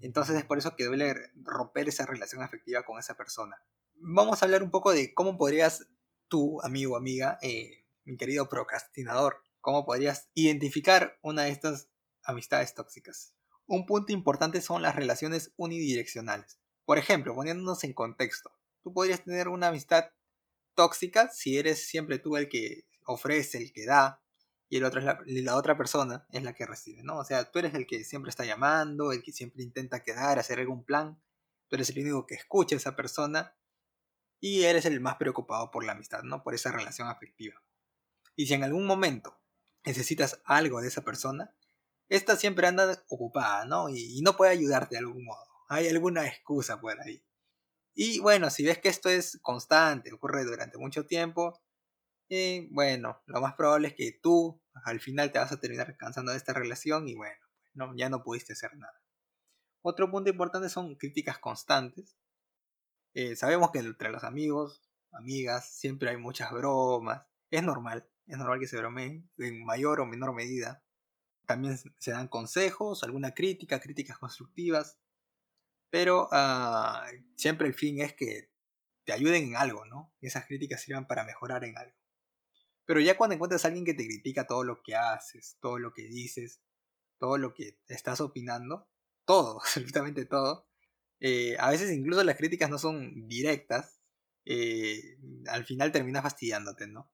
Entonces 0.00 0.36
es 0.36 0.44
por 0.44 0.56
eso 0.56 0.74
que 0.74 0.86
duele 0.86 1.14
romper 1.34 1.86
esa 1.86 2.06
relación 2.06 2.42
afectiva 2.42 2.82
con 2.84 2.98
esa 2.98 3.14
persona. 3.14 3.62
Vamos 4.00 4.40
a 4.40 4.44
hablar 4.44 4.62
un 4.62 4.70
poco 4.70 4.92
de 4.92 5.12
cómo 5.12 5.36
podrías 5.36 5.88
tú, 6.28 6.60
amigo 6.62 6.96
amiga, 6.96 7.36
eh, 7.42 7.84
mi 8.04 8.16
querido 8.16 8.48
procrastinador, 8.48 9.42
cómo 9.60 9.84
podrías 9.84 10.28
identificar 10.34 11.18
una 11.20 11.42
de 11.42 11.50
estas 11.50 11.88
amistades 12.22 12.74
tóxicas. 12.74 13.34
Un 13.66 13.86
punto 13.86 14.12
importante 14.12 14.60
son 14.60 14.82
las 14.82 14.94
relaciones 14.94 15.52
unidireccionales. 15.56 16.60
Por 16.84 16.96
ejemplo, 16.98 17.34
poniéndonos 17.34 17.82
en 17.82 17.92
contexto, 17.92 18.52
tú 18.82 18.92
podrías 18.92 19.24
tener 19.24 19.48
una 19.48 19.68
amistad 19.68 20.04
tóxica 20.74 21.28
si 21.30 21.58
eres 21.58 21.88
siempre 21.88 22.20
tú 22.20 22.36
el 22.36 22.48
que 22.48 22.86
ofrece, 23.04 23.58
el 23.58 23.72
que 23.72 23.84
da, 23.84 24.22
y 24.68 24.78
la, 24.78 25.56
otra 25.56 25.76
persona 25.76 26.26
es 26.30 26.44
la 26.44 26.52
que 26.52 26.66
recibe, 26.66 27.02
¿no? 27.02 27.18
O 27.18 27.24
sea, 27.24 27.50
tú 27.50 27.58
eres 27.58 27.74
el 27.74 27.86
que 27.86 28.04
siempre 28.04 28.30
está 28.30 28.44
llamando, 28.44 29.10
el 29.10 29.22
que 29.22 29.32
siempre 29.32 29.64
intenta 29.64 30.04
quedar, 30.04 30.38
hacer 30.38 30.60
algún 30.60 30.84
plan, 30.84 31.20
tú 31.68 31.76
eres 31.76 31.90
el 31.90 31.98
único 32.00 32.26
que 32.26 32.36
escucha 32.36 32.76
a 32.76 32.78
esa 32.78 32.94
persona 32.94 33.57
y 34.40 34.64
eres 34.64 34.84
el 34.86 35.00
más 35.00 35.16
preocupado 35.16 35.70
por 35.70 35.84
la 35.84 35.92
amistad, 35.92 36.22
¿no? 36.22 36.42
Por 36.42 36.54
esa 36.54 36.72
relación 36.72 37.08
afectiva. 37.08 37.62
Y 38.36 38.46
si 38.46 38.54
en 38.54 38.64
algún 38.64 38.86
momento 38.86 39.38
necesitas 39.84 40.40
algo 40.44 40.80
de 40.80 40.88
esa 40.88 41.02
persona, 41.02 41.54
esta 42.08 42.36
siempre 42.36 42.66
anda 42.66 43.04
ocupada, 43.08 43.64
¿no? 43.64 43.88
Y, 43.88 44.20
no 44.22 44.36
puede 44.36 44.52
ayudarte 44.52 44.94
de 44.94 45.00
algún 45.00 45.24
modo 45.24 45.48
hay 45.68 45.86
alguna 45.88 46.26
excusa 46.26 46.80
por 46.80 47.00
ahí. 47.00 47.22
Y 47.94 48.20
bueno, 48.20 48.50
si 48.50 48.64
ves 48.64 48.78
que 48.78 48.88
esto 48.88 49.08
es 49.08 49.38
constante, 49.42 50.12
ocurre 50.12 50.44
durante 50.44 50.78
mucho 50.78 51.06
tiempo, 51.06 51.60
eh, 52.30 52.68
bueno, 52.70 53.22
lo 53.26 53.40
más 53.40 53.54
probable 53.54 53.88
es 53.88 53.94
que 53.94 54.18
tú 54.22 54.62
al 54.84 55.00
final 55.00 55.32
te 55.32 55.38
vas 55.38 55.52
a 55.52 55.60
terminar 55.60 55.96
cansando 55.96 56.32
de 56.32 56.38
esta 56.38 56.52
relación 56.52 57.08
y 57.08 57.14
bueno, 57.14 57.40
no, 57.74 57.94
ya 57.96 58.08
no 58.08 58.22
pudiste 58.22 58.54
hacer 58.54 58.76
nada. 58.76 59.02
Otro 59.82 60.10
punto 60.10 60.30
importante 60.30 60.68
son 60.68 60.96
críticas 60.96 61.38
constantes. 61.38 62.16
Eh, 63.20 63.34
sabemos 63.34 63.72
que 63.72 63.80
entre 63.80 64.12
los 64.12 64.22
amigos, 64.22 64.80
amigas, 65.10 65.76
siempre 65.76 66.08
hay 66.08 66.16
muchas 66.16 66.52
bromas. 66.52 67.26
Es 67.50 67.64
normal, 67.64 68.08
es 68.28 68.38
normal 68.38 68.60
que 68.60 68.68
se 68.68 68.76
bromeen 68.76 69.28
en 69.38 69.64
mayor 69.64 69.98
o 69.98 70.06
menor 70.06 70.32
medida. 70.32 70.84
También 71.44 71.76
se 71.98 72.12
dan 72.12 72.28
consejos, 72.28 73.02
alguna 73.02 73.34
crítica, 73.34 73.80
críticas 73.80 74.18
constructivas. 74.18 75.00
Pero 75.90 76.28
ah, 76.30 77.08
siempre 77.34 77.66
el 77.66 77.74
fin 77.74 78.00
es 78.00 78.14
que 78.14 78.52
te 79.04 79.12
ayuden 79.12 79.48
en 79.48 79.56
algo, 79.56 79.84
¿no? 79.84 80.14
Esas 80.20 80.46
críticas 80.46 80.82
sirvan 80.82 81.08
para 81.08 81.24
mejorar 81.24 81.64
en 81.64 81.76
algo. 81.76 81.96
Pero 82.84 83.00
ya 83.00 83.16
cuando 83.16 83.34
encuentras 83.34 83.64
a 83.64 83.68
alguien 83.68 83.84
que 83.84 83.94
te 83.94 84.06
critica 84.06 84.46
todo 84.46 84.62
lo 84.62 84.80
que 84.80 84.94
haces, 84.94 85.58
todo 85.60 85.80
lo 85.80 85.92
que 85.92 86.02
dices, 86.02 86.60
todo 87.18 87.36
lo 87.36 87.52
que 87.52 87.80
estás 87.88 88.20
opinando, 88.20 88.88
todo, 89.24 89.58
absolutamente 89.60 90.24
todo, 90.24 90.67
eh, 91.20 91.56
a 91.58 91.70
veces 91.70 91.90
incluso 91.92 92.22
las 92.24 92.36
críticas 92.36 92.70
no 92.70 92.78
son 92.78 93.28
directas, 93.28 94.00
eh, 94.44 95.18
al 95.48 95.64
final 95.64 95.92
terminas 95.92 96.22
fastidiándote, 96.22 96.86
¿no? 96.86 97.10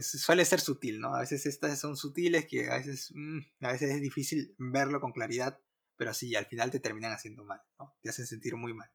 suele 0.00 0.44
ser 0.44 0.60
sutil, 0.60 1.00
¿no? 1.00 1.14
A 1.14 1.20
veces 1.20 1.44
estas 1.44 1.78
son 1.78 1.96
sutiles 1.96 2.46
que 2.46 2.70
a 2.70 2.78
veces, 2.78 3.10
mm, 3.14 3.38
a 3.60 3.72
veces 3.72 3.90
es 3.90 4.00
difícil 4.00 4.54
verlo 4.58 5.00
con 5.00 5.12
claridad, 5.12 5.60
pero 5.96 6.14
sí, 6.14 6.34
al 6.34 6.46
final 6.46 6.70
te 6.70 6.80
terminan 6.80 7.12
haciendo 7.12 7.44
mal. 7.44 7.60
Te 8.00 8.08
hacen 8.08 8.26
sentir 8.26 8.56
muy 8.56 8.72
mal. 8.72 8.90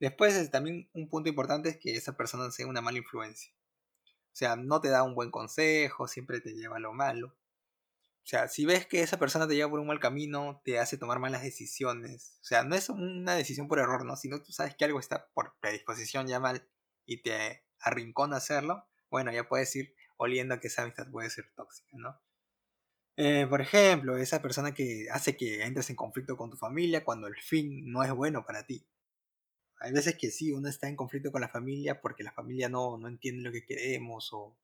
Después, 0.00 0.50
también 0.50 0.88
un 0.94 1.08
punto 1.08 1.28
importante 1.28 1.68
es 1.68 1.78
que 1.78 1.94
esa 1.94 2.16
persona 2.16 2.50
sea 2.50 2.66
una 2.66 2.80
mala 2.80 2.98
influencia. 2.98 3.52
O 4.32 4.36
sea, 4.36 4.56
no 4.56 4.80
te 4.80 4.88
da 4.88 5.02
un 5.02 5.14
buen 5.14 5.30
consejo, 5.30 6.08
siempre 6.08 6.40
te 6.40 6.54
lleva 6.54 6.76
a 6.76 6.80
lo 6.80 6.92
malo. 6.92 7.36
O 8.22 8.26
sea, 8.30 8.48
si 8.48 8.64
ves 8.66 8.86
que 8.86 9.02
esa 9.02 9.18
persona 9.18 9.48
te 9.48 9.54
lleva 9.56 9.70
por 9.70 9.80
un 9.80 9.86
mal 9.86 9.98
camino, 9.98 10.60
te 10.64 10.78
hace 10.78 10.98
tomar 10.98 11.18
malas 11.18 11.42
decisiones. 11.42 12.38
O 12.42 12.44
sea, 12.44 12.62
no 12.62 12.76
es 12.76 12.88
una 12.88 13.34
decisión 13.34 13.66
por 13.66 13.78
error, 13.78 14.04
¿no? 14.04 14.16
Sino 14.16 14.42
tú 14.42 14.52
sabes 14.52 14.76
que 14.76 14.84
algo 14.84 15.00
está 15.00 15.28
por 15.34 15.54
predisposición 15.60 16.26
ya 16.26 16.38
mal 16.38 16.68
y 17.06 17.22
te 17.22 17.64
arrincona 17.80 18.36
hacerlo, 18.36 18.84
bueno, 19.10 19.32
ya 19.32 19.48
puedes 19.48 19.74
ir 19.74 19.94
oliendo 20.16 20.54
a 20.54 20.60
que 20.60 20.68
esa 20.68 20.82
amistad 20.82 21.10
puede 21.10 21.30
ser 21.30 21.50
tóxica, 21.56 21.96
¿no? 21.96 22.20
Eh, 23.16 23.46
por 23.48 23.60
ejemplo, 23.60 24.16
esa 24.16 24.40
persona 24.40 24.72
que 24.72 25.08
hace 25.10 25.36
que 25.36 25.64
entres 25.64 25.90
en 25.90 25.96
conflicto 25.96 26.36
con 26.36 26.50
tu 26.50 26.56
familia 26.56 27.04
cuando 27.04 27.26
el 27.26 27.36
fin 27.36 27.90
no 27.90 28.02
es 28.02 28.12
bueno 28.12 28.44
para 28.46 28.64
ti. 28.64 28.86
Hay 29.80 29.92
veces 29.92 30.16
que 30.16 30.30
sí, 30.30 30.52
uno 30.52 30.68
está 30.68 30.88
en 30.88 30.96
conflicto 30.96 31.32
con 31.32 31.40
la 31.40 31.48
familia 31.48 32.00
porque 32.00 32.22
la 32.22 32.32
familia 32.32 32.68
no, 32.68 32.98
no 32.98 33.08
entiende 33.08 33.42
lo 33.42 33.52
que 33.52 33.64
queremos 33.64 34.32
o, 34.32 34.56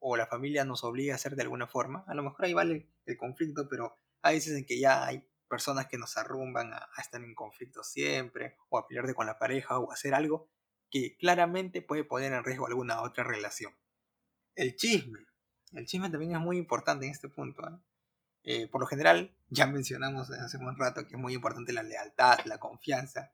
o 0.00 0.16
la 0.16 0.26
familia 0.26 0.64
nos 0.64 0.82
obliga 0.84 1.14
a 1.14 1.16
hacer 1.16 1.36
de 1.36 1.42
alguna 1.42 1.66
forma. 1.66 2.04
A 2.08 2.14
lo 2.14 2.22
mejor 2.22 2.44
ahí 2.44 2.54
vale 2.54 2.88
el 3.06 3.16
conflicto, 3.16 3.68
pero 3.68 3.96
hay 4.22 4.36
veces 4.36 4.56
en 4.56 4.64
que 4.64 4.78
ya 4.78 5.06
hay 5.06 5.24
personas 5.48 5.86
que 5.86 5.98
nos 5.98 6.16
arrumban 6.16 6.72
a, 6.72 6.88
a 6.94 7.00
estar 7.00 7.22
en 7.22 7.34
conflicto 7.34 7.84
siempre, 7.84 8.56
o 8.68 8.78
a 8.78 8.86
pelearte 8.86 9.14
con 9.14 9.26
la 9.26 9.38
pareja, 9.38 9.78
o 9.78 9.92
hacer 9.92 10.14
algo 10.14 10.48
que 10.90 11.16
claramente 11.16 11.82
puede 11.82 12.04
poner 12.04 12.32
en 12.32 12.44
riesgo 12.44 12.66
alguna 12.66 13.02
otra 13.02 13.24
relación. 13.24 13.72
El 14.54 14.76
chisme. 14.76 15.20
El 15.72 15.86
chisme 15.86 16.10
también 16.10 16.32
es 16.34 16.40
muy 16.40 16.56
importante 16.56 17.06
en 17.06 17.12
este 17.12 17.28
punto. 17.28 17.62
Eh, 18.42 18.68
por 18.68 18.80
lo 18.80 18.86
general, 18.86 19.36
ya 19.48 19.66
mencionamos 19.66 20.30
hace 20.30 20.56
un 20.56 20.76
rato 20.76 21.06
que 21.06 21.14
es 21.14 21.20
muy 21.20 21.34
importante 21.34 21.72
la 21.72 21.82
lealtad, 21.82 22.38
la 22.46 22.58
confianza. 22.58 23.32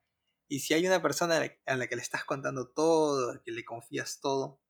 Y 0.48 0.60
si 0.60 0.74
hay 0.74 0.86
una 0.86 1.02
persona 1.02 1.40
a 1.66 1.76
la 1.76 1.86
que 1.86 1.96
le 1.96 2.02
estás 2.02 2.24
contando 2.24 2.68
todo, 2.68 3.42
que 3.42 3.52
le 3.52 3.64
confías 3.64 4.20
todo, 4.20 4.60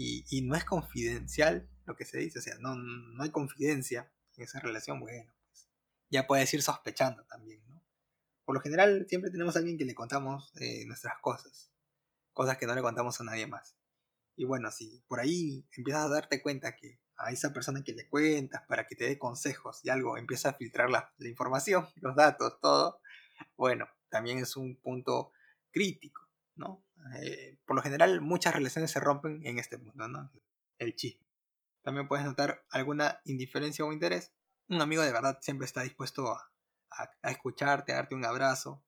y, 0.00 0.42
no 0.42 0.54
es 0.54 0.64
confidencial 0.64 1.68
lo 1.84 1.96
que 1.96 2.04
se 2.04 2.18
dice, 2.18 2.38
o 2.38 2.42
sea, 2.42 2.54
no, 2.60 2.76
no 2.76 3.22
hay 3.22 3.30
confidencia 3.30 4.12
en 4.36 4.44
esa 4.44 4.60
relación, 4.60 5.00
bueno, 5.00 5.32
pues 5.48 5.68
ya 6.08 6.26
puedes 6.26 6.52
ir 6.54 6.62
sospechando 6.62 7.24
también, 7.24 7.60
¿no? 7.66 7.82
Por 8.44 8.54
lo 8.54 8.60
general, 8.60 9.06
siempre 9.08 9.30
tenemos 9.30 9.56
a 9.56 9.58
alguien 9.58 9.76
que 9.76 9.84
le 9.84 9.96
contamos 9.96 10.52
eh, 10.60 10.84
nuestras 10.86 11.18
cosas, 11.20 11.72
cosas 12.32 12.56
que 12.58 12.66
no 12.66 12.74
le 12.74 12.80
contamos 12.80 13.20
a 13.20 13.24
nadie 13.24 13.48
más. 13.48 13.76
Y 14.36 14.44
bueno, 14.44 14.70
si 14.70 15.02
por 15.08 15.18
ahí 15.18 15.66
empiezas 15.76 16.06
a 16.06 16.08
darte 16.08 16.40
cuenta 16.40 16.76
que 16.76 17.00
a 17.16 17.32
esa 17.32 17.52
persona 17.52 17.82
que 17.82 17.92
le 17.92 18.08
cuentas 18.08 18.62
para 18.68 18.86
que 18.86 18.94
te 18.94 19.04
dé 19.04 19.18
consejos 19.18 19.80
y 19.82 19.90
algo, 19.90 20.16
empieza 20.16 20.50
a 20.50 20.54
filtrar 20.54 20.90
la, 20.90 21.12
información, 21.18 21.88
los 21.96 22.14
datos, 22.14 22.60
todo, 22.60 23.00
bueno, 23.56 23.88
también 24.08 24.38
es 24.38 24.56
un 24.56 24.76
punto 24.76 25.32
crítico, 25.72 26.22
¿no? 26.54 26.84
Eh, 27.20 27.58
por 27.64 27.76
lo 27.76 27.82
general, 27.82 28.20
muchas 28.20 28.54
relaciones 28.54 28.90
se 28.90 29.00
rompen 29.00 29.44
en 29.46 29.58
este 29.58 29.78
punto, 29.78 30.08
¿no? 30.08 30.30
El 30.78 30.94
chisme. 30.94 31.26
También 31.82 32.08
puedes 32.08 32.26
notar 32.26 32.64
alguna 32.70 33.20
indiferencia 33.24 33.84
o 33.84 33.92
interés. 33.92 34.32
Un 34.68 34.82
amigo 34.82 35.02
de 35.02 35.12
verdad 35.12 35.38
siempre 35.40 35.64
está 35.64 35.82
dispuesto 35.82 36.30
a, 36.30 36.50
escucharte, 37.30 37.92
a 37.92 37.96
darte 37.96 38.14
un 38.14 38.24
abrazo, 38.24 38.84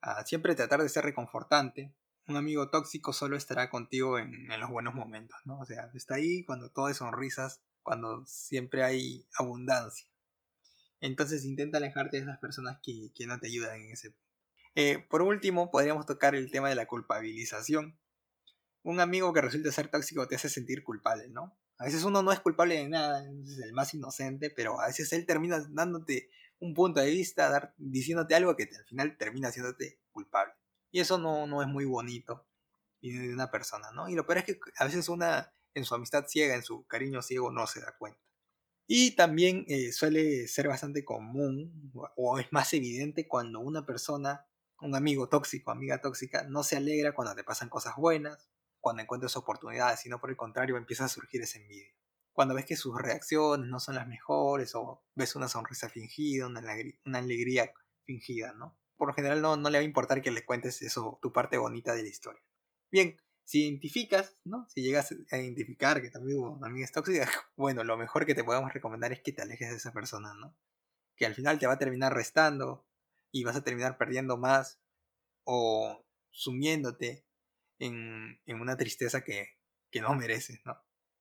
a 0.00 0.24
siempre 0.24 0.54
tratar 0.54 0.82
de 0.82 0.88
ser 0.88 1.04
reconfortante. 1.04 1.94
Un 2.26 2.36
amigo 2.36 2.70
tóxico 2.70 3.12
solo 3.12 3.36
estará 3.36 3.70
contigo 3.70 4.18
en, 4.18 4.46
los 4.60 4.70
buenos 4.70 4.94
momentos, 4.94 5.38
¿no? 5.44 5.58
O 5.58 5.64
sea, 5.64 5.90
está 5.94 6.16
ahí 6.16 6.44
cuando 6.44 6.70
todo 6.70 6.88
es 6.88 6.98
sonrisas, 6.98 7.62
cuando 7.82 8.24
siempre 8.26 8.84
hay 8.84 9.26
abundancia. 9.36 10.08
Entonces 11.00 11.44
intenta 11.44 11.78
alejarte 11.78 12.18
de 12.18 12.24
esas 12.24 12.38
personas 12.38 12.78
que, 12.82 13.10
no 13.26 13.38
te 13.38 13.46
ayudan 13.48 13.80
en 13.80 13.90
ese 13.90 14.10
punto. 14.10 14.27
Eh, 14.80 15.04
por 15.10 15.22
último, 15.22 15.72
podríamos 15.72 16.06
tocar 16.06 16.36
el 16.36 16.52
tema 16.52 16.68
de 16.68 16.76
la 16.76 16.86
culpabilización. 16.86 17.98
Un 18.84 19.00
amigo 19.00 19.32
que 19.32 19.40
resulta 19.40 19.72
ser 19.72 19.90
tóxico 19.90 20.28
te 20.28 20.36
hace 20.36 20.48
sentir 20.48 20.84
culpable, 20.84 21.28
¿no? 21.28 21.58
A 21.78 21.86
veces 21.86 22.04
uno 22.04 22.22
no 22.22 22.30
es 22.30 22.38
culpable 22.38 22.76
de 22.76 22.88
nada, 22.88 23.28
es 23.42 23.58
el 23.58 23.72
más 23.72 23.92
inocente, 23.94 24.50
pero 24.50 24.80
a 24.80 24.86
veces 24.86 25.12
él 25.12 25.26
termina 25.26 25.66
dándote 25.70 26.30
un 26.60 26.74
punto 26.74 27.00
de 27.00 27.10
vista, 27.10 27.74
diciéndote 27.76 28.36
algo 28.36 28.54
que 28.54 28.68
al 28.72 28.84
final 28.84 29.16
termina 29.18 29.48
haciéndote 29.48 29.98
culpable. 30.12 30.54
Y 30.92 31.00
eso 31.00 31.18
no, 31.18 31.48
no 31.48 31.60
es 31.60 31.66
muy 31.66 31.84
bonito 31.84 32.46
de 33.02 33.34
una 33.34 33.50
persona, 33.50 33.90
¿no? 33.90 34.08
Y 34.08 34.14
lo 34.14 34.26
peor 34.26 34.38
es 34.38 34.44
que 34.44 34.60
a 34.76 34.84
veces 34.84 35.08
una 35.08 35.52
en 35.74 35.84
su 35.86 35.96
amistad 35.96 36.26
ciega, 36.28 36.54
en 36.54 36.62
su 36.62 36.86
cariño 36.86 37.20
ciego, 37.20 37.50
no 37.50 37.66
se 37.66 37.80
da 37.80 37.96
cuenta. 37.98 38.20
Y 38.86 39.16
también 39.16 39.64
eh, 39.66 39.90
suele 39.90 40.46
ser 40.46 40.68
bastante 40.68 41.04
común 41.04 41.90
o 42.14 42.38
es 42.38 42.46
más 42.52 42.72
evidente 42.74 43.26
cuando 43.26 43.58
una 43.58 43.84
persona, 43.84 44.46
un 44.80 44.94
amigo 44.94 45.28
tóxico, 45.28 45.70
amiga 45.70 46.00
tóxica, 46.00 46.44
no 46.44 46.62
se 46.62 46.76
alegra 46.76 47.12
cuando 47.12 47.34
te 47.34 47.44
pasan 47.44 47.68
cosas 47.68 47.96
buenas, 47.96 48.48
cuando 48.80 49.02
encuentras 49.02 49.36
oportunidades, 49.36 50.00
sino 50.00 50.20
por 50.20 50.30
el 50.30 50.36
contrario 50.36 50.76
empieza 50.76 51.04
a 51.04 51.08
surgir 51.08 51.42
esa 51.42 51.58
envidia. 51.58 51.92
Cuando 52.32 52.54
ves 52.54 52.66
que 52.66 52.76
sus 52.76 52.96
reacciones 52.96 53.68
no 53.68 53.80
son 53.80 53.96
las 53.96 54.06
mejores 54.06 54.74
o 54.74 55.02
ves 55.14 55.34
una 55.34 55.48
sonrisa 55.48 55.88
fingida, 55.88 56.46
una 56.46 56.60
alegría, 57.18 57.72
fingida, 58.04 58.52
¿no? 58.52 58.78
Por 58.96 59.08
lo 59.08 59.14
general 59.14 59.42
no, 59.42 59.56
no 59.56 59.70
le 59.70 59.78
va 59.78 59.82
a 59.82 59.84
importar 59.84 60.22
que 60.22 60.30
le 60.30 60.44
cuentes 60.44 60.80
eso, 60.82 61.18
tu 61.20 61.32
parte 61.32 61.58
bonita 61.58 61.94
de 61.94 62.02
la 62.02 62.08
historia. 62.08 62.42
Bien, 62.90 63.20
si 63.44 63.64
identificas, 63.64 64.36
¿no? 64.44 64.66
Si 64.68 64.82
llegas 64.82 65.12
a 65.30 65.38
identificar 65.38 66.00
que 66.00 66.10
tu 66.10 66.18
amigo 66.18 66.58
también 66.60 66.84
es 66.84 66.92
tóxica, 66.92 67.28
bueno, 67.56 67.82
lo 67.82 67.96
mejor 67.96 68.24
que 68.24 68.34
te 68.34 68.44
podemos 68.44 68.72
recomendar 68.72 69.12
es 69.12 69.20
que 69.20 69.32
te 69.32 69.42
alejes 69.42 69.70
de 69.70 69.76
esa 69.76 69.92
persona, 69.92 70.34
¿no? 70.34 70.54
Que 71.16 71.26
al 71.26 71.34
final 71.34 71.58
te 71.58 71.66
va 71.66 71.72
a 71.72 71.78
terminar 71.78 72.14
restando 72.14 72.87
y 73.30 73.44
vas 73.44 73.56
a 73.56 73.64
terminar 73.64 73.98
perdiendo 73.98 74.36
más 74.36 74.80
o 75.44 76.04
sumiéndote 76.30 77.24
en, 77.78 78.40
una 78.46 78.76
tristeza 78.76 79.22
que, 79.22 79.48
que 79.90 80.00
no 80.00 80.14
mereces, 80.14 80.60
¿no? 80.64 80.76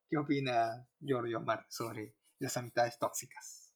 ¿Qué 0.09 0.17
opina 0.17 0.87
Giorgio 0.99 1.39
Omar 1.39 1.65
sobre 1.69 2.15
las 2.39 2.55
amistades 2.57 2.97
tóxicas? 2.97 3.73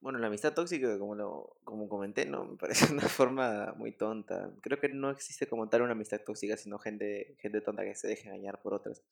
Bueno, 0.00 0.18
la 0.18 0.28
amistad 0.28 0.54
tóxica, 0.54 0.98
como 0.98 1.14
lo 1.14 1.56
como 1.64 1.88
comenté, 1.88 2.24
no 2.24 2.44
me 2.44 2.56
parece 2.56 2.86
una 2.92 3.08
forma 3.08 3.74
muy 3.76 3.92
tonta. 3.92 4.50
Creo 4.62 4.80
que 4.80 4.88
no 4.88 5.10
existe 5.10 5.46
como 5.46 5.68
tal 5.68 5.82
una 5.82 5.92
amistad 5.92 6.20
tóxica, 6.24 6.56
sino 6.56 6.78
gente, 6.78 7.36
gente 7.38 7.60
tonta 7.60 7.84
que 7.84 7.94
se 7.94 8.08
deje 8.08 8.28
engañar 8.28 8.60
por 8.62 8.74
otras. 8.74 9.02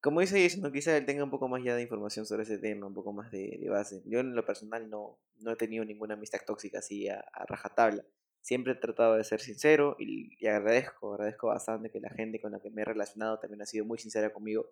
Como 0.00 0.20
dice 0.20 0.42
Jason, 0.42 0.72
quizá 0.72 0.96
él 0.96 1.04
tenga 1.04 1.24
un 1.24 1.30
poco 1.30 1.46
más 1.46 1.62
ya 1.62 1.76
de 1.76 1.82
información 1.82 2.24
sobre 2.24 2.44
ese 2.44 2.58
tema, 2.58 2.86
un 2.86 2.94
poco 2.94 3.12
más 3.12 3.30
de, 3.30 3.66
base. 3.68 4.02
Yo 4.06 4.20
en 4.20 4.34
lo 4.34 4.46
personal 4.46 4.88
no, 4.88 5.18
no 5.40 5.50
he 5.50 5.56
tenido 5.56 5.84
ninguna 5.84 6.14
amistad 6.14 6.40
tóxica 6.46 6.78
así 6.78 7.08
a, 7.08 7.22
rajatabla. 7.46 8.02
Siempre 8.40 8.72
he 8.72 8.76
tratado 8.76 9.16
de 9.16 9.24
ser 9.24 9.40
sincero 9.40 9.96
y, 9.98 10.46
agradezco, 10.46 11.12
agradezco 11.14 11.48
bastante 11.48 11.90
que 11.90 12.00
la 12.00 12.08
gente 12.10 12.40
con 12.40 12.52
la 12.52 12.60
que 12.60 12.70
me 12.70 12.80
he 12.80 12.84
relacionado 12.86 13.38
también 13.38 13.60
ha 13.60 13.66
sido 13.66 13.84
muy 13.84 13.98
sincera 13.98 14.32
conmigo 14.32 14.70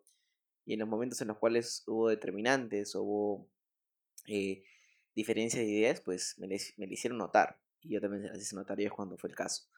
y 0.65 0.75
en 0.75 0.81
los 0.81 0.89
momentos 0.89 1.21
en 1.21 1.29
los 1.29 1.39
cuales 1.39 1.85
hubo 1.87 2.09
determinantes 2.09 2.95
hubo 2.95 3.51
eh, 4.27 4.65
diferencias 5.15 5.65
de 5.65 5.71
ideas, 5.71 6.01
pues 6.01 6.37
me, 6.39 6.47
me 6.47 6.87
lo 6.87 6.93
hicieron 6.93 7.19
notar. 7.19 7.59
Y 7.83 7.95
yo 7.95 8.01
también 8.01 8.25
las 8.25 8.39
hice 8.39 8.57
notar 8.57 8.81
ellos 8.81 8.95
cuando 8.95 9.19
fue 9.19 9.29
el 9.31 9.37
caso. 9.37 9.69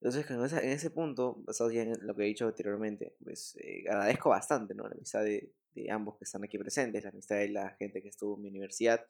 Entonces, 0.00 0.30
en, 0.30 0.70
ese 0.70 0.90
punto, 0.90 1.36
basado 1.46 1.70
ya 1.70 1.82
en 1.82 1.94
lo 2.06 2.14
que 2.14 2.22
he 2.22 2.26
dicho 2.26 2.46
anteriormente, 2.46 3.14
pues 3.24 3.56
eh, 3.56 3.84
agradezco 3.88 4.30
bastante 4.30 4.74
¿no? 4.74 4.86
la 4.88 4.94
amistad 4.94 5.24
de, 5.24 5.50
de, 5.74 5.90
ambos 5.90 6.16
que 6.18 6.24
están 6.24 6.44
aquí 6.44 6.58
presentes, 6.58 7.02
la 7.02 7.10
amistad 7.10 7.36
de 7.36 7.48
la 7.48 7.70
gente 7.70 8.02
que 8.02 8.08
estuvo 8.08 8.36
en 8.36 8.42
mi 8.42 8.48
universidad. 8.48 9.04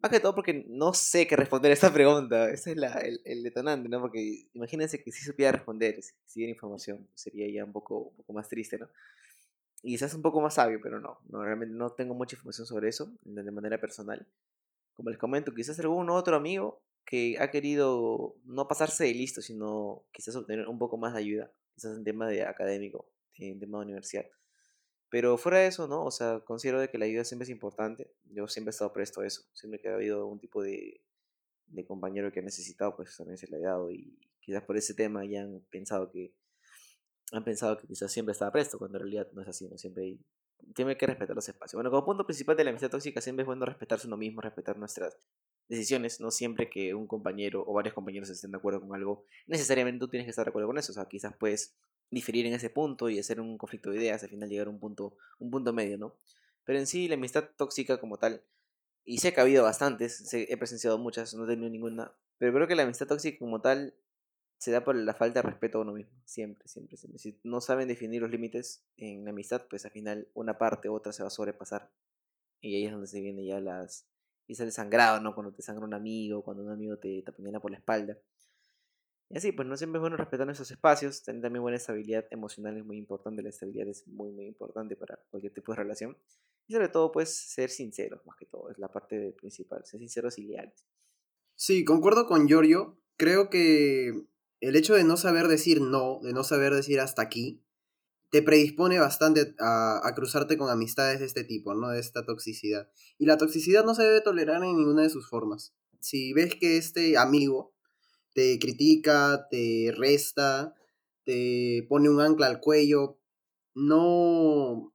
Más 0.00 0.12
que 0.12 0.20
todo 0.20 0.34
porque 0.34 0.64
no 0.68 0.92
sé 0.94 1.26
qué 1.26 1.36
responder 1.36 1.70
a 1.70 1.74
esta 1.74 1.92
pregunta. 1.92 2.50
Ese 2.50 2.72
es 2.72 2.76
la, 2.76 2.92
el, 3.00 3.20
el, 3.24 3.42
detonante, 3.42 3.88
¿no? 3.88 4.00
Porque 4.00 4.46
imagínense 4.52 5.02
que 5.02 5.10
si 5.10 5.24
supiera 5.24 5.52
responder, 5.52 6.00
si 6.02 6.40
diera 6.40 6.52
información, 6.52 7.08
sería 7.14 7.50
ya 7.50 7.64
un 7.64 7.72
poco, 7.72 7.98
un 7.98 8.16
poco 8.16 8.32
más 8.32 8.48
triste, 8.48 8.78
¿no? 8.78 8.88
Y 9.82 9.90
quizás 9.90 10.14
un 10.14 10.22
poco 10.22 10.40
más 10.40 10.54
sabio, 10.54 10.80
pero 10.82 11.00
no, 11.00 11.18
no, 11.28 11.42
realmente 11.42 11.74
no 11.74 11.90
tengo 11.90 12.14
mucha 12.14 12.36
información 12.36 12.66
sobre 12.66 12.88
eso 12.88 13.12
de 13.24 13.50
manera 13.50 13.80
personal. 13.80 14.26
Como 14.94 15.10
les 15.10 15.18
comento, 15.18 15.54
quizás 15.54 15.78
algún 15.80 16.08
otro 16.10 16.36
amigo 16.36 16.82
que 17.06 17.36
ha 17.38 17.50
querido 17.50 18.36
no 18.44 18.66
pasarse 18.66 19.04
de 19.04 19.14
listo, 19.14 19.40
sino 19.40 20.04
quizás 20.12 20.34
obtener 20.34 20.68
un 20.68 20.78
poco 20.78 20.98
más 20.98 21.14
de 21.14 21.20
ayuda, 21.20 21.52
quizás 21.74 21.96
en 21.96 22.04
tema 22.04 22.28
de 22.28 22.44
académico, 22.44 23.08
en 23.38 23.60
tema 23.60 23.84
de. 23.84 24.30
Pero 25.08 25.38
fuera 25.38 25.58
de 25.58 25.68
eso, 25.68 25.86
¿no? 25.86 26.04
O 26.04 26.10
sea, 26.10 26.40
considero 26.40 26.80
de 26.80 26.88
que 26.88 26.98
la 26.98 27.04
ayuda 27.04 27.24
siempre 27.24 27.44
es 27.44 27.50
importante. 27.50 28.10
Yo 28.24 28.48
siempre 28.48 28.70
he 28.70 28.72
estado 28.72 28.92
presto 28.92 29.20
a 29.20 29.26
eso. 29.26 29.42
Siempre 29.54 29.80
que 29.80 29.88
ha 29.88 29.94
habido 29.94 30.26
un 30.26 30.40
tipo 30.40 30.62
de, 30.62 31.00
de 31.68 31.86
compañero 31.86 32.32
que 32.32 32.40
ha 32.40 32.42
necesitado, 32.42 32.96
pues 32.96 33.16
también 33.16 33.38
se 33.38 33.46
le 33.46 33.56
ha 33.56 33.60
dado. 33.60 33.92
Y 33.92 34.18
quizás 34.40 34.64
por 34.64 34.76
ese 34.76 34.94
tema 34.94 35.24
ya 35.24 35.42
han 35.42 35.60
pensado 35.70 36.10
que 36.10 36.34
han 37.32 37.44
pensado 37.44 37.76
que 37.78 37.86
quizás 37.86 38.12
siempre 38.12 38.32
estaba 38.32 38.52
presto, 38.52 38.78
cuando 38.78 38.98
en 38.98 39.02
realidad 39.02 39.28
no 39.32 39.42
es 39.42 39.48
así, 39.48 39.68
no 39.68 39.76
siempre 39.78 40.04
hay, 40.04 40.20
tiene 40.74 40.96
que 40.96 41.06
respetar 41.06 41.34
los 41.34 41.48
espacios. 41.48 41.76
Bueno, 41.76 41.90
como 41.90 42.04
punto 42.04 42.24
principal 42.24 42.56
de 42.56 42.64
la 42.64 42.70
amistad 42.70 42.90
tóxica 42.90 43.20
siempre 43.20 43.42
es 43.42 43.46
bueno 43.46 43.66
respetarse 43.66 44.06
uno 44.06 44.16
mismo, 44.16 44.40
respetar 44.40 44.78
nuestras 44.78 45.18
decisiones, 45.68 46.20
no 46.20 46.30
siempre 46.30 46.70
que 46.70 46.94
un 46.94 47.06
compañero 47.06 47.64
o 47.66 47.72
varios 47.72 47.94
compañeros 47.94 48.30
estén 48.30 48.52
de 48.52 48.58
acuerdo 48.58 48.80
con 48.80 48.94
algo, 48.94 49.24
necesariamente 49.46 50.00
tú 50.00 50.08
tienes 50.08 50.26
que 50.26 50.30
estar 50.30 50.44
de 50.44 50.50
acuerdo 50.50 50.68
con 50.68 50.78
eso, 50.78 50.92
o 50.92 50.94
sea, 50.94 51.06
quizás 51.06 51.34
puedes 51.36 51.74
diferir 52.10 52.46
en 52.46 52.54
ese 52.54 52.70
punto 52.70 53.10
y 53.10 53.18
hacer 53.18 53.40
un 53.40 53.58
conflicto 53.58 53.90
de 53.90 53.98
ideas, 53.98 54.22
al 54.22 54.28
final 54.28 54.48
llegar 54.48 54.68
a 54.68 54.70
un 54.70 54.78
punto, 54.78 55.16
un 55.38 55.50
punto 55.50 55.72
medio, 55.72 55.98
¿no? 55.98 56.16
Pero 56.64 56.78
en 56.78 56.86
sí, 56.86 57.08
la 57.08 57.14
amistad 57.14 57.50
tóxica 57.56 57.98
como 57.98 58.18
tal, 58.18 58.42
y 59.04 59.18
sé 59.18 59.32
que 59.32 59.40
ha 59.40 59.44
habido 59.44 59.64
bastantes, 59.64 60.32
he 60.32 60.56
presenciado 60.56 60.98
muchas, 60.98 61.34
no 61.34 61.44
he 61.44 61.48
tenido 61.48 61.70
ninguna, 61.70 62.12
pero 62.38 62.52
creo 62.52 62.66
que 62.68 62.74
la 62.74 62.82
amistad 62.82 63.06
tóxica 63.06 63.38
como 63.38 63.60
tal 63.60 63.94
se 64.58 64.70
da 64.70 64.84
por 64.84 64.96
la 64.96 65.14
falta 65.14 65.42
de 65.42 65.48
respeto 65.48 65.78
a 65.78 65.82
uno 65.82 65.92
mismo. 65.92 66.12
Siempre, 66.24 66.66
siempre, 66.66 66.96
siempre. 66.96 67.18
Si 67.18 67.38
no 67.44 67.60
saben 67.60 67.88
definir 67.88 68.22
los 68.22 68.30
límites 68.30 68.84
en 68.96 69.24
la 69.24 69.30
amistad, 69.30 69.66
pues 69.68 69.84
al 69.84 69.90
final 69.90 70.28
una 70.34 70.58
parte 70.58 70.88
u 70.88 70.94
otra 70.94 71.12
se 71.12 71.22
va 71.22 71.28
a 71.28 71.30
sobrepasar. 71.30 71.90
Y 72.60 72.74
ahí 72.74 72.86
es 72.86 72.92
donde 72.92 73.06
se 73.06 73.20
viene 73.20 73.44
ya 73.44 73.60
las... 73.60 74.06
Y 74.46 74.54
sale 74.54 74.70
sangrado, 74.70 75.20
¿no? 75.20 75.34
Cuando 75.34 75.52
te 75.52 75.62
sangra 75.62 75.84
un 75.84 75.94
amigo, 75.94 76.42
cuando 76.42 76.62
un 76.62 76.70
amigo 76.70 76.98
te, 76.98 77.22
te 77.22 77.30
apuñala 77.30 77.60
por 77.60 77.70
la 77.70 77.78
espalda. 77.78 78.16
Y 79.28 79.38
así, 79.38 79.50
pues 79.52 79.66
no 79.66 79.76
siempre 79.76 79.98
es 79.98 80.00
bueno 80.00 80.16
respetar 80.16 80.48
esos 80.50 80.70
espacios. 80.70 81.22
Tener 81.22 81.42
también 81.42 81.62
buena 81.62 81.76
estabilidad 81.76 82.26
emocional 82.30 82.76
es 82.76 82.84
muy 82.84 82.96
importante. 82.96 83.42
La 83.42 83.48
estabilidad 83.48 83.88
es 83.88 84.06
muy, 84.06 84.30
muy 84.30 84.46
importante 84.46 84.94
para 84.94 85.18
cualquier 85.30 85.52
tipo 85.52 85.72
de 85.72 85.78
relación. 85.78 86.16
Y 86.68 86.74
sobre 86.74 86.88
todo, 86.88 87.10
pues, 87.10 87.34
ser 87.34 87.70
sinceros, 87.70 88.24
más 88.24 88.36
que 88.36 88.46
todo. 88.46 88.70
Es 88.70 88.78
la 88.78 88.88
parte 88.88 89.32
principal. 89.32 89.84
Ser 89.84 89.98
sinceros 89.98 90.38
y 90.38 90.46
leales. 90.46 90.86
Sí, 91.56 91.84
concuerdo 91.84 92.26
con 92.26 92.46
Giorgio. 92.46 93.00
Creo 93.16 93.50
que 93.50 94.26
el 94.60 94.76
hecho 94.76 94.94
de 94.94 95.04
no 95.04 95.16
saber 95.16 95.48
decir 95.48 95.80
no, 95.80 96.20
de 96.22 96.32
no 96.32 96.44
saber 96.44 96.72
decir 96.72 97.00
hasta 97.00 97.22
aquí, 97.22 97.65
te 98.30 98.42
predispone 98.42 98.98
bastante 98.98 99.54
a, 99.60 100.12
cruzarte 100.14 100.56
con 100.56 100.70
amistades 100.70 101.20
de 101.20 101.26
este 101.26 101.44
tipo, 101.44 101.74
¿no? 101.74 101.90
De 101.90 102.00
esta 102.00 102.24
toxicidad. 102.24 102.88
Y 103.18 103.26
la 103.26 103.38
toxicidad 103.38 103.84
no 103.84 103.94
se 103.94 104.02
debe 104.02 104.20
tolerar 104.20 104.62
en 104.62 104.76
ninguna 104.76 105.02
de 105.02 105.10
sus 105.10 105.28
formas. 105.28 105.74
Si 106.00 106.32
ves 106.32 106.54
que 106.54 106.76
este 106.76 107.16
amigo 107.16 107.74
te 108.34 108.58
critica, 108.58 109.46
te 109.50 109.92
resta, 109.96 110.74
te 111.24 111.86
pone 111.88 112.10
un 112.10 112.20
ancla 112.20 112.46
al 112.46 112.60
cuello, 112.60 113.20
no 113.74 114.94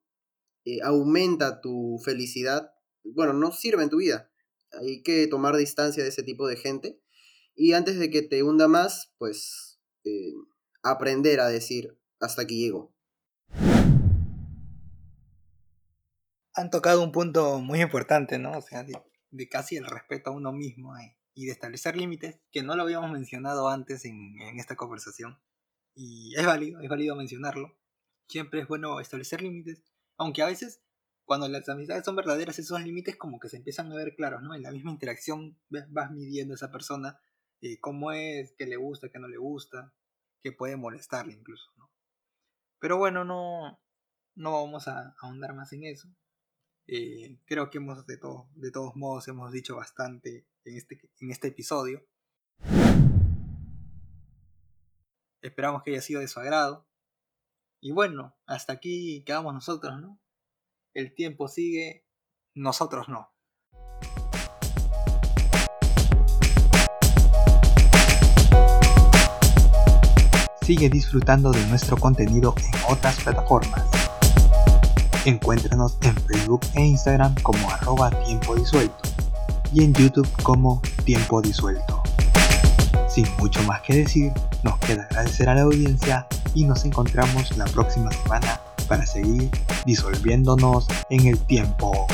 eh, 0.65 0.79
aumenta 0.83 1.61
tu 1.61 1.99
felicidad, 2.03 2.71
bueno, 3.03 3.33
no 3.33 3.51
sirve 3.51 3.83
en 3.83 3.89
tu 3.89 3.97
vida. 3.97 4.31
Hay 4.79 5.03
que 5.03 5.27
tomar 5.27 5.57
distancia 5.57 6.03
de 6.03 6.09
ese 6.09 6.23
tipo 6.23 6.47
de 6.47 6.55
gente 6.55 7.01
y 7.55 7.73
antes 7.73 7.99
de 7.99 8.09
que 8.09 8.21
te 8.21 8.43
hunda 8.43 8.67
más, 8.67 9.13
pues 9.17 9.79
eh, 10.03 10.33
aprender 10.83 11.39
a 11.39 11.49
decir, 11.49 11.97
hasta 12.19 12.43
aquí 12.43 12.59
llego. 12.59 12.93
Han 16.53 16.69
tocado 16.69 17.03
un 17.03 17.11
punto 17.11 17.59
muy 17.59 17.81
importante, 17.81 18.37
¿no? 18.37 18.51
O 18.51 18.61
sea, 18.61 18.83
de, 18.83 19.49
casi 19.49 19.77
el 19.77 19.85
respeto 19.85 20.29
a 20.29 20.33
uno 20.33 20.51
mismo 20.51 20.97
eh, 20.97 21.15
y 21.33 21.45
de 21.45 21.51
establecer 21.51 21.95
límites, 21.95 22.39
que 22.51 22.63
no 22.63 22.75
lo 22.75 22.83
habíamos 22.83 23.11
mencionado 23.11 23.69
antes 23.69 24.05
en, 24.05 24.39
en 24.41 24.59
esta 24.59 24.75
conversación. 24.75 25.39
Y 25.95 26.35
es 26.37 26.45
válido, 26.45 26.81
es 26.81 26.89
válido 26.89 27.15
mencionarlo. 27.15 27.77
Siempre 28.27 28.61
es 28.61 28.67
bueno 28.67 28.99
establecer 28.99 29.41
límites, 29.41 29.83
aunque 30.17 30.41
a 30.41 30.47
veces 30.47 30.81
cuando 31.31 31.47
las 31.47 31.69
amistades 31.69 32.03
son 32.03 32.17
verdaderas, 32.17 32.59
esos 32.59 32.83
límites 32.83 33.15
como 33.15 33.39
que 33.39 33.47
se 33.47 33.55
empiezan 33.55 33.89
a 33.89 33.95
ver 33.95 34.15
claros, 34.15 34.43
¿no? 34.43 34.53
En 34.53 34.63
la 34.63 34.71
misma 34.71 34.91
interacción 34.91 35.57
vas 35.69 36.11
midiendo 36.11 36.53
a 36.53 36.55
esa 36.55 36.71
persona 36.71 37.21
y 37.61 37.77
cómo 37.77 38.11
es, 38.11 38.53
qué 38.57 38.65
le 38.65 38.75
gusta, 38.75 39.09
qué 39.09 39.17
no 39.17 39.29
le 39.29 39.37
gusta, 39.37 39.93
qué 40.43 40.51
puede 40.51 40.75
molestarle 40.75 41.33
incluso. 41.33 41.71
Pero 42.81 42.97
bueno, 42.97 43.23
no, 43.23 43.79
no 44.33 44.51
vamos 44.53 44.87
a 44.87 45.15
ahondar 45.21 45.53
más 45.53 45.71
en 45.71 45.83
eso. 45.83 46.09
Eh, 46.87 47.37
creo 47.45 47.69
que 47.69 47.77
hemos 47.77 48.07
de, 48.07 48.17
todo, 48.17 48.49
de 48.55 48.71
todos 48.71 48.95
modos 48.95 49.27
hemos 49.27 49.51
dicho 49.51 49.75
bastante 49.75 50.47
en 50.65 50.77
este, 50.77 50.99
en 51.19 51.29
este 51.29 51.49
episodio. 51.49 52.03
Esperamos 55.43 55.83
que 55.83 55.91
haya 55.91 56.01
sido 56.01 56.21
de 56.21 56.27
su 56.27 56.39
agrado. 56.39 56.87
Y 57.81 57.91
bueno, 57.91 58.35
hasta 58.47 58.73
aquí 58.73 59.23
quedamos 59.25 59.53
nosotros, 59.53 60.01
¿no? 60.01 60.19
El 60.95 61.13
tiempo 61.13 61.47
sigue, 61.47 62.07
nosotros 62.55 63.09
no. 63.09 63.31
Sigue 70.71 70.89
disfrutando 70.89 71.51
de 71.51 71.65
nuestro 71.65 71.97
contenido 71.97 72.55
en 72.57 72.71
otras 72.87 73.17
plataformas. 73.17 73.83
Encuéntranos 75.25 75.97
en 76.01 76.15
Facebook 76.15 76.61
e 76.75 76.85
Instagram 76.85 77.35
como 77.43 77.69
arroba 77.69 78.09
tiempo 78.23 78.55
disuelto 78.55 78.95
y 79.73 79.83
en 79.83 79.93
YouTube 79.93 80.29
como 80.43 80.81
tiempo 81.03 81.41
disuelto. 81.41 82.01
Sin 83.09 83.25
mucho 83.37 83.61
más 83.63 83.81
que 83.81 83.95
decir, 83.95 84.31
nos 84.63 84.79
queda 84.79 85.03
agradecer 85.09 85.49
a 85.49 85.55
la 85.55 85.63
audiencia 85.63 86.25
y 86.55 86.63
nos 86.63 86.85
encontramos 86.85 87.57
la 87.57 87.65
próxima 87.65 88.09
semana 88.09 88.61
para 88.87 89.05
seguir 89.05 89.49
disolviéndonos 89.85 90.87
en 91.09 91.27
el 91.27 91.37
tiempo. 91.37 92.07